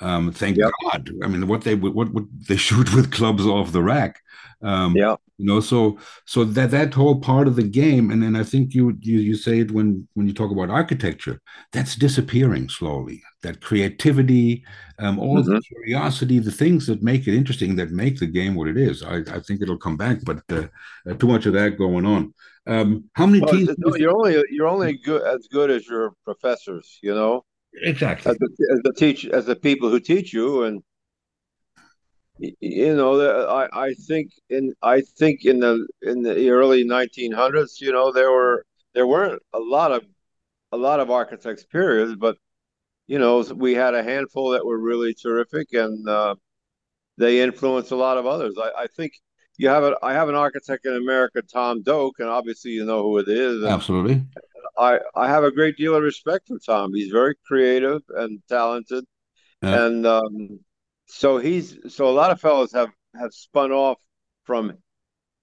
Um, 0.00 0.32
thank 0.32 0.56
yep. 0.56 0.70
God. 0.84 1.10
I 1.22 1.28
mean, 1.28 1.48
what 1.48 1.62
they 1.62 1.74
what 1.74 2.12
would 2.12 2.28
they 2.46 2.56
shoot 2.68 2.94
with 2.94 3.12
clubs 3.12 3.46
off 3.46 3.72
the 3.72 3.82
rack? 3.82 4.20
Um, 4.60 4.96
yeah, 4.96 5.16
you 5.38 5.46
know, 5.46 5.60
so 5.60 5.98
so 6.26 6.42
that 6.42 6.72
that 6.72 6.92
whole 6.92 7.20
part 7.20 7.46
of 7.46 7.54
the 7.54 7.62
game, 7.62 8.10
and 8.10 8.20
then 8.20 8.34
I 8.34 8.42
think 8.42 8.74
you 8.74 8.96
you 9.00 9.18
you 9.18 9.36
say 9.36 9.60
it 9.60 9.70
when 9.70 10.08
when 10.14 10.26
you 10.26 10.34
talk 10.34 10.50
about 10.50 10.68
architecture, 10.68 11.40
that's 11.72 11.94
disappearing 11.94 12.68
slowly. 12.68 13.22
That 13.42 13.60
creativity, 13.60 14.64
um, 14.98 15.20
all 15.20 15.36
mm-hmm. 15.36 15.54
the 15.54 15.60
curiosity, 15.60 16.40
the 16.40 16.50
things 16.50 16.88
that 16.88 17.04
make 17.04 17.28
it 17.28 17.36
interesting, 17.36 17.76
that 17.76 17.92
make 17.92 18.18
the 18.18 18.26
game 18.26 18.56
what 18.56 18.66
it 18.66 18.76
is. 18.76 19.04
I, 19.04 19.18
I 19.18 19.38
think 19.38 19.62
it'll 19.62 19.78
come 19.78 19.96
back, 19.96 20.18
but 20.24 20.42
uh, 20.50 20.66
uh, 21.08 21.14
too 21.14 21.28
much 21.28 21.46
of 21.46 21.52
that 21.52 21.78
going 21.78 22.04
on. 22.04 22.34
Um, 22.66 23.04
how 23.14 23.26
many 23.26 23.40
well, 23.40 23.54
teams? 23.54 23.70
No, 23.78 23.94
you're 23.94 24.14
only 24.14 24.42
you're 24.50 24.66
only 24.66 24.98
good 24.98 25.22
as 25.22 25.46
good 25.46 25.70
as 25.70 25.86
your 25.86 26.14
professors. 26.24 26.98
You 27.00 27.14
know, 27.14 27.44
exactly 27.74 28.30
as 28.30 28.38
the, 28.38 28.48
as 28.72 28.80
the 28.82 28.92
teach 28.92 29.26
as 29.26 29.46
the 29.46 29.56
people 29.56 29.90
who 29.90 30.00
teach 30.00 30.32
you, 30.32 30.64
and 30.64 30.82
you 32.38 32.94
know, 32.94 33.46
I, 33.48 33.86
I 33.86 33.94
think 33.94 34.32
in 34.48 34.74
I 34.82 35.00
think 35.00 35.44
in 35.44 35.60
the 35.60 35.86
in 36.02 36.22
the 36.22 36.50
early 36.50 36.84
1900s, 36.84 37.80
you 37.80 37.92
know, 37.92 38.12
there 38.12 38.30
were 38.30 38.64
there 38.94 39.06
weren't 39.06 39.42
a 39.52 39.58
lot 39.58 39.92
of 39.92 40.04
a 40.72 40.76
lot 40.76 41.00
of 41.00 41.10
architects 41.10 41.64
period, 41.64 42.18
but 42.18 42.36
you 43.06 43.18
know, 43.18 43.40
we 43.54 43.74
had 43.74 43.94
a 43.94 44.02
handful 44.02 44.50
that 44.50 44.64
were 44.64 44.78
really 44.78 45.14
terrific, 45.14 45.72
and 45.72 46.06
uh, 46.08 46.34
they 47.16 47.40
influenced 47.40 47.90
a 47.90 47.96
lot 47.96 48.18
of 48.18 48.26
others. 48.26 48.56
I, 48.58 48.82
I 48.82 48.86
think 48.86 49.12
you 49.56 49.68
have 49.68 49.82
a 49.82 49.96
I 50.02 50.12
have 50.12 50.28
an 50.28 50.34
architect 50.34 50.86
in 50.86 50.94
America, 50.94 51.42
Tom 51.42 51.82
Doak, 51.82 52.16
and 52.20 52.28
obviously 52.28 52.72
you 52.72 52.84
know 52.84 53.02
who 53.02 53.18
it 53.18 53.28
is. 53.28 53.64
Absolutely. 53.64 54.22
I 54.78 55.00
I 55.14 55.28
have 55.28 55.44
a 55.44 55.50
great 55.50 55.76
deal 55.76 55.94
of 55.94 56.02
respect 56.02 56.48
for 56.48 56.58
Tom. 56.58 56.94
He's 56.94 57.10
very 57.10 57.34
creative 57.46 58.02
and 58.14 58.40
talented, 58.48 59.04
yeah. 59.62 59.86
and 59.86 60.06
um, 60.06 60.60
so 61.06 61.38
he's 61.38 61.78
so 61.88 62.08
a 62.08 62.12
lot 62.12 62.30
of 62.30 62.40
fellows 62.40 62.72
have 62.72 62.90
have 63.18 63.32
spun 63.32 63.72
off 63.72 63.98
from 64.44 64.74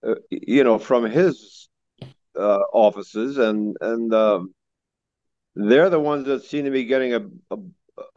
uh, 0.08 0.16
you 0.30 0.64
know 0.64 0.80
from 0.80 1.04
his 1.04 1.70
uh, 2.38 2.60
offices 2.74 3.38
and 3.38 3.76
and 3.82 4.14
um, 4.14 4.54
they're 5.56 5.90
the 5.90 6.00
ones 6.00 6.26
that 6.28 6.44
seem 6.44 6.66
to 6.66 6.72
be 6.72 6.86
getting 6.86 7.14
a, 7.14 7.22
a, 7.52 7.58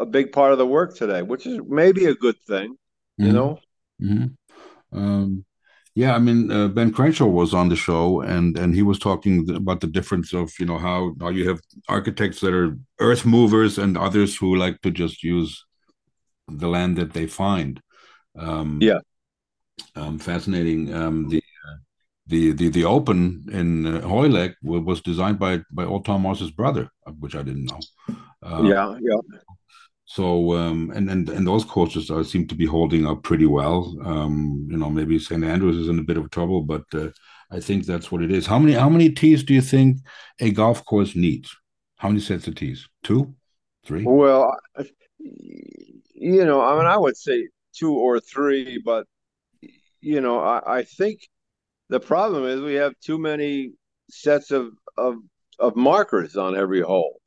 a 0.01 0.07
big 0.07 0.33
part 0.33 0.53
of 0.53 0.59
the 0.59 0.67
work 0.67 0.97
today, 0.97 1.23
which 1.23 1.47
is 1.47 1.61
maybe 1.67 2.07
a 2.07 2.15
good 2.15 2.37
thing, 2.47 2.77
you 3.17 3.27
mm-hmm. 3.27 3.35
know. 3.35 3.59
Mm-hmm. 4.03 4.99
Um, 4.99 5.45
yeah, 5.99 6.15
I 6.15 6.21
mean 6.21 6.53
uh, 6.53 6.69
Ben 6.69 6.93
Crenshaw 6.93 7.27
was 7.27 7.53
on 7.53 7.69
the 7.69 7.75
show, 7.75 8.21
and 8.21 8.57
and 8.57 8.73
he 8.73 8.83
was 8.83 9.01
talking 9.01 9.51
about 9.51 9.81
the 9.81 9.89
difference 9.89 10.33
of 10.33 10.53
you 10.61 10.67
know 10.67 10.79
how 10.79 11.17
how 11.21 11.31
you 11.31 11.49
have 11.49 11.61
architects 11.89 12.39
that 12.41 12.55
are 12.55 12.79
earth 13.01 13.27
movers 13.27 13.79
and 13.79 13.99
others 13.99 14.37
who 14.37 14.55
like 14.55 14.81
to 14.83 14.93
just 14.93 15.25
use 15.25 15.67
the 16.47 16.69
land 16.69 16.97
that 16.99 17.15
they 17.15 17.27
find. 17.27 17.83
Um, 18.39 18.79
yeah, 18.81 19.01
um, 19.97 20.21
fascinating. 20.21 20.95
Um, 20.95 21.29
the 21.31 21.43
uh, 21.67 21.79
the 22.29 22.53
the 22.53 22.69
the 22.69 22.85
open 22.85 23.47
in 23.51 23.69
uh, 23.87 24.01
Hoylake 24.07 24.55
was 24.63 25.01
designed 25.01 25.41
by 25.41 25.63
by 25.73 25.85
old 25.85 26.05
Tom 26.05 26.23
Morris's 26.23 26.53
brother, 26.53 26.91
uh, 27.09 27.13
which 27.19 27.35
I 27.35 27.43
didn't 27.43 27.67
know. 27.73 27.81
Uh, 28.41 28.63
yeah, 28.63 28.97
yeah. 29.01 29.21
So 30.11 30.55
um, 30.55 30.91
and 30.95 31.11
and 31.11 31.29
and 31.29 31.47
those 31.47 31.67
courses 31.67 32.11
are, 32.11 32.25
seem 32.25 32.47
to 32.49 32.55
be 32.55 32.65
holding 32.65 33.07
up 33.07 33.23
pretty 33.23 33.45
well. 33.45 33.95
Um, 34.03 34.67
you 34.71 34.79
know, 34.79 34.89
maybe 34.89 35.19
St 35.19 35.45
Andrews 35.45 35.77
is 35.77 35.89
in 35.89 35.99
a 35.99 36.03
bit 36.03 36.17
of 36.17 36.31
trouble, 36.31 36.63
but 36.63 36.85
uh, 36.95 37.11
I 37.51 37.61
think 37.61 37.85
that's 37.85 38.11
what 38.11 38.23
it 38.23 38.33
is. 38.33 38.47
How 38.47 38.59
many 38.59 38.73
how 38.73 38.89
many 38.89 39.11
tees 39.11 39.45
do 39.45 39.53
you 39.53 39.61
think 39.61 39.99
a 40.41 40.51
golf 40.51 40.83
course 40.87 41.15
needs? 41.15 41.55
How 41.97 42.09
many 42.09 42.21
sets 42.21 42.49
of 42.49 42.55
tees? 42.55 42.89
Two, 43.05 43.35
three? 43.85 44.03
Well, 44.03 44.57
you 46.15 46.45
know, 46.47 46.63
I 46.63 46.75
mean, 46.79 46.87
I 46.87 46.97
would 46.97 47.19
say 47.19 47.49
two 47.75 47.93
or 47.93 48.19
three, 48.19 48.81
but 48.83 49.07
you 50.01 50.23
know, 50.23 50.41
I, 50.41 50.79
I 50.79 50.83
think 50.85 51.29
the 51.91 52.01
problem 52.01 52.47
is 52.47 52.63
we 52.63 52.75
have 52.77 52.95
too 53.01 53.19
many 53.19 53.73
sets 54.09 54.53
of 54.53 54.71
of 54.97 55.17
of 55.59 55.77
markers 55.77 56.35
on 56.37 56.57
every 56.57 56.81
hole. 56.81 57.18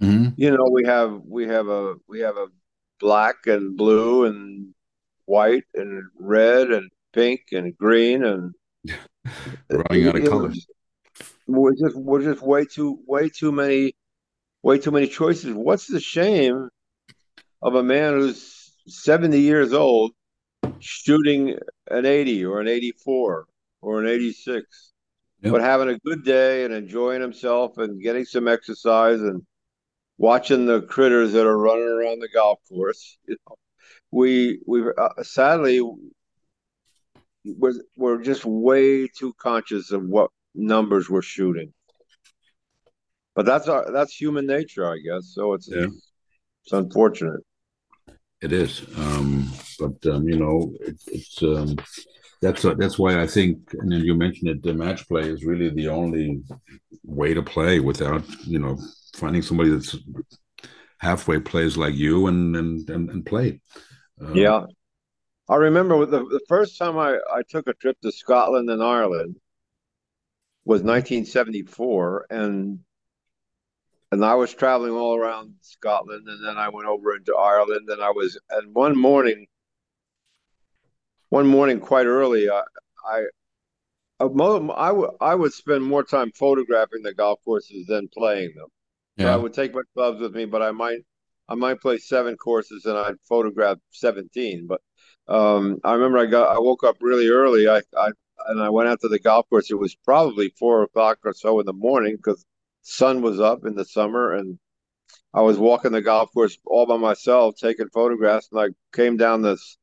Mm-hmm. 0.00 0.30
You 0.36 0.50
know, 0.50 0.68
we 0.70 0.84
have 0.84 1.20
we 1.26 1.46
have 1.46 1.68
a 1.68 1.94
we 2.08 2.20
have 2.20 2.36
a 2.36 2.46
black 3.00 3.46
and 3.46 3.76
blue 3.76 4.24
and 4.24 4.74
white 5.24 5.64
and 5.74 6.04
red 6.18 6.70
and 6.70 6.90
pink 7.12 7.40
and 7.52 7.76
green 7.76 8.24
and 8.24 8.54
running 9.70 10.08
out 10.08 10.16
of 10.16 10.28
colors. 10.28 10.66
We're 11.46 11.74
just 11.74 11.96
we're 11.96 12.22
just 12.22 12.42
way 12.42 12.64
too 12.64 12.98
way 13.06 13.28
too 13.28 13.52
many 13.52 13.94
way 14.62 14.78
too 14.78 14.90
many 14.90 15.06
choices. 15.06 15.54
What's 15.54 15.86
the 15.86 16.00
shame 16.00 16.68
of 17.62 17.74
a 17.74 17.82
man 17.82 18.14
who's 18.14 18.72
70 18.86 19.40
years 19.40 19.72
old 19.72 20.12
shooting 20.78 21.56
an 21.90 22.04
80 22.04 22.44
or 22.44 22.60
an 22.60 22.68
84 22.68 23.46
or 23.80 24.00
an 24.00 24.08
86 24.08 24.92
yep. 25.42 25.52
but 25.52 25.60
having 25.60 25.88
a 25.88 25.98
good 25.98 26.24
day 26.24 26.64
and 26.64 26.74
enjoying 26.74 27.20
himself 27.20 27.78
and 27.78 28.02
getting 28.02 28.24
some 28.24 28.48
exercise 28.48 29.20
and 29.20 29.42
watching 30.18 30.66
the 30.66 30.82
critters 30.82 31.32
that 31.32 31.46
are 31.46 31.58
running 31.58 31.88
around 31.88 32.20
the 32.20 32.28
golf 32.28 32.58
course 32.68 33.18
you 33.26 33.36
know, 33.48 33.56
we 34.10 34.60
we 34.66 34.82
uh, 34.96 35.22
sadly 35.22 35.80
we're, 37.44 37.74
we're 37.96 38.22
just 38.22 38.44
way 38.44 39.06
too 39.06 39.32
conscious 39.38 39.92
of 39.92 40.02
what 40.02 40.30
numbers 40.54 41.08
we're 41.08 41.22
shooting. 41.22 41.72
But 43.34 43.46
that's 43.46 43.68
our 43.68 43.92
that's 43.92 44.14
human 44.14 44.46
nature 44.46 44.90
i 44.90 44.96
guess 44.96 45.32
so 45.34 45.52
it's 45.52 45.68
yeah. 45.70 45.86
it's 46.64 46.72
unfortunate. 46.72 47.40
It 48.42 48.52
is, 48.52 48.82
um, 48.98 49.50
but 49.78 50.06
um, 50.12 50.28
you 50.28 50.38
know, 50.38 50.74
it, 50.80 50.96
it's 51.06 51.42
um, 51.42 51.76
that's 52.42 52.64
uh, 52.64 52.74
that's 52.74 52.98
why 52.98 53.20
I 53.20 53.26
think, 53.26 53.58
and 53.72 53.90
then 53.90 54.00
you 54.00 54.14
mentioned 54.14 54.50
it, 54.50 54.62
the 54.62 54.74
match 54.74 55.08
play 55.08 55.22
is 55.22 55.44
really 55.44 55.70
the 55.70 55.88
only 55.88 56.42
way 57.02 57.32
to 57.32 57.42
play 57.42 57.80
without 57.80 58.24
you 58.46 58.58
know 58.58 58.78
finding 59.16 59.42
somebody 59.42 59.70
that's 59.70 59.96
halfway 60.98 61.38
plays 61.40 61.76
like 61.76 61.94
you 61.94 62.26
and 62.26 62.56
and 62.56 62.88
and, 62.90 63.10
and 63.10 63.26
play. 63.26 63.60
Uh, 64.20 64.32
yeah, 64.32 64.66
I 65.48 65.56
remember 65.56 66.04
the 66.06 66.24
the 66.24 66.40
first 66.48 66.78
time 66.78 66.98
I 66.98 67.18
I 67.32 67.42
took 67.48 67.66
a 67.66 67.74
trip 67.74 68.00
to 68.02 68.12
Scotland 68.12 68.70
and 68.70 68.82
Ireland 68.82 69.36
was 70.64 70.82
1974, 70.82 72.26
and 72.30 72.80
and 74.12 74.24
I 74.24 74.34
was 74.34 74.54
traveling 74.54 74.92
all 74.92 75.16
around 75.16 75.54
Scotland, 75.60 76.26
and 76.28 76.44
then 76.44 76.56
I 76.58 76.68
went 76.68 76.88
over 76.88 77.14
into 77.14 77.34
Ireland, 77.34 77.88
and 77.88 78.02
I 78.02 78.10
was 78.10 78.38
and 78.50 78.74
one 78.74 78.96
morning, 78.96 79.46
one 81.28 81.46
morning 81.46 81.80
quite 81.80 82.06
early, 82.06 82.48
I, 82.48 82.62
I, 83.08 83.24
I, 84.20 84.24
would 84.92 85.10
I 85.20 85.34
would 85.34 85.52
spend 85.52 85.84
more 85.84 86.02
time 86.02 86.32
photographing 86.32 87.02
the 87.02 87.14
golf 87.14 87.40
courses 87.44 87.86
than 87.86 88.08
playing 88.08 88.54
them. 88.56 88.68
Yeah. 89.16 89.26
So 89.26 89.32
I 89.32 89.36
would 89.36 89.54
take 89.54 89.74
my 89.74 89.82
clubs 89.94 90.20
with 90.20 90.34
me, 90.34 90.44
but 90.44 90.62
I 90.62 90.70
might 90.70 91.00
I 91.48 91.54
might 91.54 91.80
play 91.80 91.98
seven 91.98 92.36
courses 92.36 92.84
and 92.86 92.98
I'd 92.98 93.20
photograph 93.28 93.78
seventeen. 93.90 94.66
But 94.66 94.80
um, 95.28 95.78
I 95.84 95.94
remember 95.94 96.18
I 96.18 96.26
got 96.26 96.54
I 96.54 96.58
woke 96.58 96.84
up 96.84 96.96
really 97.00 97.28
early. 97.28 97.68
I, 97.68 97.82
I 97.96 98.10
and 98.48 98.62
I 98.62 98.68
went 98.70 98.88
out 98.88 99.00
to 99.00 99.08
the 99.08 99.18
golf 99.18 99.48
course. 99.48 99.70
It 99.70 99.78
was 99.78 99.94
probably 99.94 100.52
four 100.58 100.82
o'clock 100.82 101.18
or 101.24 101.32
so 101.32 101.60
in 101.60 101.66
the 101.66 101.72
morning 101.72 102.16
because 102.16 102.44
sun 102.82 103.22
was 103.22 103.40
up 103.40 103.64
in 103.64 103.74
the 103.74 103.84
summer 103.84 104.32
and 104.32 104.58
I 105.34 105.42
was 105.42 105.58
walking 105.58 105.92
the 105.92 106.02
golf 106.02 106.32
course 106.32 106.56
all 106.64 106.86
by 106.86 106.96
myself, 106.96 107.56
taking 107.56 107.88
photographs, 107.92 108.48
and 108.52 108.60
I 108.60 108.68
came 108.96 109.16
down 109.16 109.42
this 109.42 109.78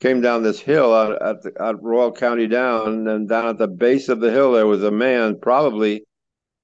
came 0.00 0.20
down 0.20 0.42
this 0.42 0.60
hill 0.60 0.94
at 0.94 1.22
at, 1.22 1.42
the, 1.42 1.52
at 1.62 1.82
Royal 1.82 2.12
County 2.12 2.46
Down, 2.46 3.06
and 3.08 3.28
down 3.28 3.46
at 3.46 3.58
the 3.58 3.68
base 3.68 4.08
of 4.08 4.20
the 4.20 4.30
hill 4.30 4.52
there 4.52 4.66
was 4.66 4.82
a 4.82 4.90
man, 4.90 5.38
probably 5.40 6.04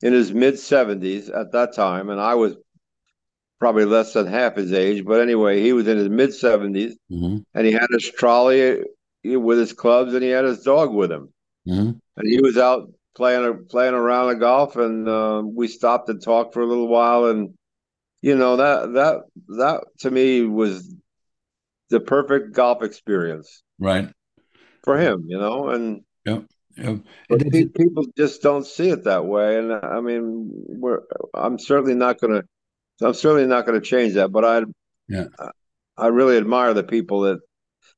in 0.03 0.13
his 0.13 0.33
mid 0.33 0.55
70s 0.55 1.35
at 1.35 1.53
that 1.53 1.75
time, 1.75 2.11
and 2.11 2.21
I 2.21 2.35
was 2.35 2.57
probably 3.59 3.85
less 3.85 4.13
than 4.13 4.27
half 4.27 4.57
his 4.57 4.73
age. 4.73 5.05
But 5.05 5.21
anyway, 5.21 5.61
he 5.61 5.73
was 5.73 5.89
in 5.89 5.99
his 5.99 6.09
mid 6.09 6.31
70s, 6.31 6.93
mm-hmm. 7.11 7.39
and 7.55 7.67
he 7.67 7.73
had 7.73 7.87
his 7.91 8.11
trolley 8.11 8.83
with 9.25 9.59
his 9.59 9.73
clubs, 9.73 10.15
and 10.15 10.23
he 10.23 10.31
had 10.31 10.45
his 10.45 10.63
dog 10.63 10.93
with 10.93 11.11
him, 11.11 11.33
mm-hmm. 11.67 11.91
and 12.17 12.29
he 12.29 12.41
was 12.41 12.57
out 12.57 12.91
playing 13.15 13.67
playing 13.69 13.95
around 13.95 14.29
the 14.29 14.37
golf, 14.37 14.77
and 14.77 15.09
uh, 15.09 15.43
we 15.45 15.69
stopped 15.69 16.09
and 16.09 16.23
talked 16.23 16.55
for 16.55 16.63
a 16.63 16.67
little 16.67 16.89
while, 16.89 17.27
and 17.27 17.55
you 18.23 18.37
know 18.37 18.57
that 18.57 18.93
that 18.95 19.21
that 19.59 19.85
to 20.01 20.11
me 20.11 20.43
was 20.43 20.95
the 21.91 22.01
perfect 22.01 22.53
golf 22.53 22.83
experience, 22.83 23.63
right, 23.79 24.09
for 24.85 24.99
him, 24.99 25.25
you 25.27 25.39
know, 25.39 25.69
and 25.69 26.03
Yeah. 26.79 26.97
people 27.77 28.05
just 28.17 28.43
don't 28.43 28.67
see 28.67 28.91
it 28.91 29.05
that 29.05 29.25
way, 29.25 29.59
and 29.59 29.73
I 29.73 30.01
mean, 30.01 30.49
we're. 30.51 31.01
I'm 31.35 31.59
certainly 31.59 31.95
not 31.95 32.21
going 32.21 32.35
to. 32.35 32.45
I'm 33.05 33.15
certainly 33.15 33.47
not 33.47 33.67
going 33.67 33.81
to 33.81 33.87
change 33.87 34.15
that, 34.15 34.31
but 34.31 34.45
I, 34.45 34.63
yeah, 35.09 35.25
I 35.97 36.09
really 36.09 36.37
admire 36.37 36.75
the 36.75 36.85
people 36.85 37.23
that 37.23 37.41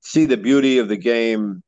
see 0.00 0.24
the 0.24 0.36
beauty 0.36 0.78
of 0.78 0.88
the 0.88 0.96
game 0.96 1.62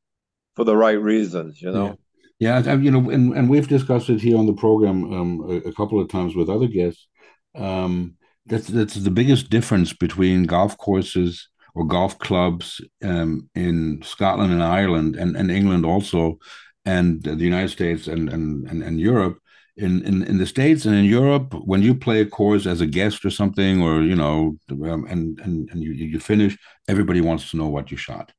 for 0.55 0.63
the 0.63 0.75
right 0.75 0.99
reasons. 0.99 1.61
You 1.61 1.71
know. 1.71 1.97
Yeah, 2.39 2.59
yeah 2.63 2.75
you 2.75 2.91
know, 2.91 3.09
and, 3.09 3.33
and 3.35 3.49
we've 3.49 3.67
discussed 3.67 4.09
it 4.09 4.21
here 4.21 4.37
on 4.37 4.47
the 4.47 4.53
program 4.53 5.13
um, 5.13 5.41
a, 5.49 5.69
a, 5.69 5.73
couple 5.73 5.99
of 5.99 6.09
times 6.09 6.35
with 6.35 6.49
other 6.49 6.67
guests. 6.67 7.07
Um, 7.55 8.15
that's 8.45 8.67
that's 8.67 8.95
the 8.95 9.11
biggest 9.11 9.49
difference 9.49 9.93
between 9.93 10.43
golf 10.43 10.77
courses 10.77 11.47
or 11.75 11.85
golf 11.85 12.19
clubs 12.19 12.81
um, 13.03 13.49
in 13.55 14.01
Scotland 14.03 14.51
and 14.53 14.63
Ireland 14.63 15.15
and, 15.15 15.35
and 15.35 15.49
England 15.49 15.85
also, 15.85 16.37
and 16.85 17.23
the 17.23 17.35
United 17.35 17.69
States 17.69 18.07
and 18.07 18.29
and 18.29 18.67
and, 18.69 18.83
and 18.83 18.99
Europe. 18.99 19.39
In, 19.75 20.05
in 20.05 20.21
in 20.23 20.37
the 20.37 20.45
states 20.45 20.85
and 20.85 20.95
in 20.95 21.05
Europe, 21.05 21.51
when 21.65 21.81
you 21.81 21.95
play 21.95 22.21
a 22.21 22.27
course 22.27 22.67
as 22.67 22.79
a 22.79 22.85
guest 22.85 23.25
or 23.25 23.31
something, 23.31 23.81
or 23.81 24.03
you 24.03 24.15
know, 24.15 24.55
um, 24.69 25.05
and 25.09 25.39
and 25.39 25.67
and 25.71 25.81
you 25.81 25.91
you 25.91 26.19
finish, 26.19 26.55
everybody 26.87 27.21
wants 27.21 27.49
to 27.49 27.57
know 27.57 27.69
what 27.69 27.89
you 27.89 27.97
shot, 27.97 28.31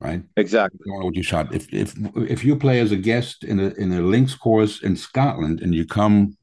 right? 0.00 0.22
Exactly. 0.38 0.80
You 0.86 0.92
know 0.92 1.04
what 1.04 1.16
you 1.16 1.22
shot. 1.22 1.54
If 1.54 1.70
if 1.74 1.94
if 2.16 2.44
you 2.44 2.56
play 2.56 2.80
as 2.80 2.92
a 2.92 2.96
guest 2.96 3.44
in 3.44 3.60
a 3.60 3.68
in 3.74 3.92
a 3.92 4.00
links 4.00 4.34
course 4.34 4.82
in 4.82 4.96
Scotland 4.96 5.60
and 5.60 5.74
you 5.74 5.84
come 5.84 6.38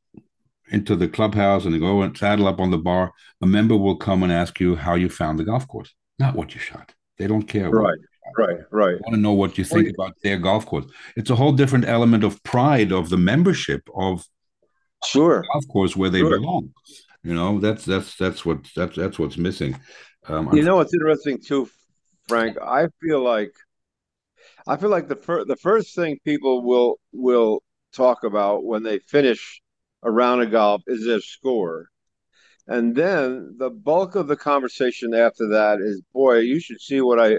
into 0.69 0.95
the 0.95 1.07
clubhouse 1.07 1.65
and 1.65 1.79
go 1.79 2.01
and 2.03 2.15
saddle 2.15 2.47
up 2.47 2.59
on 2.59 2.69
the 2.69 2.77
bar, 2.77 3.11
a 3.41 3.47
member 3.47 3.75
will 3.75 3.95
come 3.95 4.23
and 4.23 4.31
ask 4.31 4.59
you 4.59 4.75
how 4.75 4.95
you 4.95 5.09
found 5.09 5.39
the 5.39 5.45
golf 5.45 5.67
course, 5.67 5.93
not 6.19 6.35
what 6.35 6.53
you 6.53 6.59
shot. 6.59 6.93
They 7.17 7.27
don't 7.27 7.47
care. 7.47 7.69
Right, 7.69 7.97
right, 8.37 8.59
right. 8.71 8.95
They 8.95 9.01
want 9.01 9.15
to 9.15 9.21
know 9.21 9.33
what 9.33 9.57
you 9.57 9.63
think 9.63 9.89
about 9.89 10.13
their 10.23 10.37
golf 10.37 10.65
course. 10.65 10.85
It's 11.15 11.29
a 11.29 11.35
whole 11.35 11.51
different 11.51 11.85
element 11.85 12.23
of 12.23 12.41
pride 12.43 12.91
of 12.91 13.09
the 13.09 13.17
membership 13.17 13.87
of 13.95 14.25
sure 15.05 15.43
golf 15.51 15.67
course 15.67 15.95
where 15.95 16.09
they 16.09 16.19
sure. 16.19 16.39
belong. 16.39 16.71
You 17.23 17.33
know, 17.33 17.59
that's 17.59 17.85
that's 17.85 18.15
that's 18.17 18.45
what 18.45 18.67
that's 18.75 18.95
that's 18.95 19.17
what's 19.17 19.37
missing. 19.37 19.79
Um, 20.27 20.53
you 20.53 20.63
know 20.63 20.77
what's 20.77 20.93
interesting 20.93 21.39
too, 21.39 21.69
Frank? 22.27 22.57
I 22.61 22.87
feel 23.01 23.23
like 23.23 23.53
I 24.67 24.77
feel 24.77 24.89
like 24.89 25.07
the 25.07 25.15
fir- 25.15 25.45
the 25.45 25.55
first 25.55 25.95
thing 25.95 26.19
people 26.23 26.63
will 26.63 26.99
will 27.13 27.63
talk 27.93 28.23
about 28.23 28.65
when 28.65 28.83
they 28.83 28.99
finish 28.99 29.61
a 30.03 30.11
round 30.11 30.41
of 30.41 30.51
golf 30.51 30.83
is 30.87 31.05
their 31.05 31.19
score. 31.19 31.89
And 32.67 32.95
then 32.95 33.55
the 33.57 33.69
bulk 33.69 34.15
of 34.15 34.27
the 34.27 34.35
conversation 34.35 35.13
after 35.13 35.49
that 35.49 35.79
is, 35.81 36.01
boy, 36.13 36.39
you 36.39 36.59
should 36.59 36.81
see 36.81 36.99
what 37.01 37.19
I, 37.19 37.37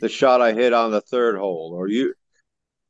the 0.00 0.08
shot 0.08 0.40
I 0.40 0.52
hit 0.52 0.72
on 0.72 0.90
the 0.90 1.00
third 1.00 1.36
hole, 1.36 1.72
or 1.74 1.88
you, 1.88 2.14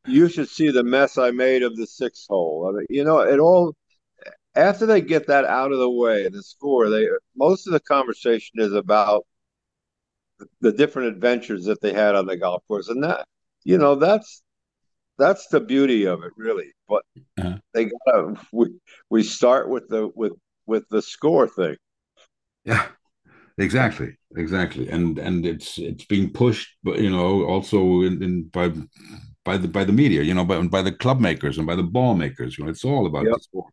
you 0.06 0.28
should 0.28 0.48
see 0.48 0.70
the 0.70 0.82
mess 0.82 1.18
I 1.18 1.30
made 1.30 1.62
of 1.62 1.76
the 1.76 1.86
sixth 1.86 2.26
hole. 2.28 2.68
I 2.68 2.78
mean, 2.78 2.86
you 2.90 3.04
know, 3.04 3.20
it 3.20 3.38
all. 3.38 3.74
After 4.54 4.86
they 4.86 5.00
get 5.00 5.28
that 5.28 5.44
out 5.44 5.70
of 5.72 5.78
the 5.78 5.90
way, 5.90 6.28
the 6.28 6.42
score, 6.42 6.88
they 6.90 7.06
most 7.36 7.66
of 7.66 7.72
the 7.72 7.80
conversation 7.80 8.60
is 8.60 8.72
about 8.72 9.24
the 10.60 10.72
different 10.72 11.08
adventures 11.08 11.64
that 11.66 11.80
they 11.80 11.92
had 11.92 12.14
on 12.14 12.26
the 12.26 12.36
golf 12.36 12.62
course, 12.66 12.88
and 12.88 13.04
that, 13.04 13.26
you 13.64 13.78
know, 13.78 13.94
that's 13.94 14.42
that's 15.18 15.46
the 15.48 15.60
beauty 15.60 16.06
of 16.06 16.22
it, 16.22 16.32
really. 16.36 16.72
But 16.88 17.02
uh-huh. 17.38 17.58
they 17.74 17.90
gotta 18.06 18.34
we 18.52 18.78
we 19.10 19.22
start 19.22 19.68
with 19.68 19.88
the 19.88 20.10
with 20.14 20.32
with 20.66 20.88
the 20.88 21.02
score 21.02 21.48
thing. 21.48 21.76
Yeah, 22.64 22.86
exactly, 23.58 24.16
exactly, 24.36 24.88
and 24.88 25.18
and 25.18 25.46
it's 25.46 25.78
it's 25.78 26.04
being 26.04 26.30
pushed, 26.30 26.68
but 26.82 26.98
you 26.98 27.10
know, 27.10 27.44
also 27.44 28.02
in, 28.02 28.22
in 28.22 28.44
by 28.44 28.72
by 29.44 29.56
the 29.56 29.68
by 29.68 29.84
the 29.84 29.92
media, 29.92 30.22
you 30.22 30.34
know, 30.34 30.44
by 30.44 30.60
by 30.62 30.82
the 30.82 30.92
club 30.92 31.20
makers 31.20 31.58
and 31.58 31.66
by 31.66 31.76
the 31.76 31.82
ball 31.82 32.14
makers. 32.14 32.58
You 32.58 32.64
know, 32.64 32.70
it's 32.70 32.84
all 32.84 33.06
about 33.06 33.24
yep. 33.24 33.34
the 33.34 33.40
sport. 33.40 33.72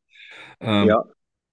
Um, 0.62 0.88
yeah. 0.88 1.02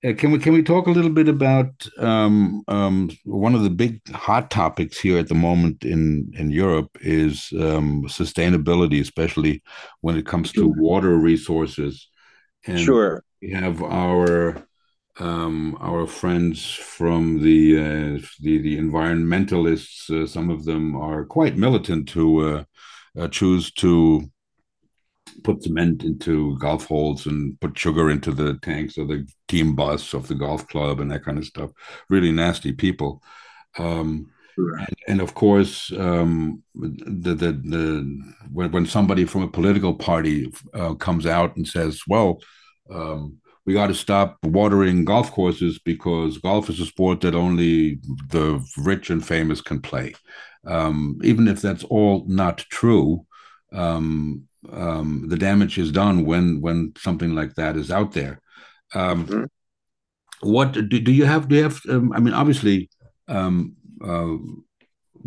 Uh, 0.04 0.12
can 0.14 0.32
we 0.32 0.38
can 0.38 0.52
we 0.52 0.62
talk 0.62 0.88
a 0.88 0.90
little 0.90 1.10
bit 1.10 1.28
about 1.28 1.86
um, 1.98 2.62
um, 2.66 3.08
one 3.24 3.54
of 3.54 3.62
the 3.62 3.70
big 3.70 4.00
hot 4.10 4.50
topics 4.50 4.98
here 4.98 5.16
at 5.16 5.28
the 5.28 5.34
moment 5.34 5.84
in 5.84 6.32
in 6.36 6.50
Europe 6.50 6.90
is 7.00 7.52
um, 7.60 8.02
sustainability, 8.08 9.00
especially 9.00 9.62
when 10.00 10.16
it 10.16 10.26
comes 10.26 10.50
to 10.52 10.74
water 10.76 11.16
resources. 11.16 12.08
And 12.66 12.80
sure, 12.80 13.24
we 13.40 13.52
have 13.52 13.80
our 13.82 14.66
um, 15.18 15.76
our 15.80 16.06
friends 16.06 16.64
from 16.64 17.42
the 17.42 17.78
uh, 17.78 18.26
the, 18.40 18.58
the 18.58 18.78
environmentalists. 18.78 20.10
Uh, 20.10 20.26
some 20.26 20.50
of 20.50 20.64
them 20.64 20.96
are 20.96 21.24
quite 21.24 21.56
militant 21.56 22.10
who 22.10 22.56
uh, 22.56 22.64
uh, 23.18 23.28
choose 23.28 23.72
to 23.72 24.22
put 25.44 25.62
cement 25.62 26.04
into 26.04 26.56
golf 26.58 26.86
holes 26.86 27.26
and 27.26 27.58
put 27.60 27.78
sugar 27.78 28.10
into 28.10 28.32
the 28.32 28.58
tanks 28.62 28.96
of 28.98 29.08
the 29.08 29.26
team 29.48 29.74
bus 29.74 30.14
of 30.14 30.28
the 30.28 30.34
golf 30.34 30.66
club 30.68 31.00
and 31.00 31.10
that 31.10 31.24
kind 31.24 31.38
of 31.38 31.44
stuff. 31.44 31.70
Really 32.08 32.32
nasty 32.32 32.72
people. 32.72 33.22
Um, 33.78 34.30
and, 34.56 34.96
and, 35.08 35.20
of 35.22 35.32
course, 35.32 35.90
um, 35.92 36.62
the, 36.74 37.34
the, 37.34 37.52
the 37.52 38.22
when, 38.52 38.70
when 38.70 38.84
somebody 38.84 39.24
from 39.24 39.42
a 39.42 39.48
political 39.48 39.94
party 39.94 40.52
uh, 40.74 40.92
comes 40.94 41.24
out 41.24 41.56
and 41.56 41.66
says, 41.66 42.02
"Well, 42.06 42.38
um, 42.90 43.38
we 43.64 43.74
got 43.74 43.88
to 43.88 43.94
stop 43.94 44.38
watering 44.42 45.04
golf 45.04 45.30
courses 45.30 45.78
because 45.78 46.38
golf 46.38 46.68
is 46.68 46.80
a 46.80 46.86
sport 46.86 47.20
that 47.20 47.34
only 47.34 48.00
the 48.28 48.64
rich 48.78 49.10
and 49.10 49.24
famous 49.24 49.60
can 49.60 49.80
play," 49.80 50.14
um, 50.66 51.18
even 51.22 51.48
if 51.48 51.60
that's 51.60 51.84
all 51.84 52.24
not 52.26 52.58
true, 52.58 53.26
um, 53.72 54.44
um, 54.70 55.26
the 55.28 55.36
damage 55.36 55.78
is 55.78 55.92
done 55.92 56.24
when 56.24 56.60
when 56.60 56.92
something 56.96 57.34
like 57.34 57.54
that 57.54 57.76
is 57.76 57.90
out 57.90 58.12
there. 58.12 58.40
Um, 58.94 59.26
mm-hmm. 59.26 59.44
What 60.42 60.72
do, 60.72 60.82
do 60.82 61.12
you 61.12 61.24
have? 61.24 61.48
Do 61.48 61.56
you 61.56 61.62
have? 61.62 61.80
Um, 61.88 62.12
I 62.12 62.20
mean, 62.20 62.34
obviously, 62.34 62.90
um, 63.28 63.76
uh, 64.04 64.36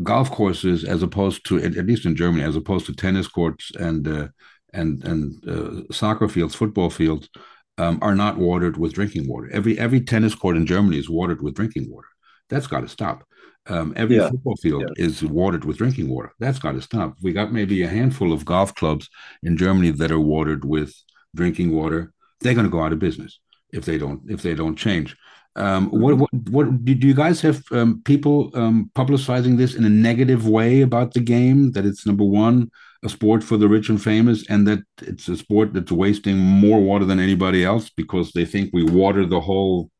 golf 0.03 0.29
courses, 0.31 0.83
as 0.83 1.03
opposed 1.03 1.45
to 1.47 1.57
at, 1.57 1.77
at, 1.77 1.85
least 1.85 2.05
in 2.05 2.15
Germany, 2.15 2.43
as 2.43 2.55
opposed 2.55 2.85
to 2.87 2.93
tennis 2.93 3.27
courts 3.27 3.71
and 3.79 4.07
uh, 4.07 4.27
and 4.73 5.03
and 5.05 5.47
uh, 5.47 5.93
soccer 5.93 6.27
fields, 6.27 6.55
football 6.55 6.89
fields, 6.89 7.29
um, 7.77 7.99
are 8.01 8.15
not 8.15 8.37
watered 8.37 8.77
with 8.77 8.93
drinking 8.93 9.27
water. 9.27 9.49
Every 9.51 9.77
every 9.77 10.01
tennis 10.01 10.35
court 10.35 10.57
in 10.57 10.65
Germany 10.65 10.97
is 10.97 11.09
watered 11.09 11.41
with 11.41 11.55
drinking 11.55 11.91
water. 11.91 12.07
That's 12.49 12.67
got 12.67 12.81
to 12.81 12.87
stop. 12.87 13.23
Um, 13.67 13.93
every 13.95 14.17
yeah. 14.17 14.29
football 14.29 14.55
field 14.57 14.83
yeah. 14.83 15.05
is 15.05 15.23
watered 15.23 15.65
with 15.65 15.77
drinking 15.77 16.09
water. 16.09 16.31
That's 16.39 16.59
got 16.59 16.73
to 16.73 16.81
stop. 16.81 17.15
We 17.23 17.33
got 17.33 17.51
maybe 17.51 17.81
a 17.81 17.87
handful 17.87 18.31
of 18.31 18.45
golf 18.45 18.75
clubs 18.75 19.09
in 19.41 19.57
Germany 19.57 19.91
that 19.91 20.11
are 20.11 20.19
watered 20.19 20.63
with 20.65 20.93
drinking 21.35 21.71
water. 21.71 22.13
They're 22.41 22.53
going 22.53 22.67
to 22.67 22.71
go 22.71 22.83
out 22.83 22.93
of 22.93 22.99
business 22.99 23.39
if 23.73 23.85
they 23.85 23.97
don't 23.97 24.21
if 24.29 24.41
they 24.41 24.53
don't 24.53 24.75
change. 24.75 25.15
Um, 25.55 25.89
what 25.89 26.15
mm-hmm. 26.15 26.51
what 26.51 26.67
what 26.67 26.85
do 26.85 27.07
you 27.07 27.13
guys 27.13 27.41
have 27.41 27.63
um, 27.71 28.01
people 28.03 28.51
um, 28.53 28.91
publicizing 28.93 29.57
this 29.57 29.73
in 29.73 29.85
a 29.85 29.89
negative 29.89 30.47
way 30.47 30.81
about 30.81 31.13
the 31.13 31.21
game? 31.21 31.71
That 31.71 31.85
it's 31.85 32.05
number 32.05 32.25
one 32.25 32.69
a 33.05 33.09
sport 33.09 33.43
for 33.43 33.55
the 33.55 33.69
rich 33.69 33.87
and 33.87 34.01
famous, 34.01 34.45
and 34.49 34.67
that 34.67 34.79
it's 35.01 35.27
a 35.27 35.37
sport 35.37 35.73
that's 35.73 35.91
wasting 35.91 36.37
more 36.37 36.81
water 36.81 37.05
than 37.05 37.19
anybody 37.19 37.63
else 37.63 37.89
because 37.89 38.31
they 38.31 38.45
think 38.45 38.71
we 38.73 38.83
water 38.83 39.25
the 39.25 39.39
whole 39.39 39.91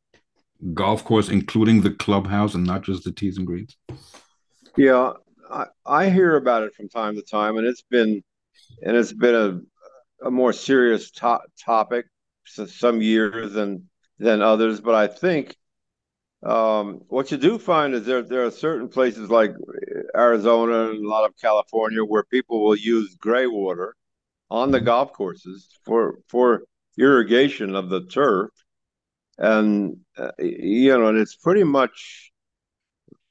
golf 0.74 1.04
course, 1.04 1.28
including 1.28 1.82
the 1.82 1.90
clubhouse 1.90 2.54
and 2.54 2.64
not 2.64 2.82
just 2.82 3.04
the 3.04 3.12
tees 3.12 3.38
and 3.38 3.46
greens? 3.46 3.76
Yeah, 4.76 5.12
I, 5.50 5.66
I 5.86 6.10
hear 6.10 6.36
about 6.36 6.64
it 6.64 6.74
from 6.74 6.88
time 6.88 7.14
to 7.14 7.22
time, 7.22 7.56
and 7.56 7.66
it's 7.66 7.82
been 7.82 8.22
and 8.82 8.96
it's 8.96 9.12
been 9.12 9.34
a, 9.34 10.26
a 10.26 10.30
more 10.30 10.52
serious 10.52 11.10
to- 11.12 11.46
topic 11.64 12.06
some 12.44 13.00
years 13.00 13.52
than 13.52 13.88
than 14.18 14.42
others. 14.42 14.80
But 14.80 14.94
I 14.94 15.06
think 15.06 15.56
um, 16.42 17.00
what 17.08 17.30
you 17.30 17.38
do 17.38 17.58
find 17.58 17.94
is 17.94 18.04
there 18.04 18.22
there 18.22 18.44
are 18.44 18.50
certain 18.50 18.88
places 18.88 19.30
like 19.30 19.54
Arizona 20.14 20.90
and 20.90 21.04
a 21.04 21.08
lot 21.08 21.24
of 21.24 21.34
California 21.40 22.04
where 22.04 22.24
people 22.24 22.64
will 22.64 22.76
use 22.76 23.14
gray 23.16 23.46
water 23.46 23.94
on 24.50 24.70
the 24.70 24.78
mm-hmm. 24.78 24.86
golf 24.86 25.12
courses 25.12 25.68
for 25.84 26.18
for 26.28 26.64
irrigation 26.98 27.74
of 27.74 27.88
the 27.88 28.06
turf 28.06 28.50
and 29.38 29.98
uh, 30.16 30.30
you 30.38 30.96
know, 30.96 31.08
and 31.08 31.18
it's 31.18 31.36
pretty 31.36 31.64
much 31.64 32.32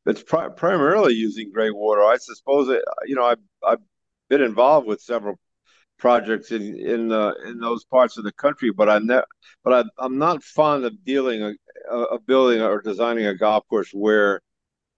it's 0.05 0.21
pri- 0.23 0.49
primarily 0.49 1.13
using 1.13 1.51
gray 1.51 1.71
water. 1.71 2.01
I 2.01 2.17
suppose 2.17 2.69
it, 2.69 2.83
you 3.07 3.15
know, 3.15 3.25
I've 3.25 3.39
I've 3.65 3.81
been 4.29 4.41
involved 4.41 4.87
with 4.87 5.01
several 5.01 5.39
projects 5.97 6.51
in 6.51 6.77
in 6.77 7.11
uh, 7.11 7.33
in 7.45 7.59
those 7.59 7.85
parts 7.85 8.17
of 8.17 8.23
the 8.23 8.33
country, 8.33 8.71
but 8.71 8.89
I 8.89 8.99
ne- 8.99 9.21
but 9.63 9.87
I, 9.99 10.05
am 10.05 10.17
not 10.17 10.43
fond 10.43 10.85
of 10.85 11.03
dealing 11.03 11.41
a, 11.41 11.93
of 11.93 12.25
building 12.25 12.61
or 12.61 12.81
designing 12.81 13.25
a 13.25 13.35
golf 13.35 13.63
course 13.69 13.91
where 13.91 14.41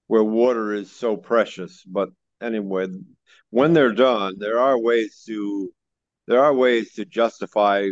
where 0.08 0.24
water 0.24 0.74
is 0.74 0.91
so 0.91 1.18
precious. 1.18 1.84
But 1.86 2.10
anyway, 2.41 2.88
when 3.50 3.74
they're 3.74 3.93
done, 3.93 4.36
there 4.39 4.60
are 4.60 4.80
ways 4.80 5.24
to 5.28 5.72
there 6.28 6.43
are 6.43 6.54
ways 6.54 6.93
to 6.93 7.06
justify 7.06 7.89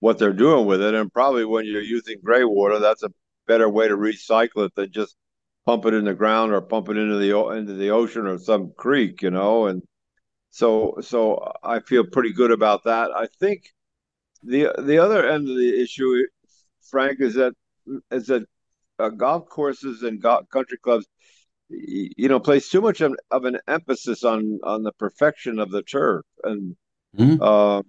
what 0.00 0.18
they're 0.18 0.32
doing 0.32 0.66
with 0.66 0.82
it, 0.82 0.94
and 0.94 1.12
probably 1.12 1.44
when 1.44 1.66
you're 1.66 1.82
using 1.82 2.16
gray 2.22 2.44
water, 2.44 2.78
that's 2.78 3.02
a 3.02 3.12
better 3.46 3.68
way 3.68 3.88
to 3.88 3.96
recycle 3.96 4.64
it 4.66 4.74
than 4.76 4.90
just 4.92 5.16
pump 5.66 5.84
it 5.86 5.94
in 5.94 6.04
the 6.04 6.14
ground 6.14 6.52
or 6.52 6.60
pump 6.60 6.88
it 6.88 6.96
into 6.96 7.18
the 7.18 7.36
into 7.50 7.74
the 7.74 7.90
ocean 7.90 8.26
or 8.26 8.38
some 8.38 8.72
creek, 8.76 9.22
you 9.22 9.30
know. 9.30 9.66
And 9.66 9.82
so 10.50 10.96
so 11.00 11.52
I 11.62 11.80
feel 11.80 12.04
pretty 12.04 12.32
good 12.32 12.50
about 12.50 12.84
that. 12.84 13.10
I 13.14 13.26
think 13.38 13.64
the 14.42 14.72
the 14.78 14.98
other 14.98 15.28
end 15.28 15.48
of 15.48 15.56
the 15.56 15.80
issue, 15.80 16.24
Frank, 16.90 17.20
is 17.20 17.34
that 17.34 17.54
is 18.10 18.26
that 18.26 18.46
uh, 18.98 19.08
golf 19.10 19.48
courses 19.48 20.02
and 20.02 20.20
golf, 20.20 20.48
country 20.50 20.78
clubs, 20.78 21.06
you 21.68 22.28
know, 22.28 22.40
place 22.40 22.68
too 22.68 22.80
much 22.80 23.00
of, 23.00 23.14
of, 23.30 23.44
an 23.44 23.58
emphasis 23.68 24.24
on 24.24 24.58
on 24.64 24.82
the 24.82 24.92
perfection 24.92 25.58
of 25.58 25.70
the 25.70 25.82
turf, 25.82 26.24
and 26.42 26.76
mm-hmm. 27.16 27.40
um, 27.42 27.84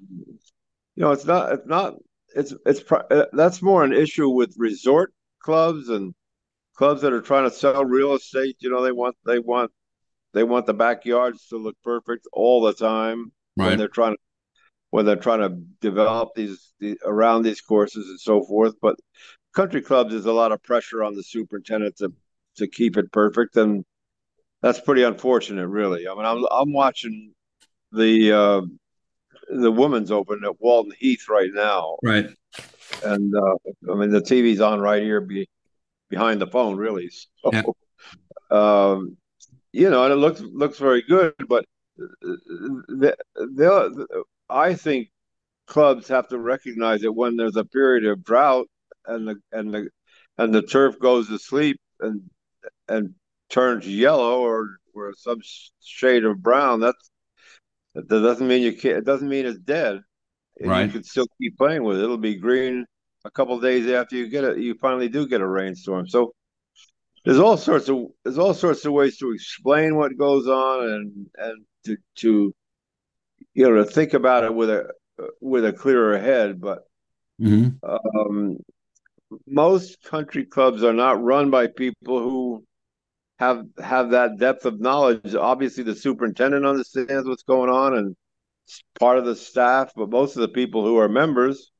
you 0.95 1.03
know, 1.03 1.11
it's 1.11 1.25
not 1.25 1.51
it's 1.53 1.67
not 1.67 1.95
it's 2.35 2.53
it's 2.65 2.83
uh, 2.91 3.25
that's 3.33 3.61
more 3.61 3.83
an 3.83 3.93
issue 3.93 4.29
with 4.29 4.53
resort 4.57 5.13
clubs 5.39 5.89
and 5.89 6.13
clubs 6.75 7.01
that 7.01 7.13
are 7.13 7.21
trying 7.21 7.49
to 7.49 7.55
sell 7.55 7.83
real 7.85 8.13
estate. 8.13 8.57
You 8.59 8.69
know, 8.69 8.83
they 8.83 8.91
want 8.91 9.15
they 9.25 9.39
want 9.39 9.71
they 10.33 10.43
want 10.43 10.65
the 10.65 10.73
backyards 10.73 11.47
to 11.47 11.57
look 11.57 11.75
perfect 11.83 12.27
all 12.31 12.61
the 12.61 12.73
time 12.73 13.31
right. 13.57 13.67
when 13.67 13.77
they're 13.77 13.87
trying 13.87 14.13
to 14.13 14.19
when 14.91 15.05
they're 15.05 15.15
trying 15.15 15.39
to 15.39 15.49
develop 15.79 16.29
these, 16.35 16.73
these 16.79 16.97
around 17.05 17.43
these 17.43 17.61
courses 17.61 18.09
and 18.09 18.19
so 18.19 18.43
forth. 18.43 18.75
But 18.81 18.97
country 19.53 19.81
clubs 19.81 20.13
is 20.13 20.25
a 20.25 20.33
lot 20.33 20.51
of 20.51 20.61
pressure 20.63 21.03
on 21.03 21.15
the 21.15 21.23
superintendent 21.23 21.97
to 21.97 22.13
to 22.57 22.67
keep 22.67 22.97
it 22.97 23.11
perfect, 23.11 23.55
and 23.55 23.85
that's 24.61 24.81
pretty 24.81 25.03
unfortunate, 25.03 25.67
really. 25.67 26.07
I 26.07 26.13
mean, 26.13 26.25
I'm 26.25 26.45
I'm 26.51 26.73
watching 26.73 27.33
the 27.91 28.31
uh, 28.33 28.61
the 29.49 29.71
women's 29.71 30.11
open 30.11 30.41
at 30.43 30.59
Walton 30.59 30.93
Heath 30.99 31.27
right 31.29 31.51
now, 31.53 31.97
right? 32.03 32.27
And 33.03 33.33
uh, 33.35 33.91
I 33.91 33.95
mean, 33.95 34.11
the 34.11 34.21
TV's 34.21 34.61
on 34.61 34.81
right 34.81 35.01
here, 35.01 35.21
be 35.21 35.47
behind 36.09 36.41
the 36.41 36.47
phone, 36.47 36.75
really. 36.75 37.09
So, 37.09 37.51
yeah. 37.53 37.63
um, 38.51 39.17
you 39.73 39.89
know, 39.89 40.03
and 40.03 40.13
it 40.13 40.17
looks 40.17 40.41
looks 40.41 40.77
very 40.77 41.01
good. 41.01 41.33
But 41.47 41.65
uh, 41.99 42.05
uh, 42.05 42.37
the, 42.87 43.15
the, 43.35 44.23
I 44.49 44.73
think 44.73 45.09
clubs 45.67 46.07
have 46.09 46.27
to 46.29 46.37
recognize 46.37 47.01
that 47.01 47.13
when 47.13 47.37
there's 47.37 47.55
a 47.55 47.65
period 47.65 48.05
of 48.05 48.23
drought 48.23 48.67
and 49.05 49.27
the 49.27 49.35
and 49.51 49.73
the 49.73 49.89
and 50.37 50.53
the 50.53 50.61
turf 50.61 50.99
goes 50.99 51.27
to 51.27 51.39
sleep 51.39 51.79
and 51.99 52.21
and 52.87 53.13
turns 53.49 53.87
yellow 53.87 54.41
or 54.41 54.77
or 54.93 55.13
some 55.13 55.39
shade 55.81 56.25
of 56.25 56.41
brown, 56.41 56.79
that's 56.79 57.09
that 57.95 58.07
doesn't 58.09 58.47
mean 58.47 58.61
you 58.61 58.73
can't. 58.73 58.97
It 58.97 59.05
doesn't 59.05 59.29
mean 59.29 59.45
it's 59.45 59.59
dead. 59.59 60.01
Right. 60.59 60.85
You 60.85 60.91
can 60.91 61.03
still 61.03 61.27
keep 61.41 61.57
playing 61.57 61.83
with 61.83 61.97
it. 61.97 62.03
It'll 62.03 62.17
be 62.17 62.35
green 62.35 62.85
a 63.25 63.31
couple 63.31 63.59
days 63.59 63.87
after 63.89 64.15
you 64.15 64.27
get 64.27 64.43
it. 64.43 64.57
You 64.57 64.75
finally 64.75 65.09
do 65.09 65.27
get 65.27 65.41
a 65.41 65.47
rainstorm. 65.47 66.07
So 66.07 66.33
there's 67.23 67.39
all 67.39 67.57
sorts 67.57 67.89
of 67.89 68.07
there's 68.23 68.37
all 68.37 68.53
sorts 68.53 68.85
of 68.85 68.93
ways 68.93 69.17
to 69.17 69.31
explain 69.31 69.95
what 69.95 70.17
goes 70.17 70.47
on 70.47 70.87
and 70.87 71.27
and 71.37 71.65
to 71.85 71.97
to 72.15 72.53
you 73.53 73.69
know 73.69 73.83
to 73.83 73.85
think 73.85 74.13
about 74.13 74.43
it 74.43 74.53
with 74.53 74.69
a 74.69 74.89
with 75.39 75.65
a 75.65 75.73
clearer 75.73 76.17
head 76.17 76.59
but 76.59 76.79
mm-hmm. 77.39 77.69
um, 77.87 78.57
most 79.47 80.01
country 80.03 80.45
clubs 80.45 80.83
are 80.83 80.93
not 80.93 81.21
run 81.21 81.49
by 81.49 81.67
people 81.67 82.19
who 82.19 82.63
have 83.39 83.65
have 83.81 84.11
that 84.11 84.37
depth 84.37 84.65
of 84.65 84.79
knowledge 84.79 85.35
obviously 85.35 85.83
the 85.83 85.95
superintendent 85.95 86.65
understands 86.65 87.27
what's 87.27 87.43
going 87.43 87.69
on 87.69 87.95
and 87.95 88.15
part 88.99 89.17
of 89.17 89.25
the 89.25 89.35
staff 89.35 89.91
but 89.95 90.09
most 90.09 90.35
of 90.35 90.41
the 90.41 90.47
people 90.47 90.85
who 90.85 90.97
are 90.97 91.09
members 91.09 91.71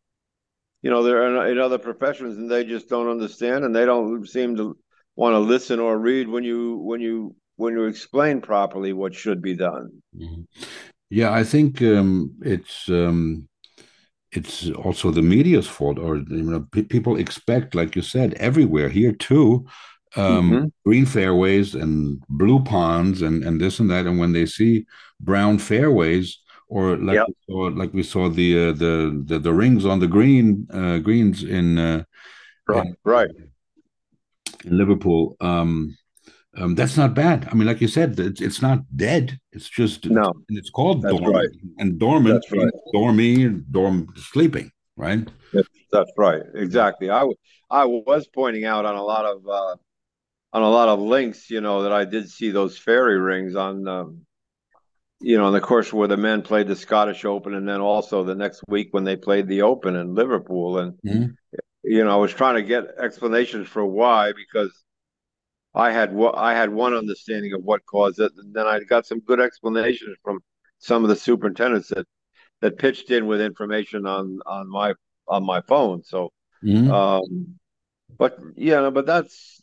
you 0.82 0.90
know 0.90 1.04
they're 1.04 1.28
in, 1.28 1.52
in 1.52 1.60
other 1.60 1.78
professions 1.78 2.38
and 2.38 2.50
they 2.50 2.64
just 2.64 2.90
don't 2.90 3.10
understand 3.10 3.64
and 3.64 3.76
they 3.76 3.86
don't 3.86 4.28
seem 4.28 4.56
to 4.56 4.78
want 5.16 5.34
to 5.34 5.40
listen 5.40 5.80
or 5.80 5.98
read 5.98 6.28
when 6.28 6.44
you 6.44 6.78
when 6.78 7.02
you 7.02 7.36
when 7.56 7.74
you 7.74 7.86
explain 7.86 8.42
properly 8.42 8.94
what 8.94 9.14
should 9.14 9.42
be 9.42 9.56
done. 9.56 10.02
Mm-hmm. 10.18 10.42
Yeah, 11.10 11.32
I 11.32 11.44
think 11.44 11.82
um, 11.82 12.34
it's 12.42 12.90
um, 12.90 13.48
it's 14.32 14.70
also 14.72 15.12
the 15.12 15.22
media's 15.22 15.68
fault, 15.68 16.00
or 16.00 16.18
you 16.18 16.44
know, 16.52 16.66
p- 16.72 16.84
people 16.84 17.18
expect, 17.18 17.76
like 17.76 17.96
you 17.96 18.02
said, 18.02 18.34
everywhere 18.36 18.90
here 18.90 19.12
too, 19.12 19.66
um, 20.16 20.52
mm-hmm. 20.52 20.66
green 20.86 21.06
fairways 21.06 21.76
and 21.76 22.24
blue 22.30 22.64
ponds 22.64 23.22
and 23.22 23.44
and 23.44 23.60
this 23.60 23.80
and 23.80 23.90
that, 23.92 24.06
and 24.06 24.20
when 24.20 24.34
they 24.34 24.46
see 24.46 24.86
brown 25.20 25.58
fairways. 25.58 26.40
Or 26.74 26.96
like 26.96 27.16
yep. 27.16 27.28
we 27.28 27.54
saw, 27.54 27.60
like 27.64 27.94
we 27.94 28.02
saw 28.02 28.30
the, 28.30 28.70
uh, 28.70 28.72
the 28.72 29.22
the 29.26 29.40
the 29.40 29.52
rings 29.52 29.86
on 29.86 30.00
the 30.00 30.08
green 30.08 30.66
uh, 30.74 31.00
greens 31.00 31.44
in 31.44 31.78
uh, 31.78 32.06
right, 32.66 32.86
in, 32.86 32.96
right 33.04 33.30
in 34.66 34.78
Liverpool. 34.78 35.36
Um, 35.42 35.98
um, 36.58 36.76
that's 36.76 36.98
not 36.98 37.14
bad. 37.14 37.48
I 37.50 37.56
mean, 37.56 37.68
like 37.68 37.80
you 37.80 37.88
said, 37.88 38.20
it's, 38.20 38.42
it's 38.42 38.62
not 38.62 38.80
dead. 38.96 39.40
It's 39.54 39.70
just 39.70 40.06
no. 40.06 40.34
It's, 40.50 40.60
it's 40.60 40.70
called 40.70 41.02
that's 41.02 41.16
dormant, 41.16 41.36
right. 41.36 41.50
and 41.78 41.98
dormant, 41.98 42.44
that's 42.44 42.52
right. 42.52 42.74
dormy, 42.94 43.48
dorm, 43.72 44.08
sleeping, 44.18 44.70
right? 44.98 45.26
That's, 45.54 45.70
that's 45.92 46.12
right. 46.18 46.42
Exactly. 46.56 47.10
I, 47.10 47.20
w- 47.20 47.38
I 47.70 47.86
was 47.86 48.28
pointing 48.28 48.66
out 48.66 48.86
on 48.86 48.96
a 48.96 49.04
lot 49.04 49.26
of 49.26 49.48
uh, 49.48 49.76
on 50.54 50.62
a 50.62 50.70
lot 50.70 50.90
of 50.90 51.00
links, 51.00 51.50
you 51.50 51.62
know, 51.62 51.84
that 51.84 51.94
I 51.94 52.04
did 52.04 52.30
see 52.30 52.52
those 52.52 52.78
fairy 52.78 53.18
rings 53.18 53.56
on, 53.56 53.88
um, 53.88 54.26
you 55.22 55.38
know, 55.38 55.48
in 55.48 55.54
the 55.54 55.62
course 55.62 55.94
where 55.94 56.10
the 56.10 56.18
men 56.18 56.42
played 56.42 56.68
the 56.68 56.76
Scottish 56.76 57.24
Open, 57.24 57.54
and 57.54 57.68
then 57.68 57.80
also 57.80 58.26
the 58.26 58.36
next 58.36 58.62
week 58.68 58.90
when 58.92 59.06
they 59.06 59.16
played 59.16 59.48
the 59.48 59.62
Open 59.62 59.96
in 59.96 60.16
Liverpool, 60.16 60.80
and 60.80 60.94
mm-hmm 61.06 61.28
you 61.84 62.04
know, 62.04 62.12
I 62.12 62.16
was 62.16 62.34
trying 62.34 62.56
to 62.56 62.64
get 62.64 62.96
explanations 63.00 63.68
for 63.68 63.86
why 63.86 64.34
because 64.34 64.72
I 65.74 65.92
had 65.92 66.14
what 66.14 66.38
I 66.38 66.54
had 66.54 66.70
one 66.70 66.94
understanding 66.94 67.54
of 67.54 67.64
what 67.64 67.86
caused 67.86 68.20
it, 68.20 68.32
and 68.38 68.54
then 68.54 68.68
I 68.68 68.80
got 68.82 69.06
some 69.06 69.20
good 69.20 69.40
explanations 69.40 70.18
from 70.24 70.40
some 70.80 71.04
of 71.04 71.10
the 71.10 71.16
superintendents 71.16 71.90
that 71.90 72.06
that 72.62 72.78
pitched 72.78 73.10
in 73.10 73.26
with 73.26 73.42
information 73.42 74.06
on 74.06 74.40
on 74.46 74.70
my 74.70 74.94
on 75.28 75.44
my 75.46 75.62
phone. 75.62 76.04
So, 76.04 76.32
mm-hmm. 76.64 76.92
um, 76.92 77.56
but 78.18 78.38
yeah, 78.56 78.90
but 78.90 79.06
that's 79.06 79.62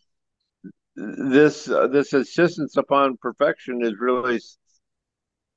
this 0.97 1.69
uh, 1.69 1.87
this 1.87 2.13
insistence 2.15 2.77
upon 2.77 3.19
perfection 3.19 3.85
is 3.85 3.95
really 4.01 4.41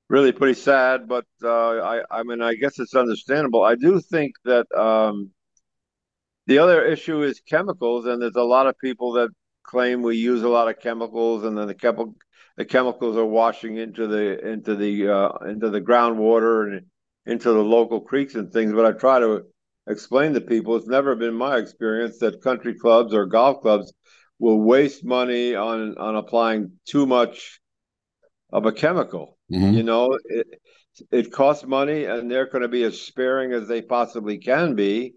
really 0.10 0.32
pretty 0.32 0.60
sad. 0.60 1.08
But 1.08 1.26
uh, 1.44 1.80
I 1.80 2.04
I 2.12 2.24
mean 2.24 2.42
I 2.42 2.54
guess 2.56 2.78
it's 2.78 2.96
understandable. 2.96 3.64
I 3.64 3.76
do 3.76 4.00
think 4.00 4.36
that. 4.46 4.72
Um, 4.78 5.32
the 6.48 6.60
other 6.60 6.84
issue 6.84 7.22
is 7.22 7.42
chemicals, 7.42 8.06
and 8.06 8.22
there's 8.22 8.36
a 8.36 8.44
lot 8.44 8.68
of 8.68 8.78
people 8.80 9.14
that 9.14 9.30
claim 9.64 10.02
we 10.02 10.18
use 10.18 10.44
a 10.44 10.50
lot 10.50 10.68
of 10.68 10.80
chemicals, 10.80 11.44
and 11.44 11.58
then 11.58 11.68
the 11.68 11.76
chemical 11.76 12.16
the 12.58 12.66
chemicals 12.66 13.18
are 13.18 13.26
washing 13.26 13.78
into 13.78 14.08
the 14.08 14.48
into 14.48 14.76
the 14.76 15.08
uh, 15.10 15.30
into 15.48 15.70
the 15.70 15.82
groundwater 15.82 16.68
and 16.68 16.86
into 17.26 17.52
the 17.52 17.64
local 17.64 18.02
creeks 18.02 18.36
and 18.36 18.52
things. 18.52 18.74
But 18.74 18.86
I 18.86 18.92
try 18.92 19.20
to 19.20 19.44
explain 19.88 20.34
to 20.34 20.42
people 20.42 20.76
it's 20.76 20.88
never 20.88 21.16
been 21.16 21.34
my 21.34 21.58
experience 21.58 22.20
that 22.20 22.42
country 22.42 22.76
clubs 22.76 23.14
or 23.14 23.26
golf 23.26 23.62
clubs 23.62 23.94
will 24.40 24.60
waste 24.60 25.06
money 25.06 25.56
on 25.56 25.98
on 25.98 26.16
applying 26.16 26.74
too 26.86 27.06
much 27.06 27.62
of 28.52 28.66
a 28.66 28.72
chemical. 28.72 29.38
Mm-hmm. 29.52 29.74
You 29.76 29.84
know, 29.84 30.18
it 30.26 30.48
it 31.12 31.32
costs 31.32 31.66
money, 31.66 32.06
and 32.06 32.30
they're 32.30 32.50
going 32.50 32.64
to 32.64 32.68
be 32.68 32.84
as 32.84 33.00
sparing 33.00 33.54
as 33.54 33.68
they 33.68 33.82
possibly 33.82 34.40
can 34.40 34.76
be 34.76 35.14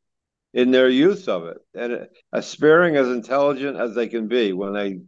in 0.54 0.70
their 0.70 0.88
use 0.88 1.26
of 1.26 1.44
it, 1.46 1.58
and 1.74 2.06
as 2.32 2.46
sparing 2.46 2.96
as 2.96 3.08
intelligent 3.08 3.76
as 3.76 3.94
they 3.94 4.06
can 4.06 4.28
be 4.28 4.52
when 4.52 4.72
they 4.72 5.00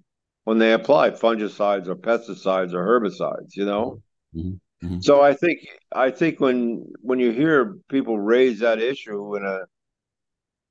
when 0.42 0.58
they 0.58 0.72
apply 0.72 1.10
fungicides 1.10 1.86
or 1.86 1.94
pesticides 1.94 2.74
or 2.74 2.84
herbicides. 2.84 3.54
You 3.54 3.64
know. 3.64 4.02
Mm-hmm. 4.34 4.86
Mm-hmm. 4.86 5.00
So 5.00 5.22
I 5.22 5.32
think 5.32 5.60
I 5.92 6.10
think 6.10 6.40
when 6.40 6.86
when 7.00 7.20
you 7.20 7.30
hear 7.30 7.76
people 7.88 8.18
raise 8.18 8.58
that 8.58 8.80
issue 8.80 9.36
in 9.36 9.44
a 9.44 9.60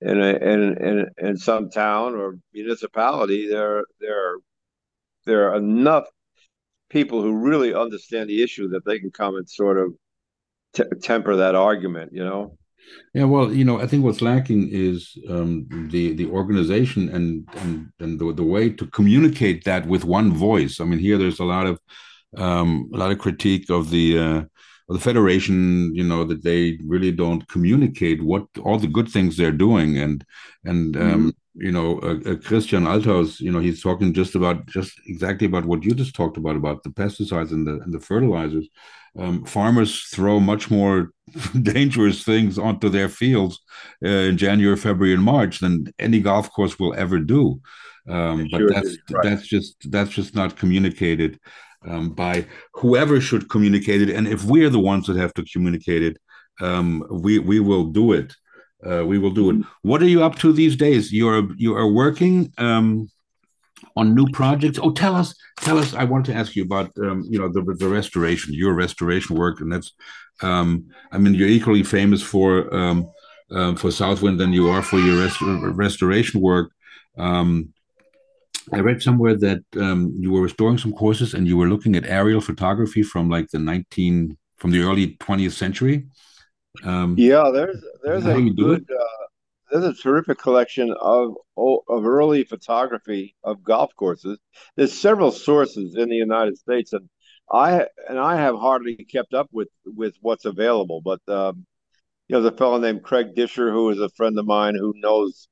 in 0.02 0.22
a 0.22 0.30
in 0.34 0.78
in, 0.78 1.06
in 1.18 1.38
some 1.38 1.70
town 1.70 2.16
or 2.16 2.38
municipality, 2.54 3.48
there 3.50 3.86
there 4.02 4.36
there 5.26 5.50
are 5.50 5.56
enough 5.56 6.06
people 6.90 7.22
who 7.22 7.34
really 7.34 7.74
understand 7.74 8.30
the 8.30 8.44
issue 8.44 8.68
that 8.70 8.86
they 8.86 9.00
can 9.00 9.10
come 9.10 9.38
and 9.38 9.50
sort 9.50 9.78
of 9.80 9.94
t- 10.74 11.00
temper 11.02 11.38
that 11.38 11.56
argument. 11.56 12.12
You 12.14 12.26
know. 12.26 12.58
Yeah, 13.14 13.24
well, 13.26 13.54
you 13.54 13.64
know, 13.64 13.80
I 13.80 13.88
think 13.88 14.04
what's 14.04 14.22
lacking 14.22 14.70
is 14.72 15.18
um, 15.30 15.68
the 15.92 16.14
the 16.14 16.28
organization 16.28 17.10
and 17.10 17.48
and 17.56 17.90
and 18.00 18.20
the, 18.20 18.34
the 18.34 18.44
way 18.44 18.70
to 18.70 18.88
communicate 18.88 19.64
that 19.64 19.88
with 19.88 20.04
one 20.04 20.34
voice. 20.34 20.80
I 20.80 20.86
mean, 20.86 21.00
here 21.00 21.18
there's 21.18 21.40
a 21.40 21.46
lot 21.46 21.66
of 21.66 21.80
um, 22.38 22.90
a 22.94 22.98
lot 22.98 23.12
of 23.12 23.20
critique 23.20 23.70
of 23.70 23.90
the 23.90 24.20
uh, 24.20 24.42
the 24.88 25.00
federation, 25.00 25.94
you 25.96 26.04
know, 26.04 26.24
that 26.26 26.44
they 26.44 26.78
really 26.86 27.12
don't 27.12 27.48
communicate 27.48 28.24
what 28.24 28.46
all 28.64 28.78
the 28.78 28.88
good 28.88 29.10
things 29.10 29.36
they're 29.36 29.52
doing, 29.52 29.98
and 29.98 30.24
and 30.64 30.96
um, 30.96 31.04
mm-hmm. 31.04 31.66
you 31.66 31.72
know, 31.72 32.00
uh, 32.00 32.20
uh, 32.32 32.36
Christian 32.36 32.84
Althaus, 32.84 33.40
you 33.40 33.52
know, 33.52 33.60
he's 33.60 33.82
talking 33.82 34.14
just 34.14 34.36
about 34.36 34.68
just 34.68 34.94
exactly 35.08 35.48
about 35.48 35.66
what 35.66 35.84
you 35.84 35.96
just 35.96 36.16
talked 36.16 36.38
about 36.38 36.56
about 36.56 36.84
the 36.84 36.90
pesticides 36.90 37.52
and 37.52 37.66
the 37.66 37.80
and 37.80 37.94
the 37.94 38.00
fertilizers. 38.00 38.68
Um, 39.18 39.46
farmers 39.46 40.02
throw 40.14 40.40
much 40.40 40.70
more 40.70 41.12
dangerous 41.62 42.24
things 42.24 42.60
onto 42.60 42.90
their 42.90 43.10
fields 43.10 43.60
uh, 44.04 44.10
in 44.10 44.38
January, 44.38 44.76
February, 44.76 45.14
and 45.14 45.24
March 45.24 45.60
than 45.60 45.88
any 45.98 46.20
golf 46.20 46.52
course 46.52 46.78
will 46.78 46.94
ever 46.96 47.20
do. 47.20 47.60
Um, 48.08 48.48
but 48.52 48.60
sure 48.60 48.70
that's 48.70 48.98
right. 49.10 49.24
that's 49.24 49.48
just 49.48 49.90
that's 49.90 50.12
just 50.12 50.36
not 50.36 50.58
communicated 50.58 51.40
um, 51.88 52.10
by 52.10 52.46
whoever 52.74 53.22
should 53.22 53.50
communicate 53.50 54.02
it. 54.02 54.10
And 54.10 54.28
if 54.28 54.44
we 54.44 54.64
are 54.66 54.70
the 54.70 54.80
ones 54.80 55.08
that 55.08 55.18
have 55.18 55.34
to 55.36 55.44
communicate 55.44 56.04
it, 56.04 56.18
um, 56.62 57.06
we 57.10 57.40
we 57.40 57.60
will 57.60 57.86
do 57.86 58.14
it. 58.14 58.34
Uh, 58.86 59.06
we 59.06 59.18
will 59.18 59.32
do 59.32 59.50
it. 59.50 59.56
Mm-hmm. 59.56 59.90
What 59.90 60.02
are 60.02 60.08
you 60.08 60.24
up 60.24 60.36
to 60.40 60.54
these 60.54 60.76
days? 60.76 61.12
You 61.12 61.28
are 61.30 61.44
you 61.58 61.76
are 61.76 61.92
working 61.92 62.54
um, 62.58 63.10
on 63.96 64.16
new 64.16 64.28
projects. 64.30 64.80
Oh, 64.82 64.92
tell 64.92 65.16
us, 65.16 65.36
tell 65.60 65.78
us. 65.78 65.94
I 65.94 66.04
want 66.04 66.26
to 66.28 66.34
ask 66.34 66.56
you 66.56 66.64
about 66.64 66.92
um, 66.98 67.24
you 67.30 67.40
know 67.40 67.50
the 67.50 67.62
the 67.78 67.88
restoration, 67.88 68.54
your 68.54 68.74
restoration 68.74 69.36
work, 69.36 69.62
and 69.62 69.72
that's. 69.72 69.92
Um, 70.42 70.88
I 71.14 71.18
mean, 71.18 71.34
you're 71.34 71.48
equally 71.48 71.84
famous 71.84 72.22
for 72.22 72.74
um, 72.76 73.10
uh, 73.52 73.76
for 73.76 73.90
Southwind 73.90 74.40
than 74.40 74.54
you 74.54 74.70
are 74.70 74.82
for 74.82 75.00
your 75.00 75.24
rest 75.24 75.38
restoration 75.42 76.42
work. 76.42 76.72
Um, 77.18 77.74
I 78.74 78.80
read 78.80 79.02
somewhere 79.02 79.36
that 79.38 79.64
um, 79.78 80.14
you 80.18 80.32
were 80.32 80.42
restoring 80.42 80.78
some 80.78 80.94
courses 80.94 81.34
and 81.34 81.48
you 81.48 81.58
were 81.58 81.68
looking 81.68 81.96
at 81.96 82.06
aerial 82.06 82.42
photography 82.42 83.04
from 83.04 83.30
like 83.30 83.50
the 83.52 83.60
19 83.60 84.38
from 84.58 84.72
the 84.72 84.82
early 84.82 85.16
20th 85.18 85.52
century. 85.52 86.08
Um, 86.84 87.16
yeah, 87.18 87.52
there's 87.54 87.84
there's 88.04 88.26
a 88.26 88.42
good 88.50 88.86
uh, 88.90 89.26
there's 89.72 89.98
a 89.98 90.02
terrific 90.02 90.40
collection 90.40 90.94
of 91.00 91.36
of 91.58 92.06
early 92.06 92.44
photography 92.44 93.36
of 93.44 93.64
golf 93.64 93.96
courses. 93.96 94.40
There's 94.76 94.94
several 94.94 95.32
sources 95.32 95.96
in 95.96 96.10
the 96.10 96.16
United 96.16 96.58
States, 96.58 96.94
and 96.94 97.10
I 97.52 97.88
and 98.10 98.20
I 98.20 98.38
have 98.38 98.56
hardly 98.56 98.96
kept 98.96 99.34
up 99.34 99.50
with 99.52 99.70
with 99.86 100.16
what's 100.22 100.46
available. 100.46 101.02
But 101.02 101.22
um, 101.28 101.66
you 102.28 102.36
know, 102.36 102.42
there's 102.42 102.54
a 102.54 102.58
fellow 102.58 102.80
named 102.80 103.04
Craig 103.04 103.36
Disher 103.36 103.72
who 103.72 103.90
is 103.90 104.00
a 104.00 104.10
friend 104.10 104.38
of 104.38 104.46
mine 104.46 104.76
who 104.76 104.94
knows, 104.98 105.48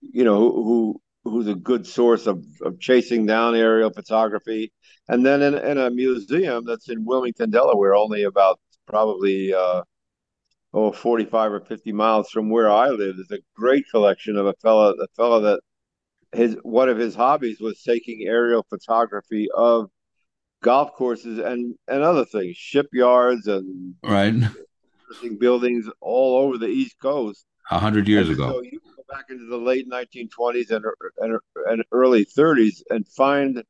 you 0.00 0.24
know, 0.24 0.38
who, 0.38 0.64
who 0.64 1.00
who's 1.24 1.46
a 1.46 1.54
good 1.54 1.86
source 1.86 2.26
of, 2.26 2.44
of 2.62 2.78
chasing 2.80 3.26
down 3.26 3.54
aerial 3.54 3.90
photography. 3.90 4.72
And 5.08 5.24
then 5.24 5.42
in, 5.42 5.54
in 5.54 5.78
a 5.78 5.90
museum 5.90 6.64
that's 6.66 6.88
in 6.88 7.04
Wilmington, 7.04 7.50
Delaware, 7.50 7.94
only 7.94 8.24
about 8.24 8.60
probably 8.86 9.52
uh, 9.52 9.82
oh 10.72 10.92
45 10.92 11.52
or 11.52 11.60
50 11.60 11.92
miles 11.92 12.30
from 12.30 12.50
where 12.50 12.70
I 12.70 12.88
live, 12.88 13.16
there's 13.16 13.30
a 13.30 13.42
great 13.54 13.84
collection 13.90 14.36
of 14.36 14.46
a 14.46 14.54
fellow 14.54 14.92
a 14.92 15.06
fellow 15.16 15.40
that 15.40 15.60
his 16.32 16.56
one 16.62 16.88
of 16.88 16.98
his 16.98 17.14
hobbies 17.14 17.58
was 17.60 17.82
taking 17.82 18.26
aerial 18.26 18.64
photography 18.68 19.48
of 19.54 19.90
golf 20.62 20.92
courses 20.92 21.38
and 21.38 21.74
and 21.88 22.02
other 22.02 22.24
things, 22.24 22.56
shipyards 22.56 23.46
and 23.46 23.94
right 24.02 24.34
buildings 25.38 25.88
all 26.00 26.36
over 26.36 26.58
the 26.58 26.66
East 26.66 26.96
Coast. 27.00 27.46
A 27.70 27.78
hundred 27.78 28.08
years 28.08 28.28
and 28.28 28.38
ago. 28.38 28.52
So 28.52 28.62
you, 28.62 28.80
back 29.08 29.26
into 29.30 29.46
the 29.46 29.56
late 29.56 29.88
1920s 29.88 30.70
and, 30.70 30.84
and, 31.18 31.38
and 31.66 31.84
early 31.92 32.24
30s 32.24 32.82
and 32.90 33.06
find 33.08 33.62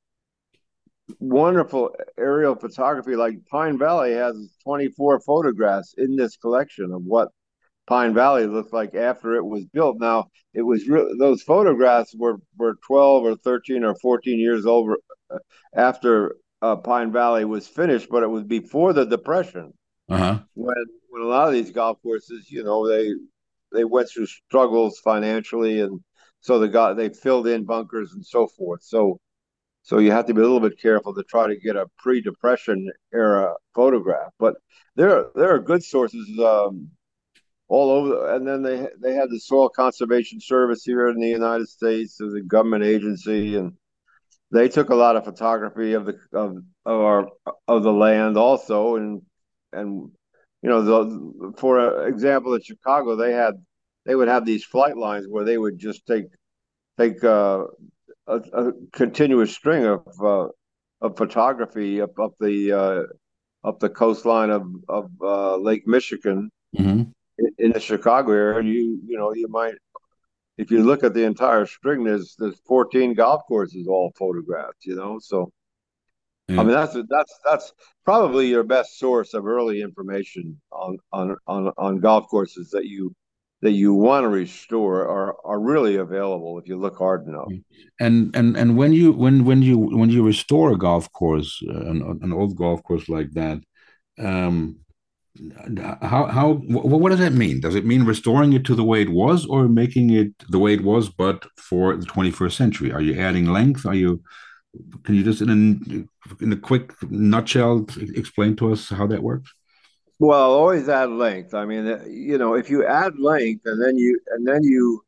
wonderful 1.18 1.95
aerial 2.18 2.55
photography. 2.55 3.16
Like 3.16 3.47
Pine 3.47 3.78
Valley 3.78 4.12
has 4.12 4.36
24 4.64 5.20
photographs 5.20 5.95
in 5.97 6.16
this 6.16 6.36
collection 6.36 6.93
of 6.93 7.03
what 7.05 7.28
Pine 7.86 8.14
Valley 8.14 8.47
looked 8.47 8.72
like 8.72 8.95
after 8.95 9.34
it 9.34 9.45
was 9.45 9.64
built. 9.66 9.99
Now, 9.99 10.28
it 10.55 10.62
was 10.62 10.86
re- 10.89 11.14
those 11.18 11.43
photographs 11.43 12.14
were, 12.14 12.39
were 12.57 12.76
12 12.86 13.24
or 13.24 13.36
13 13.36 13.84
or 13.84 13.95
14 13.95 14.39
years 14.39 14.66
old 14.66 14.97
uh, 15.30 15.39
after 15.74 16.36
uh, 16.61 16.76
Pine 16.76 17.12
Valley 17.12 17.45
was 17.45 17.66
finished, 17.66 18.09
but 18.11 18.22
it 18.22 18.28
was 18.28 18.45
before 18.45 18.93
the 18.93 19.07
Depression. 19.07 19.72
Uh-huh. 20.09 20.39
When 20.55 20.74
when 21.11 21.22
a 21.22 21.26
lot 21.26 21.49
of 21.49 21.55
these 21.55 21.70
golf 21.70 22.01
courses, 22.03 22.51
you 22.51 22.62
know, 22.64 22.89
they 22.89 23.12
they 23.73 23.85
went 23.85 24.09
through 24.09 24.27
struggles 24.27 24.99
financially, 24.99 25.81
and 25.81 26.01
so 26.41 26.59
they 26.59 26.69
got 26.69 26.97
they 26.97 27.09
filled 27.09 27.47
in 27.47 27.64
bunkers 27.64 28.12
and 28.12 28.25
so 28.25 28.47
forth. 28.47 28.83
So 28.83 29.21
so 29.83 29.99
you 29.99 30.12
have 30.12 30.27
to 30.27 30.35
be 30.35 30.41
a 30.41 30.45
little 30.45 30.61
bit 30.61 30.81
careful 30.81 31.14
to 31.14 31.23
try 31.23 31.47
to 31.47 31.57
get 31.57 31.77
a 31.77 31.87
pre-depression 31.99 32.91
era 33.12 33.55
photograph. 33.75 34.33
But 34.39 34.57
there 34.97 35.27
there 35.35 35.55
are 35.55 35.59
good 35.61 35.83
sources 35.83 36.29
um, 36.39 36.91
all 37.69 37.91
over. 37.91 38.35
And 38.35 38.47
then 38.47 38.62
they 38.62 38.89
they 39.01 39.14
had 39.14 39.31
the 39.31 39.41
Soil 39.41 39.69
Conservation 39.69 40.41
Service 40.41 40.85
here 40.85 41.09
in 41.09 41.21
the 41.21 41.29
United 41.29 41.69
States, 41.69 42.21
as 42.21 42.35
a 42.35 42.41
government 42.41 42.85
agency, 42.85 43.57
and 43.57 43.73
they 44.51 44.69
took 44.69 44.91
a 44.91 44.95
lot 44.95 45.16
of 45.16 45.25
photography 45.25 45.93
of 45.93 46.07
the 46.07 46.19
of, 46.33 46.57
of 46.85 47.01
our 47.01 47.29
of 47.66 47.83
the 47.83 47.93
land 47.93 48.37
also, 48.37 48.97
and 48.97 49.23
and 49.73 50.11
you 50.63 50.69
know, 50.69 50.83
the, 50.83 51.53
for 51.57 52.07
example, 52.09 52.55
in 52.55 52.63
Chicago, 52.63 53.17
they 53.17 53.33
had 53.33 53.55
they 54.05 54.15
would 54.15 54.29
have 54.29 54.45
these 54.45 54.65
flight 54.65 54.97
lines 54.97 55.27
where 55.29 55.45
they 55.45 55.59
would 55.59 55.79
just 55.79 56.07
take 56.07 56.27
take 56.99 57.23
uh, 57.23 57.65
a, 58.27 58.37
a, 58.37 58.73
continuous 58.93 59.55
string 59.55 59.85
of 59.85 60.03
uh, 60.23 60.49
of 61.01 61.17
photography 61.17 62.01
up 62.01 62.19
up 62.19 62.33
the 62.41 62.73
uh, 62.73 63.69
up 63.69 63.79
the 63.79 63.89
coastline 63.89 64.51
of 64.51 64.67
of 64.89 65.11
uh, 65.21 65.57
Lake 65.57 65.87
Michigan 65.87 66.51
mm-hmm. 66.77 67.03
in, 67.39 67.51
in, 67.59 67.73
the 67.73 67.81
Chicago 67.81 68.33
area, 68.33 68.59
and 68.59 68.69
you 68.69 69.01
you 69.07 69.17
know 69.17 69.33
you 69.33 69.47
might 69.49 69.75
if 70.57 70.73
you 70.73 70.83
look 70.83 71.05
at 71.05 71.15
the 71.15 71.25
entire 71.25 71.67
string, 71.67 72.03
there's 72.03 72.35
there's 72.37 72.59
14 72.67 73.15
golf 73.15 73.43
courses 73.47 73.87
all 73.87 74.13
photographed, 74.19 74.85
you 74.85 74.97
know, 74.97 75.19
so 75.21 75.53
I 76.51 76.53
mean, 76.53 76.69
that's 76.69 76.97
that's 77.09 77.41
that's 77.45 77.73
probably 78.05 78.49
your 78.49 78.65
best 78.65 78.99
source 78.99 79.35
of 79.35 79.47
early 79.47 79.83
information 79.83 80.59
on 80.73 80.97
on 81.13 81.37
on, 81.47 81.73
on 81.77 82.01
golf 82.01 82.27
courses 82.29 82.71
that 82.71 82.87
you 82.87 83.15
that 83.61 83.73
you 83.73 83.93
want 83.93 84.25
to 84.25 84.29
restore 84.29 85.07
are 85.07 85.37
are 85.45 85.61
really 85.61 85.97
available 85.97 86.59
if 86.59 86.67
you 86.67 86.79
look 86.79 86.97
hard 86.97 87.27
enough. 87.27 87.53
And 88.01 88.35
and 88.35 88.57
and 88.57 88.77
when 88.79 88.93
you 88.93 89.13
when 89.13 89.45
when 89.45 89.63
you 89.63 89.79
when 89.79 90.11
you 90.11 90.25
restore 90.25 90.73
a 90.73 90.79
golf 90.79 91.13
course, 91.13 91.63
uh, 91.69 91.91
an, 91.91 92.19
an 92.23 92.33
old 92.33 92.57
golf 92.57 92.83
course 92.83 93.09
like 93.09 93.31
that, 93.33 93.59
um, 94.19 94.79
how 96.01 96.27
how 96.27 96.55
what 96.55 97.11
does 97.11 97.19
that 97.19 97.33
mean? 97.33 97.61
Does 97.61 97.75
it 97.75 97.85
mean 97.85 98.05
restoring 98.05 98.55
it 98.55 98.65
to 98.67 98.75
the 98.75 98.85
way 98.85 99.03
it 99.03 99.11
was, 99.11 99.45
or 99.47 99.69
making 99.69 100.11
it 100.11 100.33
the 100.49 100.59
way 100.59 100.73
it 100.73 100.83
was, 100.83 101.09
but 101.09 101.47
for 101.57 101.97
the 101.97 102.07
21st 102.07 102.53
century? 102.53 102.91
Are 102.93 103.03
you 103.03 103.21
adding 103.21 103.47
length? 103.47 103.85
Are 103.85 103.95
you 103.95 104.23
can 105.05 105.14
you 105.14 105.25
just 105.25 105.41
in 105.41 105.51
a, 105.51 106.43
in 106.45 106.53
a 106.53 106.57
quick 106.57 106.93
nutshell 107.11 107.87
explain 108.14 108.57
to 108.57 108.73
us 108.73 108.89
how 108.89 109.07
that 109.07 109.23
works? 109.23 109.53
Well, 110.19 110.51
always 110.51 110.89
add 110.89 111.11
length. 111.11 111.55
I 111.55 111.64
mean, 111.64 111.87
you 112.09 112.39
know, 112.39 112.55
if 112.55 112.71
you 112.71 112.85
add 112.85 113.19
length 113.19 113.66
and 113.66 113.83
then 113.83 113.97
you 113.97 114.19
and 114.31 114.47
then 114.47 114.64
you 114.64 115.03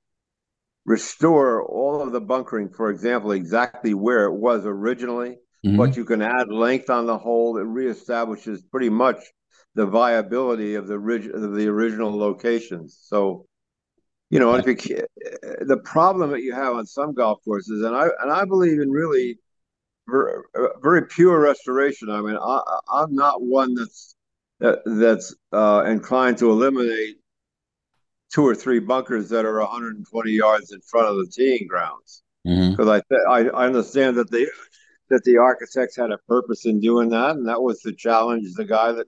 restore 0.84 1.64
all 1.64 2.00
of 2.00 2.12
the 2.12 2.20
bunkering, 2.20 2.68
for 2.68 2.90
example, 2.90 3.32
exactly 3.32 3.92
where 3.92 4.24
it 4.24 4.34
was 4.34 4.64
originally, 4.64 5.38
mm-hmm. 5.66 5.76
but 5.76 5.96
you 5.96 6.04
can 6.04 6.22
add 6.22 6.48
length 6.48 6.90
on 6.90 7.06
the 7.06 7.18
hole, 7.18 7.58
it 7.58 7.66
reestablishes 7.66 8.60
pretty 8.70 8.88
much 8.88 9.18
the 9.74 9.86
viability 9.86 10.74
of 10.74 10.86
the 10.86 10.94
of 10.94 11.54
the 11.54 11.66
original 11.66 12.16
locations. 12.16 12.98
So, 13.02 13.46
you 14.30 14.38
know, 14.38 14.54
if 14.54 14.66
you, 14.88 15.04
the 15.60 15.80
problem 15.84 16.30
that 16.30 16.42
you 16.42 16.54
have 16.54 16.74
on 16.74 16.86
some 16.86 17.14
golf 17.14 17.38
courses, 17.44 17.84
and 17.84 17.96
I 17.96 18.08
and 18.22 18.30
I 18.30 18.44
believe 18.44 18.80
in 18.80 18.90
really 18.90 19.38
very, 20.10 20.42
very 20.82 21.06
pure 21.06 21.40
restoration. 21.40 22.10
I 22.10 22.20
mean, 22.20 22.36
I, 22.36 22.60
am 23.02 23.14
not 23.14 23.42
one 23.42 23.74
that's 23.74 24.14
that, 24.60 24.80
that's 24.84 25.34
uh, 25.52 25.84
inclined 25.86 26.38
to 26.38 26.50
eliminate 26.50 27.16
two 28.32 28.46
or 28.46 28.54
three 28.54 28.78
bunkers 28.78 29.28
that 29.30 29.44
are 29.44 29.58
120 29.60 30.30
yards 30.30 30.72
in 30.72 30.80
front 30.82 31.08
of 31.08 31.16
the 31.16 31.26
teeing 31.26 31.66
grounds 31.66 32.22
because 32.44 32.76
mm-hmm. 32.76 33.30
I, 33.30 33.48
I 33.48 33.66
understand 33.66 34.16
that 34.16 34.30
the 34.30 34.50
that 35.10 35.24
the 35.24 35.38
architects 35.38 35.96
had 35.96 36.12
a 36.12 36.18
purpose 36.28 36.66
in 36.66 36.80
doing 36.80 37.08
that, 37.10 37.30
and 37.36 37.48
that 37.48 37.60
was 37.60 37.80
to 37.80 37.92
challenge 37.92 38.54
the 38.54 38.64
guy 38.64 38.92
that 38.92 39.06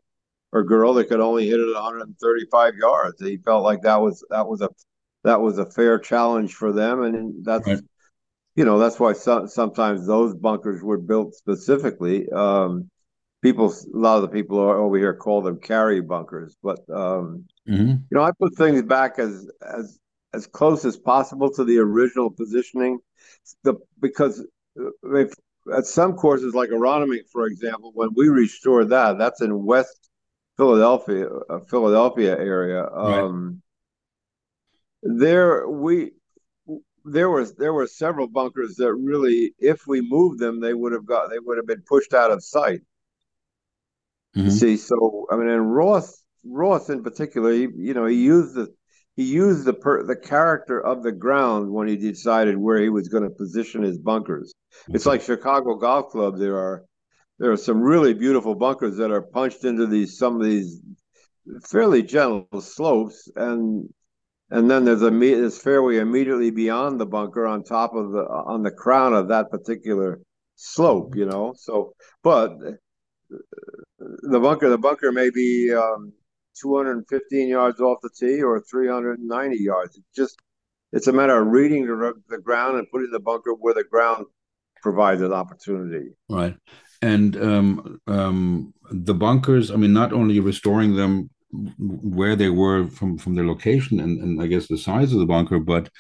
or 0.53 0.65
girl 0.65 0.93
that 0.95 1.09
could 1.09 1.21
only 1.21 1.49
hit 1.49 1.61
it 1.61 1.73
135 1.73 2.75
yards. 2.77 3.21
He 3.21 3.39
felt 3.39 3.63
like 3.63 3.83
that 3.83 4.01
was 4.01 4.25
that 4.31 4.47
was 4.47 4.61
a 4.61 4.69
that 5.25 5.41
was 5.41 5.59
a 5.59 5.71
fair 5.71 5.99
challenge 5.99 6.55
for 6.55 6.73
them, 6.73 7.03
and 7.03 7.45
that's 7.45 7.67
right 7.67 7.81
you 8.55 8.65
know 8.65 8.79
that's 8.79 9.01
why 9.01 9.13
so, 9.13 9.47
sometimes 9.47 10.07
those 10.07 10.35
bunkers 10.35 10.83
were 10.83 10.99
built 10.99 11.35
specifically. 11.35 12.31
Um, 12.31 12.91
people, 13.43 13.73
a 13.73 13.97
lot 13.97 14.17
of 14.17 14.23
the 14.23 14.29
people 14.29 14.59
over 14.59 14.97
here 14.97 15.15
call 15.15 15.43
them 15.43 15.59
carry 15.59 16.01
bunkers, 16.01 16.57
but 16.63 16.79
um, 16.91 17.47
mm-hmm. 17.69 17.89
you 17.89 18.09
know 18.11 18.23
I 18.23 18.31
put 18.33 18.57
things 18.57 18.83
back 18.83 19.19
as 19.19 19.51
as 19.63 19.99
as 20.35 20.47
close 20.47 20.85
as 20.85 20.97
possible 20.97 21.51
to 21.53 21.65
the 21.65 21.79
original 21.79 22.31
positioning. 22.31 22.99
The 23.65 23.75
because 24.01 24.45
if 25.05 25.33
at 25.75 25.87
some 25.87 26.15
courses 26.15 26.55
like 26.55 26.71
Aronimink, 26.71 27.29
for 27.31 27.47
example, 27.47 27.93
when 27.95 28.11
we 28.15 28.29
restore 28.29 28.85
that, 28.87 29.19
that's 29.19 29.41
in 29.43 29.65
West 29.65 30.11
Philadelphia, 30.57 31.29
uh, 31.29 31.61
Philadelphia 31.69 32.37
area. 32.39 32.87
Um, 32.87 33.63
right. 35.03 35.19
There 35.19 35.69
we 35.69 36.13
there 37.05 37.31
was 37.31 37.55
there 37.55 37.73
were 37.73 37.87
several 37.87 38.27
bunkers 38.27 38.77
that 38.77 38.95
really, 38.95 39.55
if 39.59 39.87
we 39.87 40.01
moved 40.01 40.39
them, 40.39 40.61
they 40.61 40.75
would 40.75 40.93
have 40.93 41.07
got 41.07 41.31
they 41.31 41.39
would 41.39 41.57
have 41.57 41.67
been 41.67 41.83
pushed 41.87 42.15
out 42.15 42.31
of 42.31 42.43
sight. 42.43 42.81
Mm-hmm. 44.37 44.51
See, 44.51 44.77
so 44.77 45.27
I 45.31 45.37
mean, 45.37 45.49
and 45.49 45.75
Ross 45.75 46.23
Ross 46.45 46.89
in 46.89 47.03
particular, 47.03 47.53
he, 47.53 47.69
you 47.77 47.95
know, 47.95 48.07
he 48.07 48.17
used 48.17 48.55
the 48.55 48.69
he 49.15 49.25
used 49.25 49.65
the 49.65 49.75
per, 49.75 50.07
the 50.07 50.17
character 50.17 50.81
of 50.81 51.03
the 51.03 51.13
ground 51.13 51.71
when 51.71 51.87
he 51.87 51.97
decided 51.97 52.57
where 52.57 52.81
he 52.81 52.89
was 52.89 53.09
going 53.09 53.25
to 53.25 53.31
position 53.31 53.83
his 53.83 53.99
bunkers. 53.99 54.55
Mm-hmm. 54.85 54.97
It's 54.97 55.07
like 55.07 55.21
Chicago 55.23 55.75
Golf 55.75 56.11
Club. 56.11 56.39
There 56.39 56.57
are 56.57 56.85
there 57.39 57.53
are 57.53 57.57
some 57.57 57.81
really 57.81 58.15
beautiful 58.15 58.55
bunkers 58.55 58.97
that 58.97 59.11
are 59.11 59.23
punched 59.23 59.65
into 59.65 59.87
these 59.87 60.19
some 60.19 60.37
of 60.37 60.47
these 60.47 60.81
fairly 61.65 62.03
gentle 62.03 62.61
slopes, 62.61 63.31
and 63.37 63.89
and 64.53 64.71
then 64.71 64.85
there's 64.85 65.03
a 65.03 65.11
this 65.11 65.59
fairway 65.59 65.97
immediately 65.97 66.51
beyond 66.51 67.01
the 67.01 67.07
bunker 67.07 67.47
on 67.47 67.65
top 67.65 67.95
of 67.95 68.13
the 68.13 68.21
on 68.21 68.63
the 68.63 68.71
crown 68.71 69.15
of 69.15 69.29
that 69.29 69.51
particular 69.51 70.21
slope. 70.57 71.17
You 71.17 71.25
know, 71.25 71.55
so 71.57 71.95
but 72.23 72.53
the 73.99 74.41
bunker 74.41 74.69
the 74.69 74.79
bunker 74.79 75.11
may 75.11 75.31
be 75.31 75.73
um, 75.73 76.13
215 76.61 77.49
yards 77.49 77.81
off 77.81 77.99
the 78.03 78.11
tee 78.11 78.43
or 78.43 78.61
390 78.61 79.57
yards. 79.57 79.97
It's 79.97 80.07
just 80.15 80.39
it's 80.93 81.07
a 81.07 81.13
matter 81.13 81.41
of 81.41 81.49
reading 81.49 81.87
the, 81.87 82.13
the 82.29 82.39
ground 82.39 82.79
and 82.79 82.87
putting 82.91 83.11
the 83.11 83.21
bunker 83.21 83.55
where 83.55 83.73
the 83.73 83.85
ground 83.85 84.27
provides 84.83 85.23
an 85.23 85.33
opportunity. 85.33 86.11
Right, 86.29 86.57
and 87.01 87.37
um, 87.43 88.01
um, 88.07 88.75
the 88.91 89.15
bunkers. 89.15 89.71
I 89.71 89.77
mean, 89.77 89.95
not 89.95 90.13
only 90.13 90.41
restoring 90.41 90.95
them 90.95 91.31
where 91.79 92.37
they 92.37 92.49
were 92.49 92.87
from 92.89 93.19
from 93.19 93.35
their 93.35 93.47
location 93.47 94.01
and, 94.01 94.21
and 94.23 94.43
I 94.43 94.47
guess 94.47 94.69
the 94.69 94.79
size 94.79 95.13
of 95.13 95.21
the 95.21 95.27
bunker, 95.27 95.59
but 95.59 95.91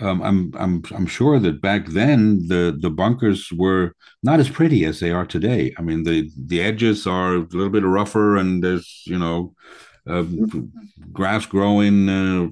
um, 0.00 0.22
I'm 0.22 0.52
I'm 0.56 0.82
I'm 0.94 1.06
sure 1.06 1.40
that 1.40 1.60
back 1.60 1.86
then 1.86 2.46
the 2.46 2.76
the 2.78 2.90
bunkers 2.90 3.50
were 3.52 3.94
not 4.22 4.38
as 4.38 4.48
pretty 4.48 4.84
as 4.84 5.00
they 5.00 5.10
are 5.10 5.26
today. 5.26 5.74
I 5.78 5.82
mean 5.82 6.04
the 6.04 6.30
the 6.36 6.60
edges 6.60 7.06
are 7.06 7.34
a 7.34 7.38
little 7.38 7.70
bit 7.70 7.84
rougher 7.84 8.36
and 8.36 8.62
there's 8.62 9.02
you 9.06 9.18
know 9.18 9.54
uh, 10.08 10.24
grass 11.12 11.46
growing, 11.46 12.08
uh, 12.08 12.48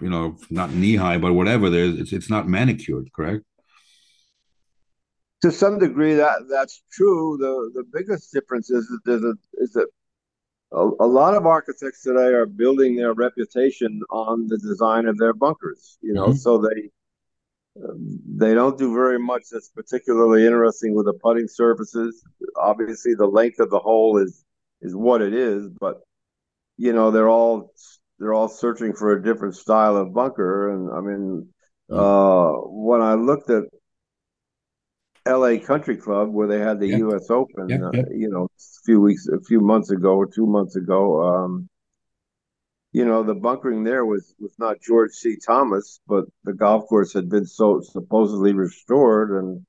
you 0.00 0.10
know, 0.10 0.36
not 0.50 0.72
knee 0.72 0.96
high, 0.96 1.18
but 1.18 1.34
whatever. 1.34 1.70
There's 1.70 1.98
it's 1.98 2.12
it's 2.12 2.30
not 2.30 2.48
manicured, 2.48 3.12
correct? 3.12 3.44
To 5.42 5.52
some 5.52 5.78
degree, 5.78 6.14
that 6.14 6.46
that's 6.50 6.82
true. 6.92 7.36
The 7.38 7.80
the 7.80 7.84
biggest 7.92 8.32
difference 8.32 8.70
is 8.70 8.86
that 8.88 9.00
there's 9.04 9.24
a 9.24 9.34
is 9.54 9.72
that 9.72 9.88
a, 10.72 10.90
a, 11.00 11.06
lot 11.06 11.34
of 11.34 11.46
architects 11.46 12.02
today 12.02 12.32
are 12.34 12.46
building 12.46 12.96
their 12.96 13.14
reputation 13.14 14.00
on 14.10 14.46
the 14.48 14.58
design 14.58 15.06
of 15.06 15.16
their 15.18 15.32
bunkers. 15.32 15.98
You 16.00 16.14
know, 16.14 16.28
mm-hmm. 16.28 16.36
so 16.36 16.58
they 16.58 16.90
um, 17.82 18.20
they 18.36 18.54
don't 18.54 18.78
do 18.78 18.92
very 18.94 19.18
much 19.18 19.44
that's 19.50 19.70
particularly 19.70 20.44
interesting 20.44 20.94
with 20.94 21.06
the 21.06 21.14
putting 21.14 21.48
surfaces. 21.48 22.24
Obviously, 22.56 23.14
the 23.14 23.26
length 23.26 23.60
of 23.60 23.70
the 23.70 23.78
hole 23.78 24.18
is 24.18 24.44
is 24.80 24.94
what 24.94 25.22
it 25.22 25.34
is, 25.34 25.68
but 25.80 26.00
you 26.76 26.92
know 26.92 27.10
they're 27.10 27.28
all 27.28 27.72
they're 28.18 28.34
all 28.34 28.48
searching 28.48 28.94
for 28.94 29.12
a 29.12 29.22
different 29.22 29.56
style 29.56 29.96
of 29.96 30.14
bunker. 30.14 30.70
And 30.70 30.90
I 30.90 31.00
mean, 31.00 31.48
mm-hmm. 31.90 31.98
uh, 31.98 32.60
when 32.70 33.02
I 33.02 33.14
looked 33.14 33.50
at 33.50 33.64
L.A. 35.26 35.58
Country 35.58 35.96
Club 35.96 36.30
where 36.30 36.46
they 36.46 36.58
had 36.58 36.80
the 36.80 36.88
yeah. 36.88 36.98
U.S. 36.98 37.30
Open. 37.30 37.68
Yeah, 37.68 37.90
yeah. 37.92 38.00
Uh, 38.00 38.04
you 38.10 38.28
know, 38.28 38.44
a 38.44 38.84
few 38.84 39.00
weeks, 39.00 39.26
a 39.28 39.40
few 39.40 39.60
months 39.60 39.90
ago 39.90 40.16
or 40.16 40.26
two 40.26 40.46
months 40.46 40.76
ago. 40.76 41.22
Um, 41.22 41.68
you 42.92 43.04
know, 43.04 43.22
the 43.22 43.34
bunkering 43.34 43.84
there 43.84 44.06
was 44.06 44.34
was 44.38 44.54
not 44.58 44.80
George 44.80 45.12
C. 45.12 45.36
Thomas, 45.44 46.00
but 46.06 46.24
the 46.44 46.54
golf 46.54 46.86
course 46.88 47.12
had 47.12 47.28
been 47.28 47.46
so 47.46 47.80
supposedly 47.82 48.54
restored, 48.54 49.30
and 49.32 49.66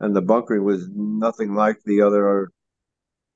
and 0.00 0.16
the 0.16 0.22
bunkering 0.22 0.64
was 0.64 0.88
nothing 0.92 1.54
like 1.54 1.76
the 1.84 2.00
other 2.02 2.50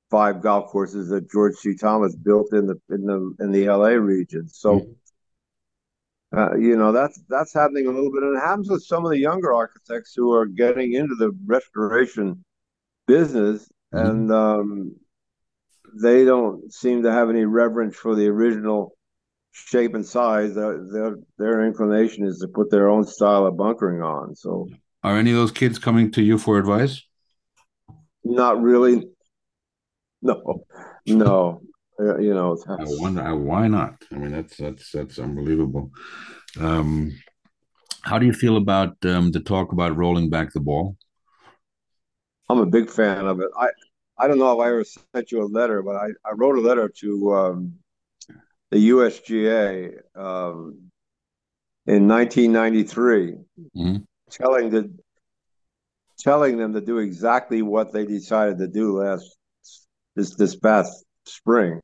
five 0.09 0.41
golf 0.41 0.71
courses 0.71 1.09
that 1.09 1.31
George 1.31 1.55
C. 1.55 1.75
Thomas 1.75 2.15
built 2.15 2.51
in 2.53 2.65
the 2.65 2.81
in 2.89 3.05
the 3.05 3.35
in 3.39 3.51
the 3.51 3.67
L.A. 3.67 3.99
region. 3.99 4.47
So. 4.47 4.79
Mm-hmm 4.79 4.91
uh, 6.35 6.55
you 6.55 6.77
know 6.77 6.91
that's 6.91 7.19
that's 7.27 7.53
happening 7.53 7.87
a 7.87 7.91
little 7.91 8.11
bit, 8.11 8.23
and 8.23 8.37
it 8.37 8.41
happens 8.41 8.69
with 8.69 8.83
some 8.83 9.03
of 9.03 9.11
the 9.11 9.17
younger 9.17 9.53
architects 9.53 10.13
who 10.15 10.31
are 10.31 10.45
getting 10.45 10.93
into 10.93 11.15
the 11.15 11.31
restoration 11.45 12.43
business, 13.07 13.67
mm-hmm. 13.93 14.05
and 14.05 14.31
um, 14.31 14.95
they 16.01 16.25
don't 16.25 16.71
seem 16.71 17.03
to 17.03 17.11
have 17.11 17.29
any 17.29 17.45
reverence 17.45 17.95
for 17.95 18.15
the 18.15 18.27
original 18.27 18.95
shape 19.51 19.95
and 19.95 20.05
size. 20.05 20.53
Their, 20.53 20.85
their 20.91 21.15
their 21.39 21.65
inclination 21.65 22.27
is 22.27 22.39
to 22.39 22.47
put 22.47 22.69
their 22.69 22.89
own 22.89 23.05
style 23.05 23.47
of 23.47 23.57
bunkering 23.57 24.03
on. 24.03 24.35
So, 24.35 24.67
are 25.03 25.17
any 25.17 25.31
of 25.31 25.37
those 25.37 25.51
kids 25.51 25.79
coming 25.79 26.11
to 26.11 26.21
you 26.21 26.37
for 26.37 26.59
advice? 26.59 27.03
Not 28.23 28.61
really. 28.61 29.07
No, 30.21 30.65
no. 31.07 31.61
Uh, 31.99 32.17
you 32.17 32.33
know, 32.33 32.57
I 32.67 32.77
wonder 32.79 33.35
why 33.35 33.67
not. 33.67 33.95
I 34.11 34.15
mean, 34.15 34.31
that's 34.31 34.55
that's 34.55 34.91
that's 34.91 35.19
unbelievable. 35.19 35.91
Um, 36.59 37.11
how 38.03 38.17
do 38.17 38.25
you 38.25 38.31
feel 38.31 38.55
about 38.55 38.95
um, 39.05 39.31
the 39.31 39.41
talk 39.41 39.73
about 39.73 39.97
rolling 39.97 40.29
back 40.29 40.53
the 40.53 40.61
ball? 40.61 40.95
I'm 42.47 42.59
a 42.59 42.65
big 42.65 42.89
fan 42.89 43.25
of 43.25 43.41
it. 43.41 43.49
I 43.57 43.67
I 44.17 44.27
don't 44.27 44.39
know 44.39 44.53
if 44.53 44.65
I 44.65 44.69
ever 44.69 44.83
sent 44.83 45.31
you 45.31 45.43
a 45.43 45.45
letter, 45.45 45.81
but 45.81 45.95
I, 45.95 46.07
I 46.25 46.33
wrote 46.35 46.57
a 46.57 46.61
letter 46.61 46.89
to 46.99 47.35
um, 47.35 47.73
the 48.71 48.89
USGA 48.89 49.99
um, 50.15 50.91
in 51.85 52.07
1993, 52.07 53.35
mm-hmm. 53.75 53.95
telling 54.31 54.69
the 54.69 54.93
telling 56.17 56.57
them 56.57 56.73
to 56.73 56.81
do 56.81 56.97
exactly 56.99 57.61
what 57.61 57.91
they 57.91 58.05
decided 58.05 58.57
to 58.59 58.67
do 58.67 58.99
last 58.99 59.37
this 60.15 60.35
this 60.35 60.55
past 60.55 61.05
spring. 61.33 61.79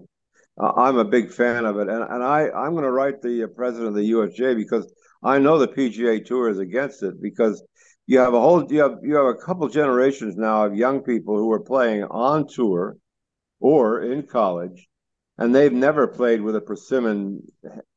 Uh, 0.60 0.72
I'm 0.76 0.98
a 0.98 1.06
big 1.06 1.32
fan 1.32 1.66
of 1.66 1.78
it, 1.78 1.90
and 1.90 2.04
and 2.04 2.24
I 2.24 2.50
I'm 2.50 2.72
going 2.72 2.84
to 2.84 2.92
write 2.92 3.22
the 3.22 3.44
uh, 3.44 3.48
president 3.48 3.90
of 3.90 3.96
the 3.96 4.12
USGA 4.12 4.56
because 4.56 4.92
I 5.24 5.40
know 5.40 5.58
the 5.58 5.68
PGA 5.68 6.26
Tour 6.26 6.50
is 6.50 6.60
against 6.60 7.04
it 7.04 7.22
because 7.22 7.64
you 8.08 8.20
have 8.20 8.34
a 8.34 8.40
whole 8.40 8.72
you 8.72 8.80
have 8.80 9.00
you 9.04 9.16
have 9.16 9.26
a 9.26 9.36
couple 9.36 9.68
generations 9.68 10.36
now 10.38 10.66
of 10.66 10.76
young 10.76 11.02
people 11.02 11.38
who 11.38 11.52
are 11.52 11.60
playing 11.60 12.04
on 12.04 12.48
tour 12.48 12.98
or 13.60 14.02
in 14.02 14.24
college, 14.24 14.88
and 15.38 15.54
they've 15.54 15.74
never 15.74 16.08
played 16.08 16.42
with 16.42 16.56
a 16.56 16.62
persimmon 16.62 17.42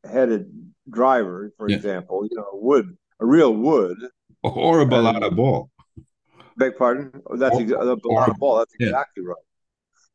headed 0.05 0.47
driver, 0.91 1.53
for 1.59 1.69
yeah. 1.69 1.77
example, 1.77 2.27
you 2.29 2.37
know, 2.37 2.49
wood, 2.55 2.97
a 3.21 3.27
real 3.27 3.55
wood, 3.55 3.99
or 4.43 4.81
a 4.81 4.87
balata 4.87 5.35
ball. 5.35 5.71
Beg 6.57 6.77
pardon? 6.77 7.13
That's 7.37 7.55
or, 7.55 7.61
exa- 7.61 7.93
a 7.93 7.97
balata 7.97 8.37
ball. 8.39 8.59
That's 8.59 8.75
yeah. 8.81 8.89
exactly 8.89 9.25
right. 9.25 9.37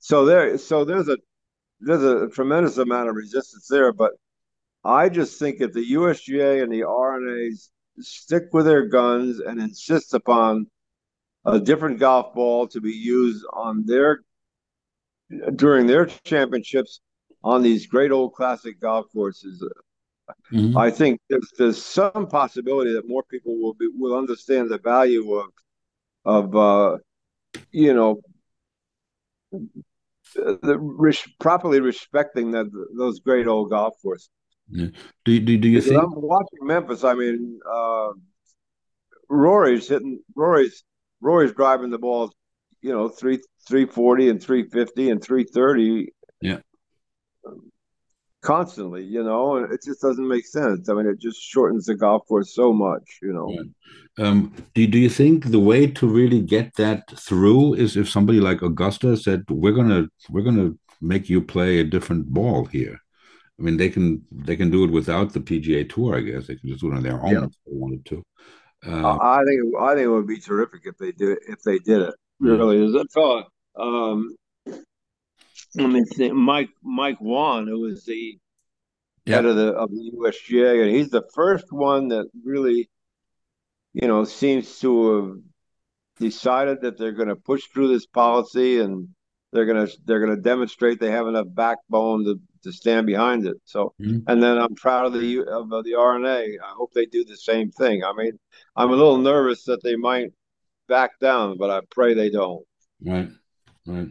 So 0.03 0.25
there, 0.25 0.57
so 0.57 0.83
there's 0.83 1.07
a 1.07 1.17
there's 1.79 2.03
a 2.03 2.27
tremendous 2.27 2.77
amount 2.77 3.07
of 3.07 3.15
resistance 3.15 3.67
there, 3.69 3.93
but 3.93 4.11
I 4.83 5.07
just 5.07 5.39
think 5.39 5.61
if 5.61 5.71
the 5.71 5.93
USGA 5.93 6.61
and 6.61 6.69
the 6.69 6.83
R&As 6.83 7.69
stick 7.99 8.43
with 8.51 8.65
their 8.65 8.85
guns 8.87 9.39
and 9.39 9.61
insist 9.61 10.13
upon 10.13 10.67
a 11.45 11.57
different 11.57 11.99
golf 11.99 12.33
ball 12.33 12.67
to 12.67 12.81
be 12.81 12.91
used 12.91 13.45
on 13.53 13.85
their 13.85 14.19
during 15.55 15.87
their 15.87 16.07
championships 16.25 16.99
on 17.41 17.63
these 17.63 17.87
great 17.87 18.11
old 18.11 18.33
classic 18.33 18.81
golf 18.81 19.05
courses. 19.13 19.65
Mm-hmm. 20.51 20.77
I 20.77 20.91
think 20.91 21.21
there's, 21.29 21.49
there's 21.57 21.81
some 21.81 22.27
possibility 22.27 22.91
that 22.91 23.07
more 23.07 23.23
people 23.23 23.57
will 23.57 23.73
be 23.73 23.87
will 23.97 24.17
understand 24.17 24.69
the 24.69 24.79
value 24.79 25.33
of 25.33 25.49
of 26.25 26.55
uh, 26.57 26.97
you 27.71 27.93
know 27.93 28.19
the 30.33 30.77
res- 30.79 31.27
properly 31.39 31.79
respecting 31.79 32.51
that 32.51 32.65
those 32.97 33.19
great 33.19 33.47
old 33.47 33.69
golf 33.69 33.95
courses. 34.01 34.29
Yeah. 34.69 34.87
Do, 35.25 35.39
do, 35.39 35.57
do 35.57 35.67
you 35.67 35.81
think 35.81 36.01
I'm 36.01 36.11
watching 36.15 36.59
Memphis? 36.61 37.03
I 37.03 37.13
mean, 37.13 37.59
uh, 37.69 38.09
Rory's 39.29 39.87
hitting 39.87 40.19
Rory's 40.35 40.83
Rory's 41.21 41.53
driving 41.53 41.89
the 41.89 41.97
ball, 41.99 42.31
you 42.81 42.91
know, 42.91 43.09
three 43.09 43.41
three 43.67 43.85
forty 43.85 44.29
and 44.29 44.41
three 44.41 44.67
fifty 44.69 45.09
and 45.09 45.21
three 45.21 45.43
thirty. 45.43 46.13
Yeah. 46.41 46.59
Constantly, 48.43 49.03
you 49.03 49.23
know, 49.23 49.55
and 49.55 49.73
it 49.73 49.81
just 49.83 50.01
doesn't 50.01 50.27
make 50.27 50.45
sense. 50.45 50.89
I 50.89 50.93
mean, 50.93 51.07
it 51.07 51.19
just 51.19 51.41
shortens 51.41 51.85
the 51.85 51.95
golf 51.95 52.27
course 52.27 52.53
so 52.53 52.73
much, 52.73 53.19
you 53.21 53.31
know. 53.31 53.49
Yeah. 53.49 54.25
Um, 54.25 54.53
do 54.73 54.85
do 54.85 54.99
you 54.99 55.09
think 55.09 55.45
the 55.45 55.59
way 55.59 55.87
to 55.87 56.07
really 56.07 56.41
get 56.41 56.75
that 56.75 57.17
through 57.17 57.75
is 57.75 57.95
if 57.95 58.09
somebody 58.09 58.39
like 58.39 58.61
Augusta 58.61 59.15
said 59.17 59.43
we're 59.49 59.71
gonna 59.71 60.07
we're 60.29 60.43
gonna 60.43 60.71
make 61.01 61.29
you 61.29 61.41
play 61.41 61.79
a 61.79 61.83
different 61.83 62.27
ball 62.27 62.65
here? 62.65 62.99
I 63.59 63.63
mean, 63.63 63.77
they 63.77 63.89
can 63.89 64.23
they 64.31 64.55
can 64.55 64.69
do 64.69 64.83
it 64.83 64.91
without 64.91 65.33
the 65.33 65.39
PGA 65.39 65.89
Tour. 65.89 66.17
I 66.17 66.21
guess 66.21 66.47
they 66.47 66.55
can 66.55 66.69
just 66.69 66.81
do 66.81 66.91
it 66.91 66.97
on 66.97 67.03
their 67.03 67.23
own 67.23 67.31
yeah. 67.31 67.45
if 67.45 67.51
they 67.65 67.71
wanted 67.71 68.05
to. 68.07 68.23
Uh, 68.85 69.17
I 69.21 69.41
think 69.45 69.61
I 69.79 69.95
think 69.95 70.05
it 70.05 70.09
would 70.09 70.27
be 70.27 70.39
terrific 70.39 70.81
if 70.85 70.97
they 70.97 71.11
did 71.11 71.37
if 71.47 71.61
they 71.63 71.79
did 71.79 72.01
it. 72.01 72.15
Really, 72.39 72.83
is 72.85 72.93
that 72.93 73.11
fellow? 73.13 73.45
Um, 73.79 74.35
think, 75.75 76.33
Mike 76.33 76.69
Mike 76.83 77.17
Whan, 77.19 77.67
who 77.67 77.81
was 77.81 78.05
the 78.05 78.37
yep. 79.25 79.35
head 79.35 79.45
of 79.45 79.55
the 79.55 79.73
of 79.73 79.89
the 79.89 80.11
USGA, 80.15 80.83
and 80.83 80.95
he's 80.95 81.09
the 81.09 81.23
first 81.33 81.71
one 81.71 82.09
that 82.09 82.27
really, 82.43 82.89
you 83.93 84.07
know, 84.07 84.23
seems 84.23 84.79
to 84.79 85.15
have 85.15 85.37
decided 86.19 86.81
that 86.81 86.97
they're 86.97 87.11
going 87.11 87.29
to 87.29 87.35
push 87.35 87.63
through 87.73 87.87
this 87.87 88.05
policy 88.05 88.79
and 88.79 89.09
they're 89.51 89.65
going 89.65 89.87
to 89.87 89.93
they're 90.05 90.23
going 90.23 90.35
to 90.35 90.41
demonstrate 90.41 90.99
they 90.99 91.11
have 91.11 91.27
enough 91.27 91.47
backbone 91.49 92.25
to, 92.25 92.39
to 92.63 92.71
stand 92.71 93.05
behind 93.05 93.45
it. 93.45 93.57
So, 93.65 93.93
mm-hmm. 94.01 94.19
and 94.27 94.41
then 94.41 94.57
I'm 94.57 94.75
proud 94.75 95.05
of 95.05 95.13
the 95.13 95.43
of 95.43 95.69
the 95.83 95.95
R&A. 95.95 96.57
I 96.57 96.73
hope 96.75 96.91
they 96.93 97.05
do 97.05 97.23
the 97.23 97.37
same 97.37 97.71
thing. 97.71 98.03
I 98.03 98.13
mean, 98.13 98.39
I'm 98.75 98.89
a 98.89 98.95
little 98.95 99.17
nervous 99.17 99.63
that 99.65 99.83
they 99.83 99.95
might 99.95 100.31
back 100.87 101.19
down, 101.19 101.57
but 101.57 101.69
I 101.69 101.81
pray 101.91 102.13
they 102.13 102.29
don't. 102.29 102.65
Right, 103.01 103.29
right. 103.85 104.09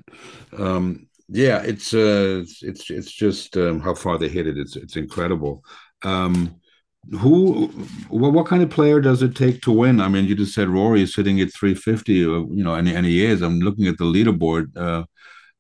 Um, 0.56 1.08
yeah, 1.33 1.62
it's 1.62 1.95
uh, 1.95 2.45
it's 2.61 2.91
it's 2.91 3.11
just 3.11 3.57
um, 3.57 3.80
how 3.80 3.95
far 3.95 4.18
they 4.18 4.28
hit 4.28 4.47
it. 4.47 4.59
It's 4.59 4.76
it's 4.76 4.97
incredible. 4.97 5.64
Um, 6.03 6.61
who 7.11 7.70
well, 8.11 8.30
what 8.30 8.47
kind 8.47 8.62
of 8.62 8.70
player 8.70 9.01
does 9.01 9.22
it 9.22 9.35
take 9.35 9.61
to 9.61 9.72
win 9.72 10.01
i 10.01 10.07
mean 10.07 10.24
you 10.24 10.37
just 10.37 10.55
said 10.55 10.68
rory 10.68 11.03
is 11.03 11.12
sitting 11.12 11.41
at 11.41 11.53
350 11.53 12.24
uh, 12.24 12.28
you 12.28 12.62
know 12.62 12.74
and, 12.74 12.89
and 12.89 13.05
he 13.05 13.24
is 13.24 13.43
i'm 13.43 13.59
looking 13.59 13.89
at 13.89 13.99
the 13.99 14.05
leaderboard 14.05 14.76
uh, 14.76 15.05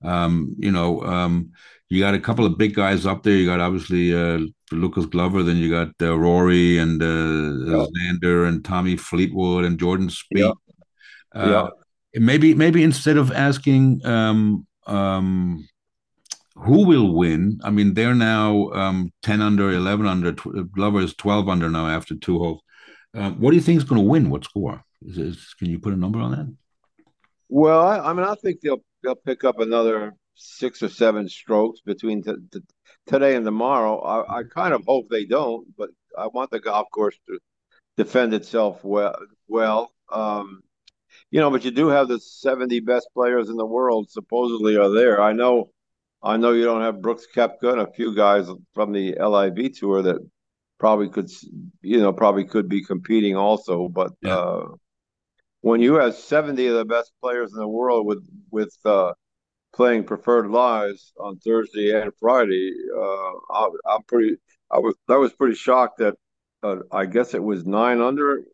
um, 0.06 0.54
you 0.58 0.70
know 0.70 1.02
um, 1.02 1.50
you 1.88 2.00
got 2.00 2.14
a 2.14 2.20
couple 2.20 2.46
of 2.46 2.56
big 2.58 2.74
guys 2.74 3.06
up 3.06 3.24
there 3.24 3.34
you 3.34 3.46
got 3.46 3.58
obviously 3.58 4.14
uh, 4.14 4.38
lucas 4.70 5.06
glover 5.06 5.42
then 5.42 5.56
you 5.56 5.68
got 5.68 5.88
uh, 6.00 6.16
rory 6.16 6.78
and 6.78 7.02
uh, 7.02 7.76
yep. 7.76 7.88
xander 7.98 8.46
and 8.46 8.64
tommy 8.64 8.96
fleetwood 8.96 9.64
and 9.64 9.80
jordan 9.80 10.08
Spieth. 10.08 10.22
Yep. 10.30 10.54
Uh, 11.34 11.68
yep. 12.14 12.22
maybe 12.22 12.54
maybe 12.54 12.84
instead 12.84 13.16
of 13.16 13.32
asking 13.32 14.00
um, 14.06 14.64
um, 14.86 15.68
who 16.54 16.86
will 16.86 17.14
win? 17.14 17.60
I 17.64 17.70
mean, 17.70 17.94
they're 17.94 18.14
now 18.14 18.70
um, 18.70 19.12
10 19.22 19.40
under, 19.40 19.70
11 19.70 20.06
under. 20.06 20.32
Glover 20.32 21.00
is 21.00 21.14
12 21.14 21.48
under 21.48 21.70
now 21.70 21.88
after 21.88 22.14
two 22.14 22.38
holes. 22.38 22.60
Uh, 23.14 23.30
what 23.32 23.50
do 23.50 23.56
you 23.56 23.62
think 23.62 23.78
is 23.78 23.84
going 23.84 24.00
to 24.00 24.08
win? 24.08 24.30
What 24.30 24.44
score? 24.44 24.82
Is, 25.02 25.18
is, 25.18 25.54
can 25.58 25.68
you 25.68 25.78
put 25.78 25.92
a 25.92 25.96
number 25.96 26.20
on 26.20 26.30
that? 26.32 26.54
Well, 27.48 27.80
I, 27.80 27.98
I, 27.98 28.12
mean, 28.12 28.24
I 28.24 28.34
think 28.34 28.60
they'll 28.60 28.82
they'll 29.02 29.14
pick 29.14 29.44
up 29.44 29.60
another 29.60 30.14
six 30.34 30.82
or 30.82 30.88
seven 30.88 31.28
strokes 31.28 31.80
between 31.80 32.22
t- 32.22 32.34
t- 32.50 32.60
today 33.06 33.36
and 33.36 33.44
tomorrow. 33.44 34.00
I, 34.00 34.38
I 34.38 34.42
kind 34.44 34.72
of 34.72 34.84
hope 34.86 35.08
they 35.10 35.26
don't, 35.26 35.66
but 35.76 35.90
I 36.16 36.28
want 36.28 36.50
the 36.50 36.60
golf 36.60 36.88
course 36.90 37.18
to 37.28 37.38
defend 37.96 38.32
itself 38.32 38.82
well. 38.84 39.16
Well, 39.48 39.92
um, 40.10 40.62
you 41.32 41.40
know, 41.40 41.50
but 41.50 41.64
you 41.64 41.70
do 41.70 41.88
have 41.88 42.08
the 42.08 42.20
70 42.20 42.80
best 42.80 43.08
players 43.14 43.48
in 43.48 43.56
the 43.56 43.66
world 43.66 44.10
supposedly 44.10 44.76
are 44.76 44.90
there. 44.90 45.20
I 45.20 45.32
know 45.32 45.70
I 46.22 46.36
know 46.36 46.52
you 46.52 46.64
don't 46.64 46.82
have 46.82 47.02
Brooks 47.02 47.26
Koepka 47.34 47.72
and 47.72 47.80
a 47.80 47.90
few 47.90 48.14
guys 48.14 48.48
from 48.74 48.92
the 48.92 49.16
LIV 49.18 49.72
tour 49.76 50.02
that 50.02 50.18
probably 50.78 51.08
could, 51.08 51.30
you 51.80 52.00
know, 52.00 52.12
probably 52.12 52.44
could 52.44 52.68
be 52.68 52.84
competing 52.84 53.34
also. 53.34 53.88
But 53.88 54.12
yeah. 54.20 54.36
uh, 54.36 54.66
when 55.62 55.80
you 55.80 55.94
have 55.94 56.14
seventy 56.14 56.66
of 56.66 56.76
the 56.76 56.84
best 56.84 57.12
players 57.20 57.52
in 57.52 57.58
the 57.58 57.66
world 57.66 58.06
with 58.06 58.22
with 58.50 58.76
uh, 58.84 59.14
playing 59.74 60.04
preferred 60.04 60.50
lies 60.50 61.12
on 61.18 61.38
Thursday 61.38 61.98
and 61.98 62.12
Friday, 62.20 62.72
uh, 62.94 63.32
I, 63.50 63.68
am 63.88 64.02
pretty. 64.06 64.36
I 64.70 64.78
was 64.78 64.94
I 65.08 65.16
was 65.16 65.32
pretty 65.32 65.56
shocked 65.56 65.98
that 65.98 66.14
uh, 66.62 66.76
I 66.92 67.06
guess 67.06 67.32
it 67.32 67.42
was 67.42 67.64
nine 67.64 68.02
under 68.02 68.44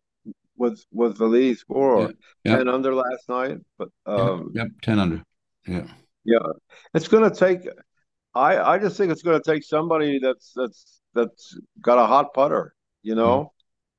was 0.59 0.87
was 0.91 1.15
the 1.15 1.27
leading 1.27 1.55
score, 1.55 2.01
yeah. 2.01 2.09
yeah. 2.45 2.57
ten 2.57 2.69
under 2.69 2.95
last 2.95 3.29
night. 3.29 3.59
But 3.79 3.89
um, 4.07 4.51
yep, 4.55 4.69
ten 4.83 4.99
under. 4.99 5.23
Yeah. 5.67 5.87
Yeah, 6.25 6.39
it's 6.95 7.09
going 7.09 7.31
to 7.31 7.35
take. 7.35 7.67
I 8.35 8.59
I 8.59 8.79
just 8.79 8.97
think 8.97 9.11
it's 9.11 9.23
going 9.23 9.41
to 9.41 9.51
take 9.51 9.65
somebody 9.65 10.19
that's 10.19 10.53
that's 10.55 11.01
that's 11.15 11.59
got 11.81 11.99
a 11.99 12.07
hot 12.07 12.35
putter. 12.35 12.75
You 13.03 13.15
know. 13.15 13.53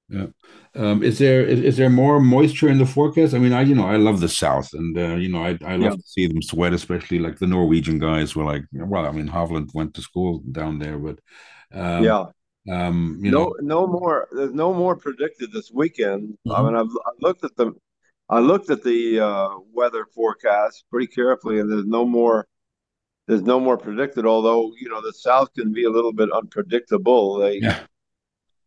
Yeah. 0.09 0.27
Um, 0.75 1.03
is 1.03 1.19
there 1.19 1.43
is, 1.45 1.59
is, 1.61 1.77
there 1.77 1.89
more 1.89 2.19
moisture 2.19 2.67
in 2.67 2.79
the 2.79 2.85
forecast? 2.85 3.35
I 3.35 3.37
mean, 3.37 3.53
I 3.53 3.61
you 3.61 3.75
know 3.75 3.85
I 3.85 3.97
love 3.97 4.19
the 4.19 4.29
South, 4.29 4.69
and 4.73 4.97
uh, 4.97 5.15
you 5.15 5.29
know 5.29 5.43
I 5.43 5.57
I 5.63 5.75
love 5.75 5.97
to 5.97 6.03
see 6.03 6.27
them 6.27 6.41
sweat, 6.41 6.73
especially 6.73 7.19
like 7.19 7.37
the 7.37 7.47
Norwegian 7.47 7.99
guys 7.99 8.35
were 8.35 8.43
like, 8.43 8.63
well, 8.71 9.05
I 9.05 9.11
mean, 9.11 9.27
Hovland 9.27 9.69
went 9.73 9.93
to 9.95 10.01
school 10.01 10.41
down 10.51 10.79
there, 10.79 10.97
but 10.97 11.19
um, 11.71 12.03
yeah. 12.03 12.25
Um, 12.69 13.19
you 13.21 13.31
no, 13.31 13.45
know, 13.45 13.55
no 13.61 13.87
more. 13.87 14.27
There's 14.31 14.53
no 14.53 14.73
more 14.73 14.95
predicted 14.95 15.51
this 15.51 15.71
weekend. 15.73 16.37
Mm-hmm. 16.47 16.51
I 16.51 16.61
mean, 16.63 16.75
I've 16.75 16.95
I 17.05 17.11
looked 17.19 17.43
at 17.43 17.55
the 17.55 17.73
I 18.29 18.39
looked 18.39 18.69
at 18.69 18.83
the 18.83 19.19
uh, 19.19 19.49
weather 19.73 20.05
forecast 20.13 20.85
pretty 20.91 21.07
carefully, 21.07 21.59
and 21.59 21.71
there's 21.71 21.85
no 21.85 22.05
more. 22.05 22.47
There's 23.27 23.41
no 23.41 23.59
more 23.59 23.77
predicted. 23.77 24.25
Although 24.25 24.73
you 24.79 24.89
know 24.89 25.01
the 25.01 25.13
South 25.13 25.53
can 25.53 25.73
be 25.73 25.85
a 25.85 25.89
little 25.89 26.13
bit 26.13 26.31
unpredictable. 26.31 27.39
They, 27.39 27.59
yeah. 27.59 27.79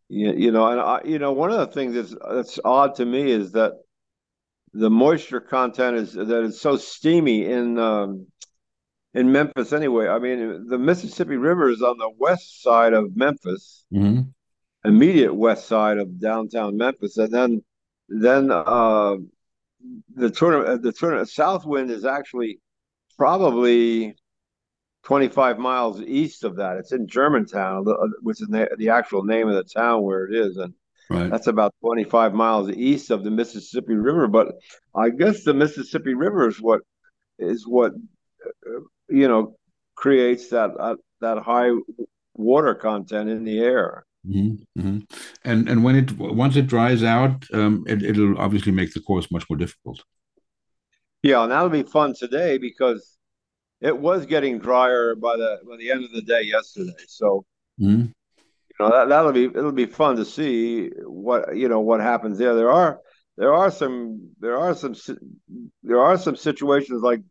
you, 0.09 0.33
you 0.33 0.51
know, 0.51 0.67
and 0.69 0.81
I, 0.81 1.01
you 1.05 1.19
know, 1.19 1.33
one 1.33 1.53
of 1.53 1.59
the 1.59 1.67
things 1.69 1.95
that's 1.95 2.15
that's 2.29 2.59
odd 2.65 2.97
to 2.97 3.05
me 3.05 3.31
is 3.31 3.53
that 3.53 3.75
the 4.73 4.91
moisture 4.91 5.41
content 5.41 5.97
is 5.97 6.15
that 6.15 6.45
it's 6.45 6.61
so 6.61 6.77
steamy 6.77 7.45
in 7.45 7.79
um, 7.79 8.27
in 9.15 9.33
Memphis. 9.33 9.73
Anyway, 9.73 10.09
I 10.09 10.19
mean, 10.19 10.67
the 10.69 10.79
Mississippi 10.79 11.37
River 11.37 11.71
is 11.71 11.83
on 11.83 11.99
the 11.99 12.11
west 12.19 12.63
side 12.63 12.93
of 12.93 13.17
Memphis, 13.17 13.85
mm-hmm. 13.93 14.23
immediate 14.89 15.35
west 15.35 15.67
side 15.67 15.99
of 15.99 16.21
downtown 16.21 16.77
Memphis, 16.77 17.17
and 17.19 17.33
then 17.33 17.63
then 18.09 18.51
uh, 18.51 19.17
the 20.15 20.31
tournament, 20.31 20.83
the 20.83 20.93
tournament, 20.93 21.29
Southwind 21.29 21.91
is 21.91 22.05
actually 22.05 22.61
probably 23.19 24.15
25 25.05 25.59
miles 25.59 26.01
east 26.03 26.45
of 26.45 26.57
that. 26.57 26.77
It's 26.77 26.93
in 26.93 27.09
Germantown, 27.09 27.85
uh, 27.89 27.95
which 28.21 28.41
is 28.41 28.49
the 28.49 28.91
actual 28.91 29.25
name 29.25 29.49
of 29.49 29.55
the 29.55 29.65
town 29.65 30.03
where 30.03 30.27
it 30.27 30.35
is, 30.35 30.57
and 30.57 30.75
right. 31.11 31.31
that's 31.31 31.49
about 31.49 31.75
25 31.81 32.35
miles 32.35 32.71
east 32.71 33.11
of 33.11 33.25
the 33.25 33.31
Mississippi 33.31 33.95
River. 33.95 34.29
But 34.29 34.55
I 34.95 35.11
guess 35.11 35.45
the 35.45 35.55
Mississippi 35.55 36.15
River 36.15 36.49
is 36.49 36.61
what 36.61 36.83
is 37.39 37.67
what 37.67 37.93
uh, 38.45 38.81
you 39.13 39.29
know 39.29 39.57
creates 39.95 40.49
that 40.49 40.71
uh, 40.79 40.97
that 41.21 41.39
high 41.39 41.71
water 42.35 42.75
content 42.75 43.31
in 43.31 43.45
the 43.45 43.61
air. 43.61 44.05
Mm-hmm, 44.27 44.81
mm-hmm. 44.81 44.99
And 45.45 45.69
and 45.69 45.85
when 45.85 45.97
it 45.97 46.13
once 46.13 46.57
it 46.57 46.67
dries 46.67 47.03
out, 47.03 47.45
um, 47.53 47.85
it, 47.87 48.03
it'll 48.03 48.39
obviously 48.39 48.73
make 48.73 48.93
the 48.95 49.01
course 49.01 49.31
much 49.31 49.49
more 49.51 49.57
difficult. 49.57 50.03
Yeah, 51.23 51.43
and 51.43 51.53
that'll 51.53 51.69
be 51.69 51.83
fun 51.83 52.15
today 52.19 52.59
because 52.59 53.17
it 53.81 53.97
was 53.97 54.27
getting 54.27 54.59
drier 54.59 55.15
by 55.15 55.37
the 55.37 55.59
by 55.69 55.77
the 55.77 55.91
end 55.91 56.05
of 56.05 56.13
the 56.13 56.23
day 56.23 56.43
yesterday. 56.43 57.05
So 57.09 57.45
mm-hmm. 57.81 58.07
you 58.07 58.77
know 58.79 58.91
that 58.91 59.09
that'll 59.09 59.33
be 59.33 59.47
it'll 59.47 59.73
be 59.73 59.87
fun 59.87 60.17
to 60.17 60.25
see 60.25 60.91
what 61.05 61.57
you 61.57 61.69
know 61.69 61.81
what 61.81 62.01
happens 62.01 62.39
there. 62.39 62.55
There 62.55 62.71
are 62.71 63.01
there 63.37 63.53
are 63.53 63.71
some 63.71 64.31
there 64.39 64.57
are 64.59 64.75
some 64.75 64.95
there 65.83 66.01
are 66.01 66.17
some 66.17 66.37
situations 66.37 67.03
like 67.03 67.23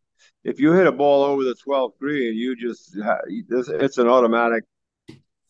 if 0.44 0.60
you 0.60 0.72
hit 0.74 0.88
a 0.88 0.92
ball 0.92 1.24
over 1.24 1.44
the 1.44 1.56
12th 1.56 1.98
green, 2.00 2.36
you 2.36 2.56
just 2.56 2.98
it's 3.30 3.98
an 3.98 4.08
automatic 4.08 4.64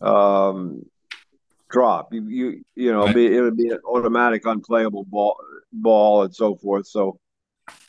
um, 0.02 0.84
drop. 1.70 2.14
You 2.14 2.28
you 2.28 2.64
you 2.76 2.92
know, 2.92 3.06
right. 3.06 3.16
be, 3.16 3.36
it 3.36 3.42
would 3.42 3.58
be 3.58 3.70
an 3.70 3.80
automatic 3.86 4.46
unplayable 4.46 5.06
ball 5.06 5.38
ball 5.72 6.24
and 6.24 6.36
so 6.36 6.56
forth. 6.56 6.88
So 6.88 7.20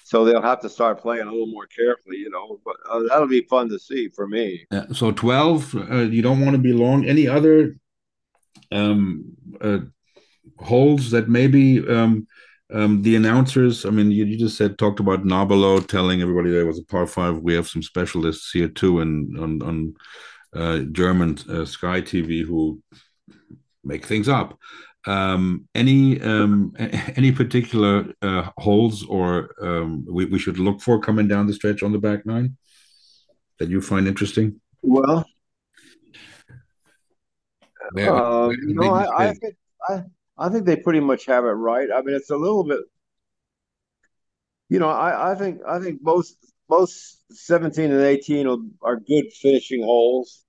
so 0.05 0.25
they'll 0.25 0.43
have 0.43 0.61
to 0.61 0.69
start 0.69 1.01
playing 1.01 1.27
a 1.27 1.31
little 1.31 1.47
more 1.47 1.67
carefully, 1.67 2.19
you 2.19 2.31
know. 2.31 2.61
But 2.65 2.77
uh, 2.89 3.03
that'll 3.09 3.29
be 3.29 3.43
fun 3.43 3.69
to 3.71 3.79
see 3.79 4.09
for 4.09 4.29
me. 4.29 4.67
Yeah, 4.71 4.87
so 4.93 5.11
twelve, 5.11 5.75
uh, 5.75 6.03
you 6.03 6.23
don't 6.23 6.41
want 6.41 6.53
to 6.53 6.63
be 6.63 6.73
long. 6.73 7.07
Any 7.07 7.27
other 7.27 7.77
um, 8.71 9.37
uh, 9.61 9.79
holes 10.59 11.11
that 11.11 11.29
maybe 11.29 11.87
um, 11.89 12.27
um, 12.73 13.03
the 13.03 13.17
announcers? 13.17 13.85
I 13.85 13.91
mean, 13.91 14.11
you, 14.11 14.25
you 14.25 14.39
just 14.39 14.57
said 14.57 14.79
talked 14.79 15.01
about 15.01 15.25
Nobilo 15.25 15.87
telling 15.87 16.23
everybody 16.23 16.51
there 16.51 16.67
was 16.67 16.79
a 16.79 16.85
par 16.85 17.07
five. 17.07 17.39
We 17.39 17.55
have 17.55 17.69
some 17.69 17.83
specialists 17.83 18.51
here 18.53 18.69
too, 18.69 19.01
and 19.01 19.39
on 19.39 19.63
on 19.63 19.95
uh, 20.55 20.79
German 20.93 21.39
uh, 21.49 21.65
Sky 21.65 22.01
TV 22.01 22.45
who 22.45 22.83
make 23.85 24.07
things 24.07 24.29
up. 24.29 24.59
Um, 25.07 25.69
any 25.75 26.21
um, 26.21 26.75
any 27.17 27.33
particular 27.33 28.13
uh, 28.23 28.51
holes 28.59 29.05
or 29.05 29.55
um, 29.61 30.05
we, 30.09 30.27
we 30.27 30.39
should 30.39 30.59
look 30.59 30.81
for 30.81 31.01
coming 31.01 31.29
down 31.29 31.47
the 31.47 31.55
stretch 31.55 31.83
on 31.83 31.93
the 31.93 31.99
back 31.99 32.25
nine 32.25 32.57
that 33.59 33.69
you 33.69 33.81
find 33.81 34.07
interesting? 34.07 34.61
Well, 34.83 35.25
um, 37.99 38.55
no, 38.63 38.93
I, 38.93 39.29
I, 39.29 39.35
I, 39.89 40.03
I 40.39 40.49
think 40.49 40.67
they 40.67 40.77
pretty 40.77 41.01
much 41.01 41.27
have 41.27 41.45
it 41.45 41.49
right. 41.49 41.89
I 41.95 42.03
mean, 42.03 42.15
it's 42.15 42.31
a 42.31 42.37
little 42.37 42.65
bit, 42.65 42.81
you 44.69 44.79
know, 44.79 44.89
I, 44.89 45.33
I 45.33 45.35
think 45.35 45.61
I 45.67 45.79
think 45.79 46.01
most 46.03 46.37
most 46.69 47.21
seventeen 47.31 47.93
and 47.93 48.03
eighteen 48.03 48.47
are, 48.47 48.59
are 48.83 48.97
good 48.97 49.27
finishing 49.41 49.83
holes 49.83 50.45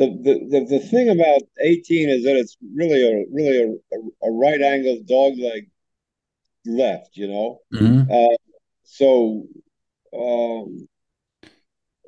the, 0.00 0.46
the, 0.48 0.64
the, 0.64 0.78
thing 0.78 1.10
about 1.10 1.42
18 1.60 2.08
is 2.08 2.24
that 2.24 2.36
it's 2.36 2.56
really 2.74 3.02
a 3.02 3.24
really 3.30 3.78
a, 3.92 4.26
a, 4.26 4.32
right 4.32 4.62
angled 4.62 5.06
dog 5.06 5.38
leg 5.38 5.68
left, 6.64 7.18
you 7.18 7.28
know. 7.28 7.58
Mm-hmm. 7.74 8.10
Uh, 8.10 8.36
so 8.84 9.44
um, 10.16 10.88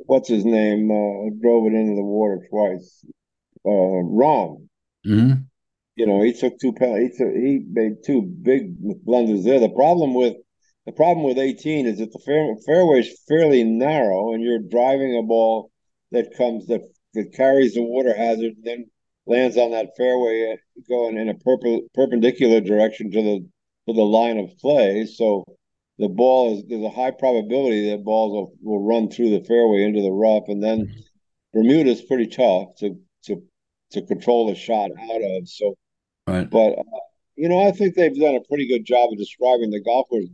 what's 0.07 0.31
his 0.31 0.47
name 0.47 0.91
uh, 0.91 1.31
drove 1.43 1.67
it 1.67 1.75
into 1.75 1.95
the 1.95 2.03
water 2.03 2.47
twice. 2.49 3.05
Uh, 3.63 3.69
Rahm. 3.69 4.69
Mm-hmm. 5.07 5.43
You 6.03 6.09
know, 6.09 6.21
he 6.21 6.33
took 6.33 6.59
two 6.59 6.75
he 6.81 7.11
took, 7.17 7.33
he 7.33 7.65
made 7.71 8.03
two 8.05 8.23
big 8.23 8.75
blunders 9.05 9.45
there. 9.45 9.61
The 9.61 9.69
problem 9.69 10.15
with 10.15 10.35
the 10.85 10.91
problem 10.91 11.25
with 11.25 11.39
18 11.39 11.87
is 11.87 11.99
that 11.99 12.11
the 12.11 12.19
fair, 12.19 12.57
fairway 12.67 12.99
is 12.99 13.23
fairly 13.29 13.63
narrow, 13.63 14.33
and 14.33 14.43
you're 14.43 14.59
driving 14.59 15.17
a 15.17 15.23
ball 15.23 15.71
that 16.11 16.37
comes 16.37 16.67
that 16.67 16.81
that 17.15 17.33
carries 17.35 17.75
the 17.75 17.85
water 17.85 18.13
hazard, 18.17 18.55
and 18.57 18.65
then 18.65 18.91
lands 19.27 19.57
on 19.57 19.71
that 19.71 19.91
fairway 19.97 20.57
going 20.89 21.19
in 21.19 21.29
a 21.29 21.35
perp- 21.35 21.87
perpendicular 21.95 22.61
direction 22.61 23.13
to 23.13 23.23
the 23.23 23.49
to 23.87 23.95
the 23.95 24.03
line 24.03 24.39
of 24.39 24.59
play. 24.59 25.07
So 25.07 25.45
the 25.99 26.09
ball 26.09 26.59
is 26.59 26.65
there's 26.67 26.83
a 26.83 26.91
high 26.91 27.13
probability 27.13 27.91
that 27.91 28.03
balls 28.03 28.33
will, 28.33 28.53
will 28.61 28.85
run 28.85 29.09
through 29.09 29.31
the 29.31 29.45
fairway 29.45 29.85
into 29.85 30.03
the 30.03 30.11
rough, 30.11 30.49
and 30.49 30.61
then 30.61 30.87
mm-hmm. 30.87 31.01
Bermuda 31.55 31.91
is 31.91 32.03
pretty 32.03 32.27
tough 32.27 32.75
to 32.79 32.99
to 33.27 33.41
to 33.93 34.03
control 34.03 34.49
the 34.49 34.57
shot 34.57 34.91
out 34.91 35.23
of. 35.23 35.49
So, 35.49 35.77
right. 36.27 36.49
but 36.49 36.73
uh, 36.73 36.83
you 37.37 37.49
know, 37.49 37.67
I 37.67 37.73
think 37.73 37.95
they've 37.95 38.15
done 38.15 38.35
a 38.35 38.49
pretty 38.49 38.69
good 38.69 38.85
job 38.85 39.13
of 39.13 39.19
describing 39.19 39.71
the 39.71 39.81
golf 39.81 40.09
course. 40.09 40.27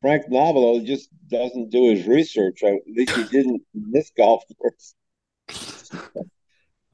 Frank 0.00 0.28
Nobilo 0.28 0.84
just 0.84 1.08
doesn't 1.28 1.70
do 1.70 1.90
his 1.90 2.06
research. 2.06 2.62
At 2.62 2.74
least 2.86 3.16
he 3.16 3.24
didn't 3.30 3.62
in 3.74 3.90
this 3.90 4.10
golf 4.16 4.44
course. 4.58 4.94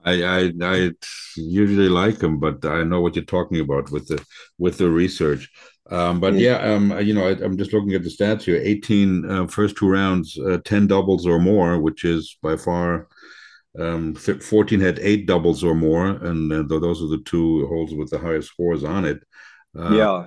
I, 0.05 0.23
I 0.25 0.53
I 0.63 0.91
usually 1.37 1.89
like 1.89 2.23
him, 2.23 2.39
but 2.39 2.65
I 2.65 2.83
know 2.83 3.01
what 3.01 3.15
you're 3.15 3.25
talking 3.25 3.61
about 3.61 3.91
with 3.91 4.09
the 4.09 4.25
with 4.59 4.79
the 4.79 4.91
research. 4.91 5.51
Um, 5.91 6.21
but 6.21 6.35
yeah, 6.35 6.59
um, 6.59 6.99
you 7.01 7.13
know, 7.13 7.27
I, 7.27 7.33
am 7.45 7.57
just 7.57 7.73
looking 7.73 7.93
at 7.93 8.03
the 8.03 8.09
stats 8.09 8.43
here: 8.43 8.61
18 8.63 9.31
uh, 9.31 9.47
first 9.47 9.77
two 9.77 9.89
rounds, 9.89 10.39
uh, 10.39 10.59
10 10.65 10.87
doubles 10.87 11.27
or 11.27 11.39
more, 11.39 11.79
which 11.79 12.05
is 12.05 12.37
by 12.43 12.57
far. 12.57 13.09
Um, 13.79 14.15
14 14.15 14.81
had 14.81 14.99
eight 15.01 15.27
doubles 15.27 15.65
or 15.65 15.75
more, 15.75 16.07
and 16.07 16.53
uh, 16.53 16.63
those 16.63 17.03
are 17.03 17.09
the 17.09 17.23
two 17.25 17.67
holes 17.69 17.95
with 17.95 18.11
the 18.11 18.19
highest 18.19 18.49
scores 18.49 18.85
on 18.85 19.05
it. 19.05 19.23
Uh, 19.79 19.95
yeah. 19.95 20.27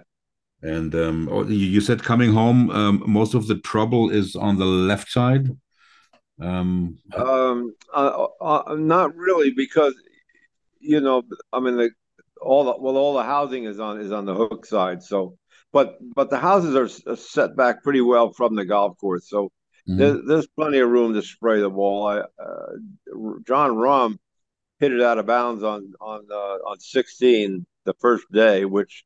And 0.62 0.96
um, 0.96 1.30
oh, 1.32 1.46
you 1.46 1.80
said 1.80 2.02
coming 2.02 2.34
home, 2.34 2.72
um, 2.72 3.04
most 3.06 3.36
of 3.36 3.46
the 3.48 3.60
trouble 3.60 4.10
is 4.10 4.36
on 4.36 4.58
the 4.58 4.66
left 4.66 5.12
side. 5.12 5.48
Um, 6.42 6.98
um, 7.16 7.76
uh, 7.94 8.28
uh, 8.42 8.76
not 8.76 9.16
really, 9.16 9.52
because 9.52 9.94
you 10.80 11.02
know, 11.02 11.24
I 11.54 11.60
mean, 11.60 11.78
the, 11.78 11.92
all 12.42 12.64
the 12.64 12.76
well, 12.80 12.98
all 12.98 13.14
the 13.14 13.24
housing 13.24 13.66
is 13.66 13.80
on 13.80 14.00
is 14.00 14.12
on 14.12 14.26
the 14.26 14.34
hook 14.34 14.66
side. 14.66 15.04
So, 15.04 15.38
but 15.72 15.98
but 16.16 16.32
the 16.32 16.40
houses 16.40 16.76
are 16.76 17.16
set 17.16 17.56
back 17.56 17.84
pretty 17.84 18.02
well 18.02 18.34
from 18.34 18.56
the 18.56 18.66
golf 18.66 18.98
course. 18.98 19.30
So 19.30 19.52
mm-hmm. 19.88 19.98
there's, 19.98 20.20
there's 20.28 20.48
plenty 20.48 20.80
of 20.80 20.90
room 20.90 21.14
to 21.14 21.22
spray 21.22 21.62
the 21.62 21.70
ball. 21.70 22.08
I, 22.08 22.18
uh, 22.20 23.40
Jon 23.48 23.72
Rahm 23.72 24.18
hit 24.80 24.92
it 24.92 25.02
out 25.02 25.18
of 25.18 25.26
bounds 25.26 25.64
on 25.64 25.94
on 26.02 26.28
uh, 26.32 26.70
on 26.70 26.80
16 26.80 27.66
the 27.86 27.94
first 28.00 28.30
day, 28.32 28.66
which 28.66 29.06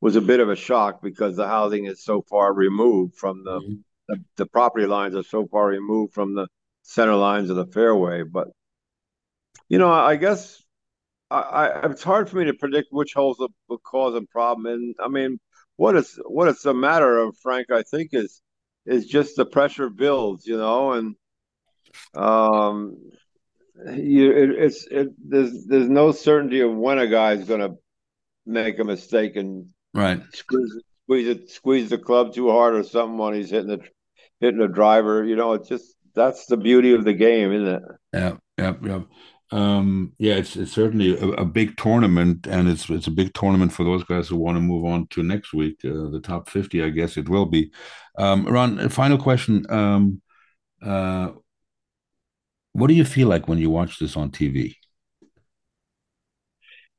was 0.00 0.16
a 0.16 0.20
bit 0.20 0.40
of 0.40 0.48
a 0.48 0.56
shock 0.56 1.02
because 1.02 1.36
the 1.36 1.46
housing 1.46 1.86
is 1.86 2.04
so 2.04 2.22
far 2.22 2.52
removed 2.52 3.16
from 3.16 3.42
the, 3.44 3.60
mm-hmm. 3.60 3.74
the, 4.08 4.24
the 4.36 4.46
property 4.46 4.86
lines 4.86 5.16
are 5.16 5.24
so 5.24 5.46
far 5.46 5.66
removed 5.66 6.14
from 6.14 6.34
the 6.34 6.46
center 6.82 7.16
lines 7.16 7.50
of 7.50 7.56
the 7.56 7.66
fairway. 7.66 8.22
But 8.22 8.48
you 9.68 9.78
know, 9.78 9.90
I 9.90 10.16
guess 10.16 10.62
I, 11.30 11.40
I 11.40 11.90
it's 11.90 12.02
hard 12.02 12.28
for 12.28 12.36
me 12.36 12.46
to 12.46 12.54
predict 12.54 12.88
which 12.90 13.14
holes 13.14 13.38
will 13.68 13.78
cause 13.78 14.14
a 14.14 14.22
problem. 14.22 14.66
And 14.66 14.94
I 15.00 15.08
mean, 15.08 15.38
what 15.76 15.96
is 15.96 16.18
what 16.24 16.48
it's 16.48 16.64
a 16.64 16.74
matter 16.74 17.18
of, 17.18 17.36
Frank, 17.38 17.70
I 17.70 17.82
think 17.82 18.10
is 18.12 18.40
is 18.88 19.06
just 19.06 19.36
the 19.36 19.44
pressure 19.44 19.90
builds, 19.90 20.46
you 20.46 20.56
know, 20.56 20.92
and 20.92 21.14
um, 22.14 22.96
you 23.94 24.32
it, 24.32 24.50
it's 24.50 24.86
it 24.90 25.08
there's 25.18 25.66
there's 25.66 25.88
no 25.88 26.12
certainty 26.12 26.60
of 26.60 26.74
when 26.74 26.98
a 26.98 27.06
guy's 27.06 27.44
going 27.44 27.60
to 27.60 27.76
make 28.46 28.78
a 28.78 28.84
mistake 28.84 29.36
and 29.36 29.66
right 29.94 30.22
squeeze 30.32 30.74
squeeze 31.04 31.28
it 31.28 31.50
squeeze 31.50 31.90
the 31.90 31.98
club 31.98 32.34
too 32.34 32.50
hard 32.50 32.74
or 32.74 32.82
something 32.82 33.18
when 33.18 33.34
he's 33.34 33.50
hitting 33.50 33.68
the 33.68 33.80
hitting 34.40 34.60
a 34.60 34.68
driver. 34.68 35.24
You 35.24 35.36
know, 35.36 35.52
it's 35.52 35.68
just 35.68 35.94
that's 36.14 36.46
the 36.46 36.56
beauty 36.56 36.94
of 36.94 37.04
the 37.04 37.12
game, 37.12 37.52
isn't 37.52 37.74
it? 37.74 37.82
Yeah, 38.12 38.36
yeah, 38.58 38.74
yeah. 38.82 39.00
Um, 39.50 40.12
yeah, 40.18 40.34
it's 40.34 40.56
it's 40.56 40.72
certainly 40.72 41.16
a, 41.18 41.28
a, 41.28 41.44
big 41.44 41.78
tournament, 41.78 42.46
and 42.46 42.68
it's 42.68 42.90
it's 42.90 43.06
a 43.06 43.10
big 43.10 43.32
tournament 43.32 43.72
for 43.72 43.82
those 43.82 44.04
guys 44.04 44.28
who 44.28 44.36
want 44.36 44.56
to 44.56 44.60
move 44.60 44.84
on 44.84 45.06
to 45.08 45.22
next 45.22 45.54
week, 45.54 45.80
uh, 45.86 46.10
the 46.10 46.20
top 46.22 46.50
fifty. 46.50 46.82
I 46.82 46.90
guess 46.90 47.16
it 47.16 47.30
will 47.30 47.46
be. 47.46 47.72
Um, 48.18 48.44
Ron, 48.46 48.88
final 48.90 49.16
question. 49.16 49.64
Um, 49.70 50.20
uh, 50.82 51.30
what 52.72 52.88
do 52.88 52.94
you 52.94 53.06
feel 53.06 53.28
like 53.28 53.48
when 53.48 53.58
you 53.58 53.70
watch 53.70 53.98
this 53.98 54.16
on 54.16 54.30
TV? 54.30 54.74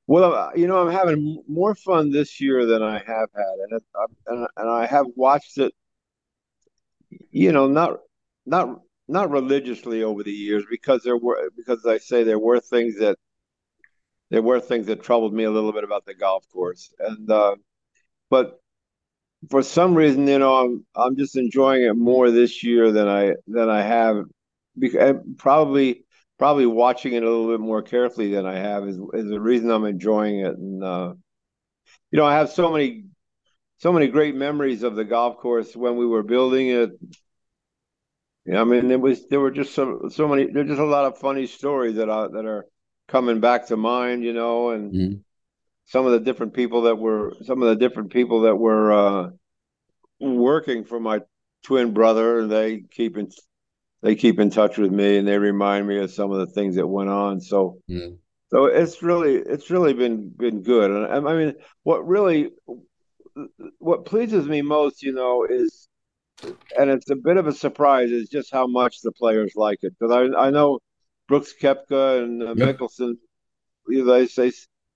Well, 0.08 0.34
uh, 0.34 0.50
you 0.56 0.66
know, 0.66 0.82
I'm 0.82 0.92
having 0.92 1.44
more 1.48 1.76
fun 1.76 2.10
this 2.10 2.42
year 2.42 2.66
than 2.66 2.82
I 2.82 2.94
have 2.94 3.30
had, 3.36 3.56
and 3.64 3.74
it, 3.74 3.84
and, 4.26 4.48
and 4.58 4.70
I 4.70 4.88
have 4.88 5.06
watched 5.16 5.60
it. 5.60 5.72
You 7.30 7.52
know, 7.52 7.68
not 7.68 8.00
not 8.48 8.82
not 9.10 9.32
religiously 9.32 10.04
over 10.04 10.24
the 10.24 10.32
years 10.32 10.64
because 10.70 11.04
there 11.04 11.18
were 11.18 11.50
because 11.58 11.86
I 11.86 11.98
say 11.98 12.24
there 12.24 12.40
were 12.40 12.60
things 12.60 13.00
that 13.00 13.18
there 14.30 14.42
were 14.42 14.60
things 14.60 14.86
that 14.88 15.04
troubled 15.04 15.34
me 15.34 15.44
a 15.44 15.52
little 15.52 15.74
bit 15.74 15.84
about 15.84 16.06
the 16.06 16.14
golf 16.14 16.48
course. 16.50 16.94
And 17.00 17.30
uh, 17.30 17.56
but 18.30 18.60
for 19.50 19.64
some 19.64 19.96
reason 19.96 20.28
you 20.28 20.40
know 20.40 20.56
I'm 20.56 20.86
I'm 20.96 21.18
just 21.18 21.38
enjoying 21.38 21.84
it 21.84 21.96
more 21.96 22.32
this 22.32 22.64
year 22.64 22.92
than 22.92 23.08
I 23.08 23.36
than 23.48 23.70
I 23.70 23.82
have 23.82 24.26
probably 25.38 26.06
probably 26.38 26.66
watching 26.66 27.14
it 27.14 27.24
a 27.24 27.30
little 27.30 27.50
bit 27.50 27.60
more 27.60 27.82
carefully 27.82 28.32
than 28.32 28.46
I 28.46 28.58
have 28.58 28.88
is 28.88 28.98
is 29.14 29.30
the 29.30 29.42
reason 29.42 29.72
I'm 29.72 29.86
enjoying 29.86 30.40
it. 30.40 30.58
And 30.58 30.84
uh, 30.84 31.14
you 32.12 32.18
know 32.20 32.26
I 32.26 32.36
have 32.36 32.50
so 32.52 32.72
many 32.72 33.06
so 33.80 33.94
many 33.94 34.08
great 34.08 34.36
memories 34.36 34.84
of 34.84 34.96
the 34.96 35.06
golf 35.06 35.38
course 35.38 35.76
when 35.76 35.98
we 35.98 36.06
were 36.06 36.24
building 36.24 36.70
it 36.70 36.92
yeah, 38.46 38.62
I 38.62 38.64
mean, 38.64 38.88
there 38.88 39.00
was 39.00 39.28
there 39.28 39.40
were 39.40 39.52
just 39.52 39.74
so 39.74 40.10
so 40.10 40.28
many. 40.28 40.48
There's 40.48 40.68
just 40.68 40.80
a 40.80 40.86
lot 40.86 41.06
of 41.06 41.18
funny 41.18 41.46
stories 41.46 41.96
that 41.96 42.10
are 42.10 42.30
that 42.30 42.46
are 42.46 42.66
coming 43.08 43.40
back 43.40 43.68
to 43.68 43.78
mind, 43.78 44.24
you 44.24 44.34
know, 44.34 44.72
and 44.72 44.94
mm-hmm. 44.94 45.18
some 45.86 46.06
of 46.06 46.14
the 46.14 46.20
different 46.20 46.54
people 46.54 46.84
that 46.84 46.96
were 46.96 47.34
some 47.44 47.62
of 47.62 47.70
the 47.70 47.76
different 47.76 48.12
people 48.12 48.42
that 48.42 48.56
were 48.56 48.92
uh, 48.92 49.30
working 50.20 50.84
for 50.86 51.00
my 51.00 51.22
twin 51.64 51.94
brother, 51.94 52.40
and 52.40 52.52
they 52.52 52.82
keep 52.92 53.18
in 53.18 53.30
they 54.02 54.16
keep 54.16 54.40
in 54.40 54.50
touch 54.50 54.78
with 54.78 54.92
me, 54.92 55.18
and 55.18 55.28
they 55.28 55.38
remind 55.38 55.88
me 55.88 56.00
of 56.00 56.12
some 56.12 56.32
of 56.32 56.40
the 56.40 56.54
things 56.54 56.76
that 56.76 56.88
went 56.88 57.10
on. 57.10 57.42
So. 57.42 57.80
Mm-hmm. 57.90 58.16
So 58.52 58.66
it's 58.66 59.04
really 59.04 59.36
it's 59.36 59.70
really 59.70 59.94
been 59.94 60.30
been 60.30 60.64
good, 60.64 60.90
and 60.90 61.28
I 61.28 61.36
mean, 61.36 61.54
what 61.84 62.08
really 62.08 62.50
what 63.78 64.06
pleases 64.06 64.48
me 64.48 64.62
most, 64.62 65.04
you 65.04 65.14
know, 65.14 65.46
is 65.48 65.89
and 66.78 66.90
it's 66.90 67.10
a 67.10 67.16
bit 67.16 67.38
of 67.38 67.48
a 67.48 67.52
surprise 67.52 68.12
is 68.12 68.30
just 68.30 68.52
how 68.52 68.68
much 68.68 69.02
the 69.02 69.12
players 69.12 69.54
like 69.56 69.80
it 69.84 69.94
because 70.00 70.12
I 70.12 70.48
I 70.48 70.50
know 70.50 70.80
Brooks 71.28 71.54
Koepka 71.62 72.24
and 72.24 72.44
uh, 72.44 72.56
yep. 72.56 72.78
Mickelson, 72.78 73.16
they 73.88 74.28
say 74.28 74.52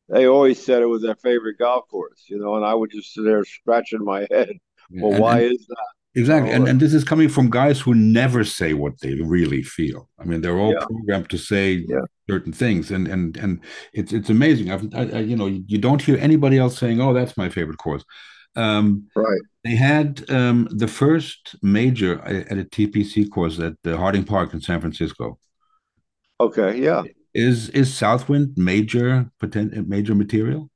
they 0.09 0.27
always 0.27 0.63
said 0.63 0.81
it 0.81 0.87
was 0.87 1.01
their 1.01 1.15
favorite 1.15 1.57
golf 1.57 1.87
course, 1.87 2.25
you 2.27 2.37
know, 2.37 2.55
and 2.55 2.65
I 2.65 2.73
would 2.73 2.91
just 2.91 3.13
sit 3.13 3.23
there 3.23 3.43
scratching 3.45 4.03
my 4.03 4.21
head. 4.31 4.57
Well, 4.89 5.13
and, 5.13 5.21
why 5.21 5.41
and, 5.41 5.53
is 5.53 5.65
that? 5.67 5.87
Exactly, 6.15 6.51
and 6.51 6.67
and 6.67 6.79
this 6.79 6.93
is 6.93 7.03
coming 7.03 7.27
from 7.27 7.49
guys 7.49 7.79
who 7.79 7.95
never 7.95 8.43
say 8.43 8.73
what 8.73 8.99
they 8.99 9.15
really 9.15 9.63
feel. 9.63 10.09
I 10.19 10.25
mean, 10.25 10.41
they're 10.41 10.59
all 10.59 10.73
yeah. 10.73 10.85
programmed 10.85 11.29
to 11.31 11.39
say 11.39 11.85
yeah. 11.87 12.01
certain 12.29 12.53
things, 12.53 12.91
and 12.91 13.07
and 13.07 13.35
and 13.37 13.61
it's 13.93 14.13
it's 14.13 14.29
amazing. 14.29 14.69
I've, 14.69 14.93
I, 14.93 14.99
I, 14.99 15.19
you 15.21 15.35
know, 15.35 15.47
you 15.47 15.79
don't 15.79 16.01
hear 16.03 16.17
anybody 16.19 16.59
else 16.59 16.77
saying, 16.77 17.01
"Oh, 17.01 17.13
that's 17.13 17.35
my 17.35 17.49
favorite 17.49 17.79
course." 17.79 18.05
Um, 18.55 19.07
right. 19.15 19.41
They 19.63 19.75
had 19.75 20.29
um, 20.29 20.67
the 20.71 20.87
first 20.87 21.55
major 21.61 22.19
at 22.21 22.57
a 22.57 22.65
TPC 22.65 23.29
course 23.29 23.59
at 23.59 23.73
the 23.83 23.97
Harding 23.97 24.25
Park 24.25 24.53
in 24.53 24.59
San 24.59 24.81
Francisco. 24.81 25.39
Okay. 26.39 26.79
Yeah. 26.79 27.03
Is 27.33 27.69
is 27.69 27.93
Southwind 27.93 28.57
major 28.57 29.31
potent, 29.39 29.87
major 29.87 30.15
material? 30.15 30.69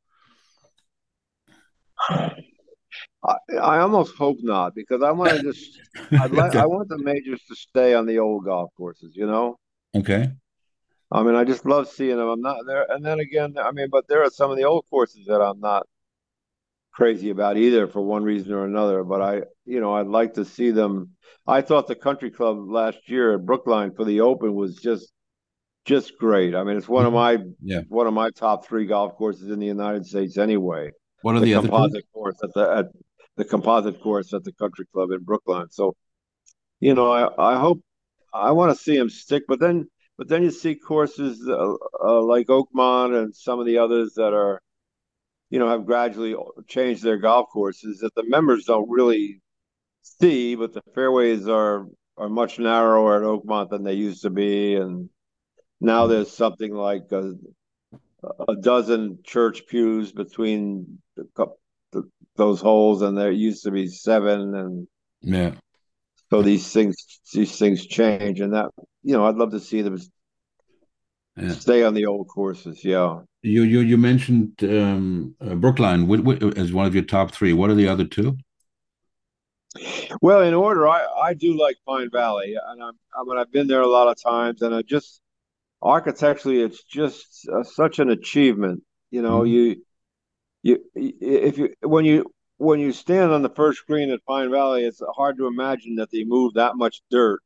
I, 2.10 3.36
I 3.62 3.80
almost 3.80 4.16
hope 4.16 4.38
not 4.42 4.74
because 4.74 5.04
I 5.04 5.12
want 5.12 5.32
to 5.32 5.44
just 5.44 5.80
I'd 6.12 6.32
like 6.32 6.52
okay. 6.52 6.60
I 6.60 6.66
want 6.66 6.88
the 6.88 6.98
majors 6.98 7.42
to 7.50 7.56
stay 7.56 7.94
on 7.94 8.06
the 8.06 8.20
old 8.20 8.46
golf 8.46 8.72
courses. 8.78 9.16
You 9.16 9.28
know. 9.28 9.60
Okay. 9.96 10.32
I 11.12 11.24
mean, 11.24 11.36
I 11.36 11.44
just 11.44 11.66
love 11.66 11.90
seeing 11.90 12.18
them. 12.18 12.28
I'm 12.28 12.42
not 12.42 12.66
there, 12.66 12.86
and 12.90 13.06
then 13.06 13.20
again, 13.20 13.56
I 13.58 13.72
mean, 13.72 13.88
but 13.90 14.08
there 14.08 14.24
are 14.24 14.30
some 14.30 14.52
of 14.52 14.58
the 14.58 14.66
old 14.66 14.86
courses 14.90 15.26
that 15.28 15.42
I'm 15.42 15.60
not 15.60 15.88
crazy 16.98 17.30
about 17.30 17.58
either 17.58 17.88
for 17.88 18.02
one 18.02 18.24
reason 18.24 18.52
or 18.54 18.66
another. 18.66 19.04
But 19.04 19.22
I, 19.22 19.42
you 19.66 19.80
know, 19.80 19.94
I'd 19.94 20.08
like 20.08 20.34
to 20.34 20.44
see 20.44 20.72
them. 20.72 21.12
I 21.46 21.62
thought 21.62 21.88
the 21.88 21.96
country 21.96 22.32
club 22.32 22.58
last 22.70 22.98
year 23.08 23.36
at 23.36 23.46
Brookline 23.46 23.94
for 23.96 24.04
the 24.04 24.22
Open 24.22 24.54
was 24.56 24.76
just 24.76 25.14
just 25.86 26.18
great. 26.18 26.54
I 26.54 26.64
mean, 26.64 26.76
it's 26.76 26.90
one 26.90 27.06
of 27.06 27.14
mm-hmm. 27.14 27.44
my 27.44 27.52
yeah. 27.62 27.82
one 27.88 28.08
of 28.08 28.14
my 28.14 28.32
top 28.32 28.66
three 28.68 28.88
golf 28.88 29.16
courses 29.16 29.50
in 29.50 29.60
the 29.60 29.68
United 29.68 30.06
States 30.06 30.38
anyway. 30.38 30.92
What 31.22 31.36
are 31.36 31.40
the, 31.40 31.54
the 31.54 31.62
composite 31.62 32.06
course 32.14 32.38
at 32.44 32.54
the 32.54 32.70
at 32.80 32.86
the 33.38 33.46
composite 33.46 34.02
course 34.02 34.34
at 34.34 34.44
the 34.44 34.52
country 34.52 34.86
club 34.92 35.12
in 35.12 35.24
Brookline. 35.24 35.70
So, 35.70 35.96
you 36.80 36.94
know, 36.94 37.12
I 37.12 37.54
I 37.54 37.60
hope 37.60 37.80
I 38.34 38.52
want 38.52 38.76
to 38.76 38.84
see 38.84 38.96
him 38.96 39.10
stick. 39.10 39.44
But 39.48 39.60
then, 39.60 39.88
but 40.18 40.28
then 40.28 40.44
you 40.44 40.52
see 40.52 40.76
courses 40.76 41.48
uh, 41.48 41.76
uh, 42.04 42.22
like 42.24 42.48
Oakmont 42.48 43.18
and 43.18 43.36
some 43.36 43.60
of 43.60 43.66
the 43.66 43.78
others 43.78 44.14
that 44.16 44.34
are, 44.34 44.62
you 45.50 45.60
know, 45.60 45.70
have 45.70 45.86
gradually 45.86 46.36
changed 46.68 47.04
their 47.04 47.18
golf 47.18 47.48
courses 47.52 48.00
that 48.00 48.14
the 48.16 48.24
members 48.24 48.66
don't 48.66 48.90
really 48.90 49.42
see, 50.02 50.56
but 50.56 50.74
the 50.74 50.82
fairways 50.94 51.48
are 51.48 51.88
are 52.18 52.30
much 52.30 52.58
narrower 52.58 53.18
at 53.18 53.24
Oakmont 53.24 53.70
than 53.70 53.84
they 53.84 53.94
used 53.94 54.24
to 54.24 54.30
be, 54.30 54.76
and 54.76 55.10
now 55.80 56.04
mm-hmm. 56.04 56.14
there's 56.14 56.32
something 56.32 56.74
like 56.74 57.12
a, 57.12 57.34
a 58.48 58.56
dozen 58.62 59.20
church 59.24 59.68
pews 59.68 60.12
between 60.12 61.00
the, 61.16 61.48
the, 61.92 62.04
those 62.36 62.60
holes, 62.60 63.02
and 63.02 63.18
there 63.18 63.32
used 63.32 63.64
to 63.64 63.72
be 63.72 63.88
seven, 63.88 64.56
and 64.56 64.88
yeah. 65.22 65.52
So 66.30 66.42
these 66.42 66.74
things 66.74 66.96
these 67.34 67.58
things 67.58 67.86
change, 67.86 68.42
and 68.42 68.54
that 68.54 68.70
you 69.04 69.14
know 69.14 69.26
I'd 69.26 69.36
love 69.36 69.52
to 69.52 69.60
see 69.60 69.82
them 69.82 69.98
yeah. 71.38 71.52
stay 71.52 71.84
on 71.84 71.94
the 71.94 72.06
old 72.06 72.28
courses. 72.28 72.84
Yeah. 72.84 73.20
You 73.48 73.64
you 73.64 73.80
you 73.80 73.98
mentioned 73.98 74.64
um, 74.64 75.36
uh, 75.42 75.56
Brookline 75.56 76.08
what, 76.08 76.22
what, 76.22 76.58
as 76.58 76.74
one 76.74 76.86
of 76.86 76.94
your 76.94 77.04
top 77.04 77.32
three. 77.32 77.54
What 77.54 77.70
are 77.70 77.76
the 77.76 77.88
other 77.88 78.06
two? 78.06 78.38
Well, 80.22 80.42
in 80.42 80.54
order, 80.54 80.88
I, 80.88 81.06
I 81.22 81.34
do 81.34 81.58
like 81.58 81.78
Pine 81.86 82.10
Valley, 82.12 82.56
and 82.56 82.82
I'm, 82.82 82.94
I 83.16 83.24
mean 83.24 83.38
I've 83.38 83.52
been 83.52 83.68
there 83.68 83.82
a 83.82 83.88
lot 83.88 84.08
of 84.08 84.22
times, 84.22 84.62
and 84.62 84.74
I 84.74 84.82
just 84.82 85.22
architecturally, 85.82 86.62
it's 86.62 86.84
just 86.84 87.48
uh, 87.54 87.64
such 87.64 88.00
an 88.00 88.10
achievement. 88.10 88.84
You 89.12 89.22
know, 89.22 89.42
mm-hmm. 89.42 89.48
you 89.48 89.84
you 90.64 90.84
if 90.96 91.58
you 91.58 91.74
when 91.82 92.06
you 92.06 92.26
when 92.58 92.80
you 92.80 92.92
stand 92.92 93.32
on 93.32 93.44
the 93.44 93.50
first 93.50 93.86
green 93.88 94.10
at 94.10 94.26
Pine 94.26 94.52
Valley, 94.52 94.84
it's 94.84 95.02
hard 95.16 95.38
to 95.38 95.48
imagine 95.48 95.96
that 95.96 96.10
they 96.12 96.24
moved 96.24 96.56
that 96.56 96.76
much 96.76 97.02
dirt 97.12 97.42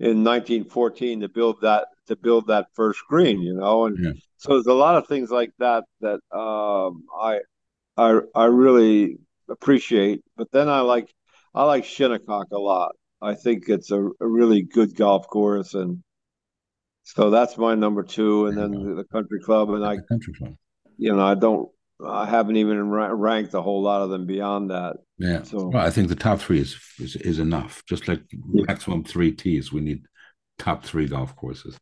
in 0.00 0.24
1914 0.24 1.20
to 1.20 1.28
build 1.28 1.60
that 1.62 1.86
to 2.06 2.16
build 2.16 2.48
that 2.48 2.66
first 2.74 3.00
green. 3.08 3.40
You 3.40 3.54
know, 3.54 3.86
and 3.86 3.98
yeah. 3.98 4.12
so 4.36 4.54
there's 4.54 4.66
a 4.66 4.72
lot 4.72 4.96
of 4.96 5.06
things 5.06 5.30
like 5.30 5.52
that 5.58 5.84
that 6.00 6.20
um, 6.36 7.04
I 7.20 7.40
I 7.96 8.20
I 8.34 8.44
really 8.46 9.18
appreciate. 9.48 10.22
But 10.36 10.50
then 10.52 10.68
I 10.68 10.80
like 10.80 11.12
I 11.54 11.64
like 11.64 11.84
Shinnecock 11.84 12.48
a 12.52 12.58
lot. 12.58 12.94
I 13.20 13.34
think 13.34 13.68
it's 13.68 13.90
a, 13.90 14.02
a 14.20 14.26
really 14.26 14.62
good 14.62 14.96
golf 14.96 15.28
course, 15.28 15.74
and 15.74 16.02
so 17.04 17.30
that's 17.30 17.56
my 17.56 17.74
number 17.74 18.02
two. 18.02 18.46
And 18.46 18.58
then 18.58 18.70
the, 18.70 18.94
the 18.94 19.04
country 19.04 19.40
club, 19.40 19.70
and 19.70 19.84
I 19.84 19.98
country 19.98 20.34
club. 20.34 20.56
You 20.98 21.14
know, 21.14 21.24
I 21.24 21.34
don't. 21.34 21.68
I 22.06 22.26
haven't 22.26 22.56
even 22.56 22.90
ranked 22.90 23.54
a 23.54 23.62
whole 23.62 23.82
lot 23.82 24.02
of 24.02 24.10
them 24.10 24.26
beyond 24.26 24.70
that. 24.70 24.96
Yeah. 25.18 25.42
So 25.42 25.68
well, 25.68 25.86
I 25.86 25.90
think 25.90 26.08
the 26.08 26.14
top 26.14 26.40
three 26.40 26.60
is 26.60 26.76
is, 26.98 27.16
is 27.16 27.38
enough. 27.38 27.82
Just 27.88 28.08
like 28.08 28.22
yeah. 28.30 28.64
maximum 28.66 29.04
three 29.04 29.32
tees, 29.32 29.72
we 29.72 29.80
need 29.80 30.06
top 30.58 30.84
three 30.84 31.06
golf 31.06 31.34
courses. 31.36 31.78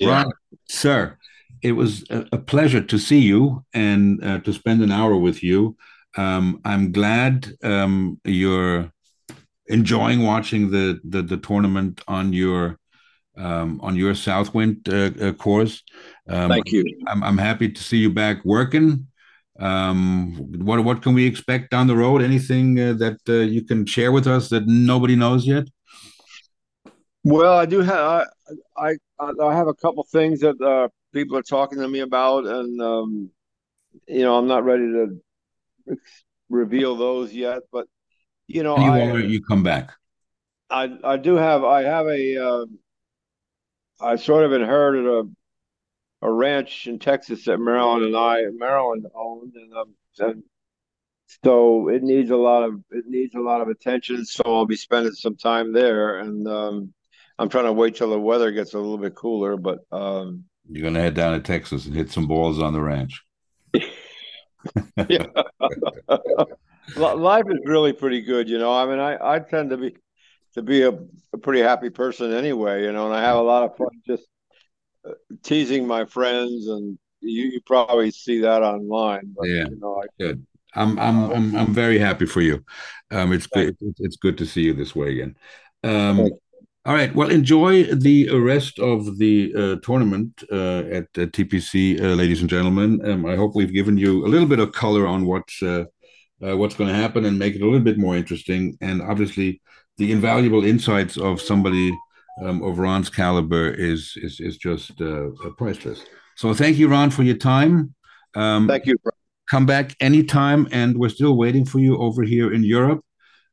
Yeah. 0.00 0.24
Ron, 0.24 0.32
sir, 0.68 1.16
it 1.62 1.72
was 1.72 2.04
a, 2.10 2.26
a, 2.32 2.38
pleasure 2.38 2.80
to 2.80 2.98
see 2.98 3.20
you 3.20 3.64
and 3.72 4.22
uh, 4.24 4.40
to 4.40 4.52
spend 4.52 4.82
an 4.82 4.90
hour 4.90 5.16
with 5.16 5.42
you. 5.42 5.76
Um, 6.16 6.60
I'm 6.64 6.92
glad 6.92 7.52
um, 7.62 8.20
you're 8.24 8.90
enjoying 9.66 10.22
watching 10.22 10.70
the, 10.70 11.00
the, 11.04 11.22
the 11.22 11.36
tournament 11.36 12.02
on 12.08 12.32
your 12.32 12.78
um, 13.38 13.80
on 13.82 13.96
your 13.96 14.14
Southwind 14.14 14.86
uh, 14.90 15.10
uh, 15.18 15.32
course. 15.32 15.82
Um, 16.28 16.50
Thank 16.50 16.70
you. 16.70 16.84
I'm, 17.06 17.22
I'm 17.22 17.38
happy 17.38 17.70
to 17.70 17.82
see 17.82 17.96
you 17.96 18.10
back 18.10 18.44
working. 18.44 19.06
Um, 19.58 20.34
what 20.64 20.82
what 20.84 21.02
can 21.02 21.14
we 21.14 21.26
expect 21.26 21.70
down 21.70 21.86
the 21.86 21.96
road? 21.96 22.22
Anything 22.22 22.80
uh, 22.80 22.94
that 22.94 23.18
uh, 23.28 23.32
you 23.32 23.64
can 23.64 23.84
share 23.86 24.10
with 24.10 24.26
us 24.26 24.48
that 24.48 24.66
nobody 24.66 25.14
knows 25.14 25.46
yet? 25.46 25.64
Well, 27.24 27.56
I 27.56 27.66
do 27.66 27.80
have 27.80 28.28
I 28.76 28.96
I, 29.20 29.32
I 29.42 29.54
have 29.54 29.68
a 29.68 29.74
couple 29.74 30.04
things 30.10 30.40
that 30.40 30.60
uh, 30.60 30.88
people 31.12 31.36
are 31.36 31.42
talking 31.42 31.78
to 31.78 31.88
me 31.88 32.00
about, 32.00 32.46
and 32.46 32.80
um, 32.80 33.30
you 34.08 34.22
know 34.22 34.36
I'm 34.36 34.48
not 34.48 34.64
ready 34.64 34.84
to 34.84 35.96
reveal 36.48 36.96
those 36.96 37.32
yet, 37.32 37.62
but 37.72 37.86
you 38.46 38.62
know, 38.62 38.76
you 38.76 38.90
I, 38.90 39.16
you 39.18 39.42
come 39.42 39.62
back. 39.62 39.92
I 40.70 40.96
I 41.04 41.16
do 41.16 41.36
have 41.36 41.64
I 41.64 41.82
have 41.82 42.06
a 42.06 42.36
uh, 42.44 42.66
I 44.00 44.16
sort 44.16 44.44
of 44.44 44.52
inherited 44.52 45.06
a 45.06 45.24
a 46.22 46.30
ranch 46.30 46.86
in 46.86 46.98
Texas 46.98 47.44
that 47.44 47.58
Marilyn 47.58 48.04
and 48.04 48.16
I 48.16 48.42
Marilyn 48.54 49.04
owned, 49.14 49.54
and, 49.54 49.74
um, 49.74 49.94
and 50.20 50.42
so 51.44 51.88
it 51.88 52.02
needs 52.02 52.30
a 52.30 52.36
lot 52.36 52.62
of 52.62 52.80
it 52.90 53.04
needs 53.06 53.34
a 53.34 53.40
lot 53.40 53.60
of 53.60 53.68
attention. 53.68 54.24
So 54.24 54.42
I'll 54.46 54.66
be 54.66 54.76
spending 54.76 55.12
some 55.12 55.36
time 55.36 55.72
there, 55.72 56.18
and 56.18 56.46
um, 56.46 56.94
I'm 57.38 57.48
trying 57.48 57.64
to 57.64 57.72
wait 57.72 57.96
till 57.96 58.10
the 58.10 58.20
weather 58.20 58.52
gets 58.52 58.74
a 58.74 58.78
little 58.78 58.98
bit 58.98 59.14
cooler. 59.14 59.56
But 59.56 59.80
um, 59.90 60.44
you're 60.70 60.84
gonna 60.84 61.00
head 61.00 61.14
down 61.14 61.32
to 61.32 61.40
Texas 61.40 61.86
and 61.86 61.94
hit 61.94 62.10
some 62.12 62.28
balls 62.28 62.60
on 62.60 62.72
the 62.72 62.80
ranch. 62.80 63.22
yeah. 65.08 65.26
Life 66.96 67.46
is 67.48 67.58
really 67.64 67.92
pretty 67.92 68.20
good, 68.22 68.48
you 68.48 68.58
know. 68.58 68.72
I 68.72 68.86
mean, 68.86 68.98
I, 68.98 69.34
I 69.34 69.38
tend 69.38 69.70
to 69.70 69.76
be 69.76 69.96
to 70.54 70.62
be 70.62 70.82
a, 70.82 70.92
a 71.32 71.38
pretty 71.38 71.62
happy 71.62 71.90
person 71.90 72.32
anyway, 72.32 72.84
you 72.84 72.92
know, 72.92 73.06
and 73.06 73.14
I 73.14 73.22
have 73.22 73.36
a 73.36 73.42
lot 73.42 73.64
of 73.64 73.76
fun 73.76 73.88
just 74.06 74.26
teasing 75.42 75.86
my 75.86 76.04
friends, 76.04 76.68
and 76.68 76.98
you, 77.20 77.44
you 77.44 77.60
probably 77.66 78.10
see 78.10 78.40
that 78.40 78.62
online. 78.62 79.34
But, 79.36 79.48
yeah, 79.48 79.64
you 79.68 79.78
know, 79.80 80.02
I, 80.02 80.06
good. 80.18 80.46
I'm 80.74 80.98
I'm 80.98 81.30
I'm 81.30 81.56
I'm 81.56 81.74
very 81.74 81.98
happy 81.98 82.26
for 82.26 82.40
you. 82.40 82.64
Um, 83.10 83.32
it's 83.32 83.46
good. 83.46 83.76
It's 83.98 84.16
good 84.16 84.38
to 84.38 84.46
see 84.46 84.62
you 84.62 84.74
this 84.74 84.96
way 84.96 85.12
again. 85.12 85.36
Um, 85.84 86.30
all 86.84 86.94
right. 86.94 87.14
Well, 87.14 87.30
enjoy 87.30 87.84
the 87.94 88.30
rest 88.30 88.80
of 88.80 89.18
the 89.18 89.52
uh, 89.56 89.76
tournament 89.86 90.42
uh, 90.50 90.82
at 90.90 91.04
uh, 91.16 91.26
TPC, 91.26 92.00
ladies 92.16 92.40
and 92.40 92.50
gentlemen. 92.50 93.00
Um, 93.08 93.24
I 93.24 93.36
hope 93.36 93.54
we've 93.54 93.72
given 93.72 93.96
you 93.96 94.26
a 94.26 94.28
little 94.28 94.48
bit 94.48 94.58
of 94.58 94.72
color 94.72 95.06
on 95.06 95.26
what's 95.26 95.62
uh, 95.62 95.84
uh, 96.44 96.56
what's 96.56 96.74
going 96.74 96.88
to 96.88 96.96
happen 96.96 97.24
and 97.24 97.38
make 97.38 97.54
it 97.54 97.62
a 97.62 97.64
little 97.64 97.80
bit 97.80 97.98
more 97.98 98.16
interesting. 98.16 98.76
And 98.80 99.00
obviously, 99.00 99.60
the 99.98 100.10
invaluable 100.10 100.64
insights 100.64 101.16
of 101.16 101.40
somebody 101.40 101.96
um, 102.40 102.62
of 102.62 102.78
Ron's 102.78 103.10
caliber 103.10 103.70
is 103.70 104.14
is 104.16 104.40
is 104.40 104.56
just 104.56 105.00
uh, 105.00 105.30
priceless. 105.58 106.04
So 106.36 106.54
thank 106.54 106.78
you, 106.78 106.88
Ron, 106.88 107.10
for 107.10 107.22
your 107.22 107.36
time. 107.36 107.94
Um, 108.34 108.68
thank 108.68 108.86
you. 108.86 108.96
Come 109.50 109.66
back 109.66 109.94
anytime, 110.00 110.66
and 110.72 110.96
we're 110.96 111.10
still 111.10 111.36
waiting 111.36 111.66
for 111.66 111.78
you 111.78 111.98
over 111.98 112.22
here 112.22 112.52
in 112.52 112.64
Europe 112.64 113.04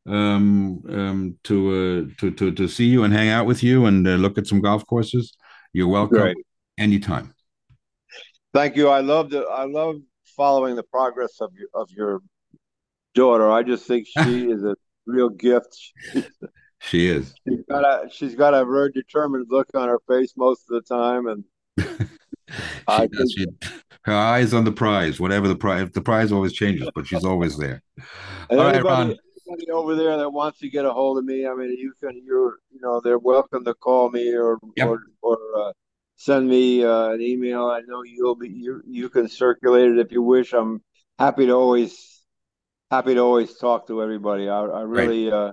um, 0.07 0.82
um, 0.89 1.38
to, 1.43 1.69
uh, 1.69 2.19
to 2.19 2.32
to 2.32 2.51
to 2.51 2.67
see 2.67 2.86
you 2.86 3.03
and 3.03 3.13
hang 3.13 3.30
out 3.30 3.45
with 3.45 3.63
you 3.63 3.86
and 3.86 4.07
uh, 4.07 4.11
look 4.11 4.38
at 4.38 4.47
some 4.47 4.61
golf 4.61 4.86
courses. 4.88 5.36
You're 5.73 5.88
welcome 5.88 6.19
Great. 6.19 6.38
anytime. 6.77 7.34
Thank 8.53 8.75
you. 8.75 8.89
I 8.89 9.01
love 9.01 9.30
the 9.30 9.41
I 9.41 9.65
love 9.65 9.97
following 10.36 10.75
the 10.75 10.84
progress 10.84 11.41
of 11.41 11.51
your 11.53 11.69
of 11.73 11.89
your 11.91 12.21
daughter. 13.13 13.49
I 13.51 13.63
just 13.63 13.86
think 13.86 14.07
she 14.07 14.49
is 14.51 14.63
a 14.63 14.75
real 15.05 15.30
gift. 15.30 15.77
She 16.80 17.07
is. 17.07 17.34
She's 17.47 17.61
got 17.69 17.84
a 17.84 18.10
she's 18.10 18.35
got 18.35 18.53
a 18.53 18.65
very 18.65 18.91
determined 18.91 19.47
look 19.49 19.68
on 19.73 19.89
her 19.89 19.99
face 20.07 20.34
most 20.38 20.69
of 20.69 20.81
the 20.81 20.95
time, 20.95 21.27
and 21.27 21.43
I 22.88 23.07
think, 23.07 23.31
she, 23.35 23.45
her 24.03 24.14
eyes 24.14 24.53
on 24.53 24.64
the 24.64 24.72
prize. 24.72 25.19
Whatever 25.19 25.47
the 25.47 25.56
prize, 25.56 25.89
the 25.91 26.01
prize 26.01 26.31
always 26.31 26.53
changes, 26.53 26.89
but 26.95 27.07
she's 27.07 27.26
always 27.26 27.57
there. 27.57 27.81
And 28.49 28.60
All 28.60 28.68
anybody, 28.68 29.10
right, 29.10 29.19
anybody 29.47 29.72
over 29.72 29.95
there 29.95 30.18
that 30.18 30.30
wants 30.30 30.60
to 30.60 30.69
get 30.69 30.85
a 30.85 30.91
hold 30.91 31.18
of 31.18 31.26
me, 31.26 31.45
I 31.45 31.53
mean, 31.53 31.72
you 31.77 31.93
can. 32.01 32.22
You're 32.26 32.57
you 32.72 32.80
know 32.81 33.01
they're 33.01 33.19
welcome 33.19 33.65
to 33.65 33.73
call 33.73 34.10
me 34.10 34.35
or 34.35 34.57
yep. 34.76 34.88
or 34.88 35.03
or. 35.22 35.38
Uh, 35.56 35.72
send 36.19 36.49
me 36.49 36.84
uh, 36.84 37.11
an 37.11 37.22
email. 37.22 37.68
I 37.68 37.80
know 37.88 38.03
you'll 38.03 38.35
be 38.35 38.49
you 38.49 38.81
you 38.85 39.10
can 39.10 39.30
circulate 39.30 39.91
it 39.91 39.99
if 39.99 40.11
you 40.11 40.22
wish. 40.22 40.53
I'm 40.53 40.84
happy 41.18 41.45
to 41.45 41.53
always 41.53 42.19
happy 42.91 43.14
to 43.14 43.19
always 43.22 43.56
talk 43.56 43.88
to 43.88 44.01
everybody. 44.03 44.49
I, 44.49 44.61
I 44.61 44.81
really, 44.81 45.31
uh, 45.31 45.51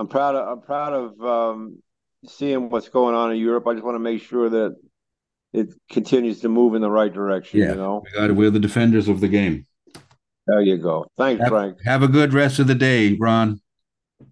I'm 0.00 0.08
proud 0.08 0.34
of, 0.34 0.48
I'm 0.48 0.62
proud 0.62 0.92
of 0.94 1.20
um, 1.20 1.82
seeing 2.26 2.70
what's 2.70 2.88
going 2.88 3.14
on 3.14 3.32
in 3.32 3.38
Europe. 3.38 3.66
I 3.66 3.74
just 3.74 3.84
want 3.84 3.96
to 3.96 4.00
make 4.00 4.22
sure 4.22 4.48
that 4.48 4.76
it 5.52 5.74
continues 5.90 6.40
to 6.40 6.48
move 6.48 6.74
in 6.74 6.80
the 6.80 6.90
right 6.90 7.12
direction. 7.12 7.60
Yeah, 7.60 7.72
you 7.72 7.74
know, 7.74 8.02
we 8.04 8.18
got 8.18 8.34
we're 8.34 8.50
the 8.50 8.58
defenders 8.58 9.08
of 9.08 9.20
the 9.20 9.28
game. 9.28 9.66
There 10.46 10.62
you 10.62 10.78
go. 10.78 11.06
Thanks, 11.18 11.42
have, 11.42 11.50
Frank. 11.50 11.76
Have 11.84 12.02
a 12.02 12.08
good 12.08 12.32
rest 12.32 12.58
of 12.58 12.66
the 12.66 12.74
day, 12.74 13.14
Ron. 13.20 13.60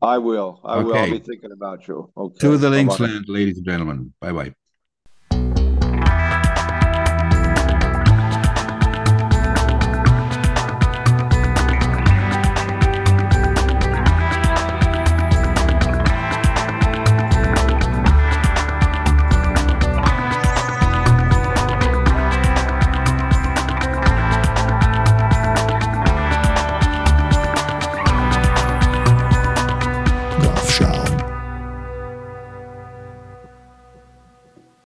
I 0.00 0.16
will. 0.16 0.58
I 0.64 0.76
okay. 0.76 0.84
will. 0.84 0.96
I'll 0.96 1.10
be 1.10 1.18
thinking 1.18 1.52
about 1.52 1.86
you. 1.86 2.10
Okay. 2.16 2.38
To 2.38 2.56
the 2.56 2.70
links 2.70 2.98
land, 2.98 3.26
ladies 3.28 3.58
and 3.58 3.66
gentlemen. 3.66 4.14
Bye 4.22 4.32
bye. 4.32 4.54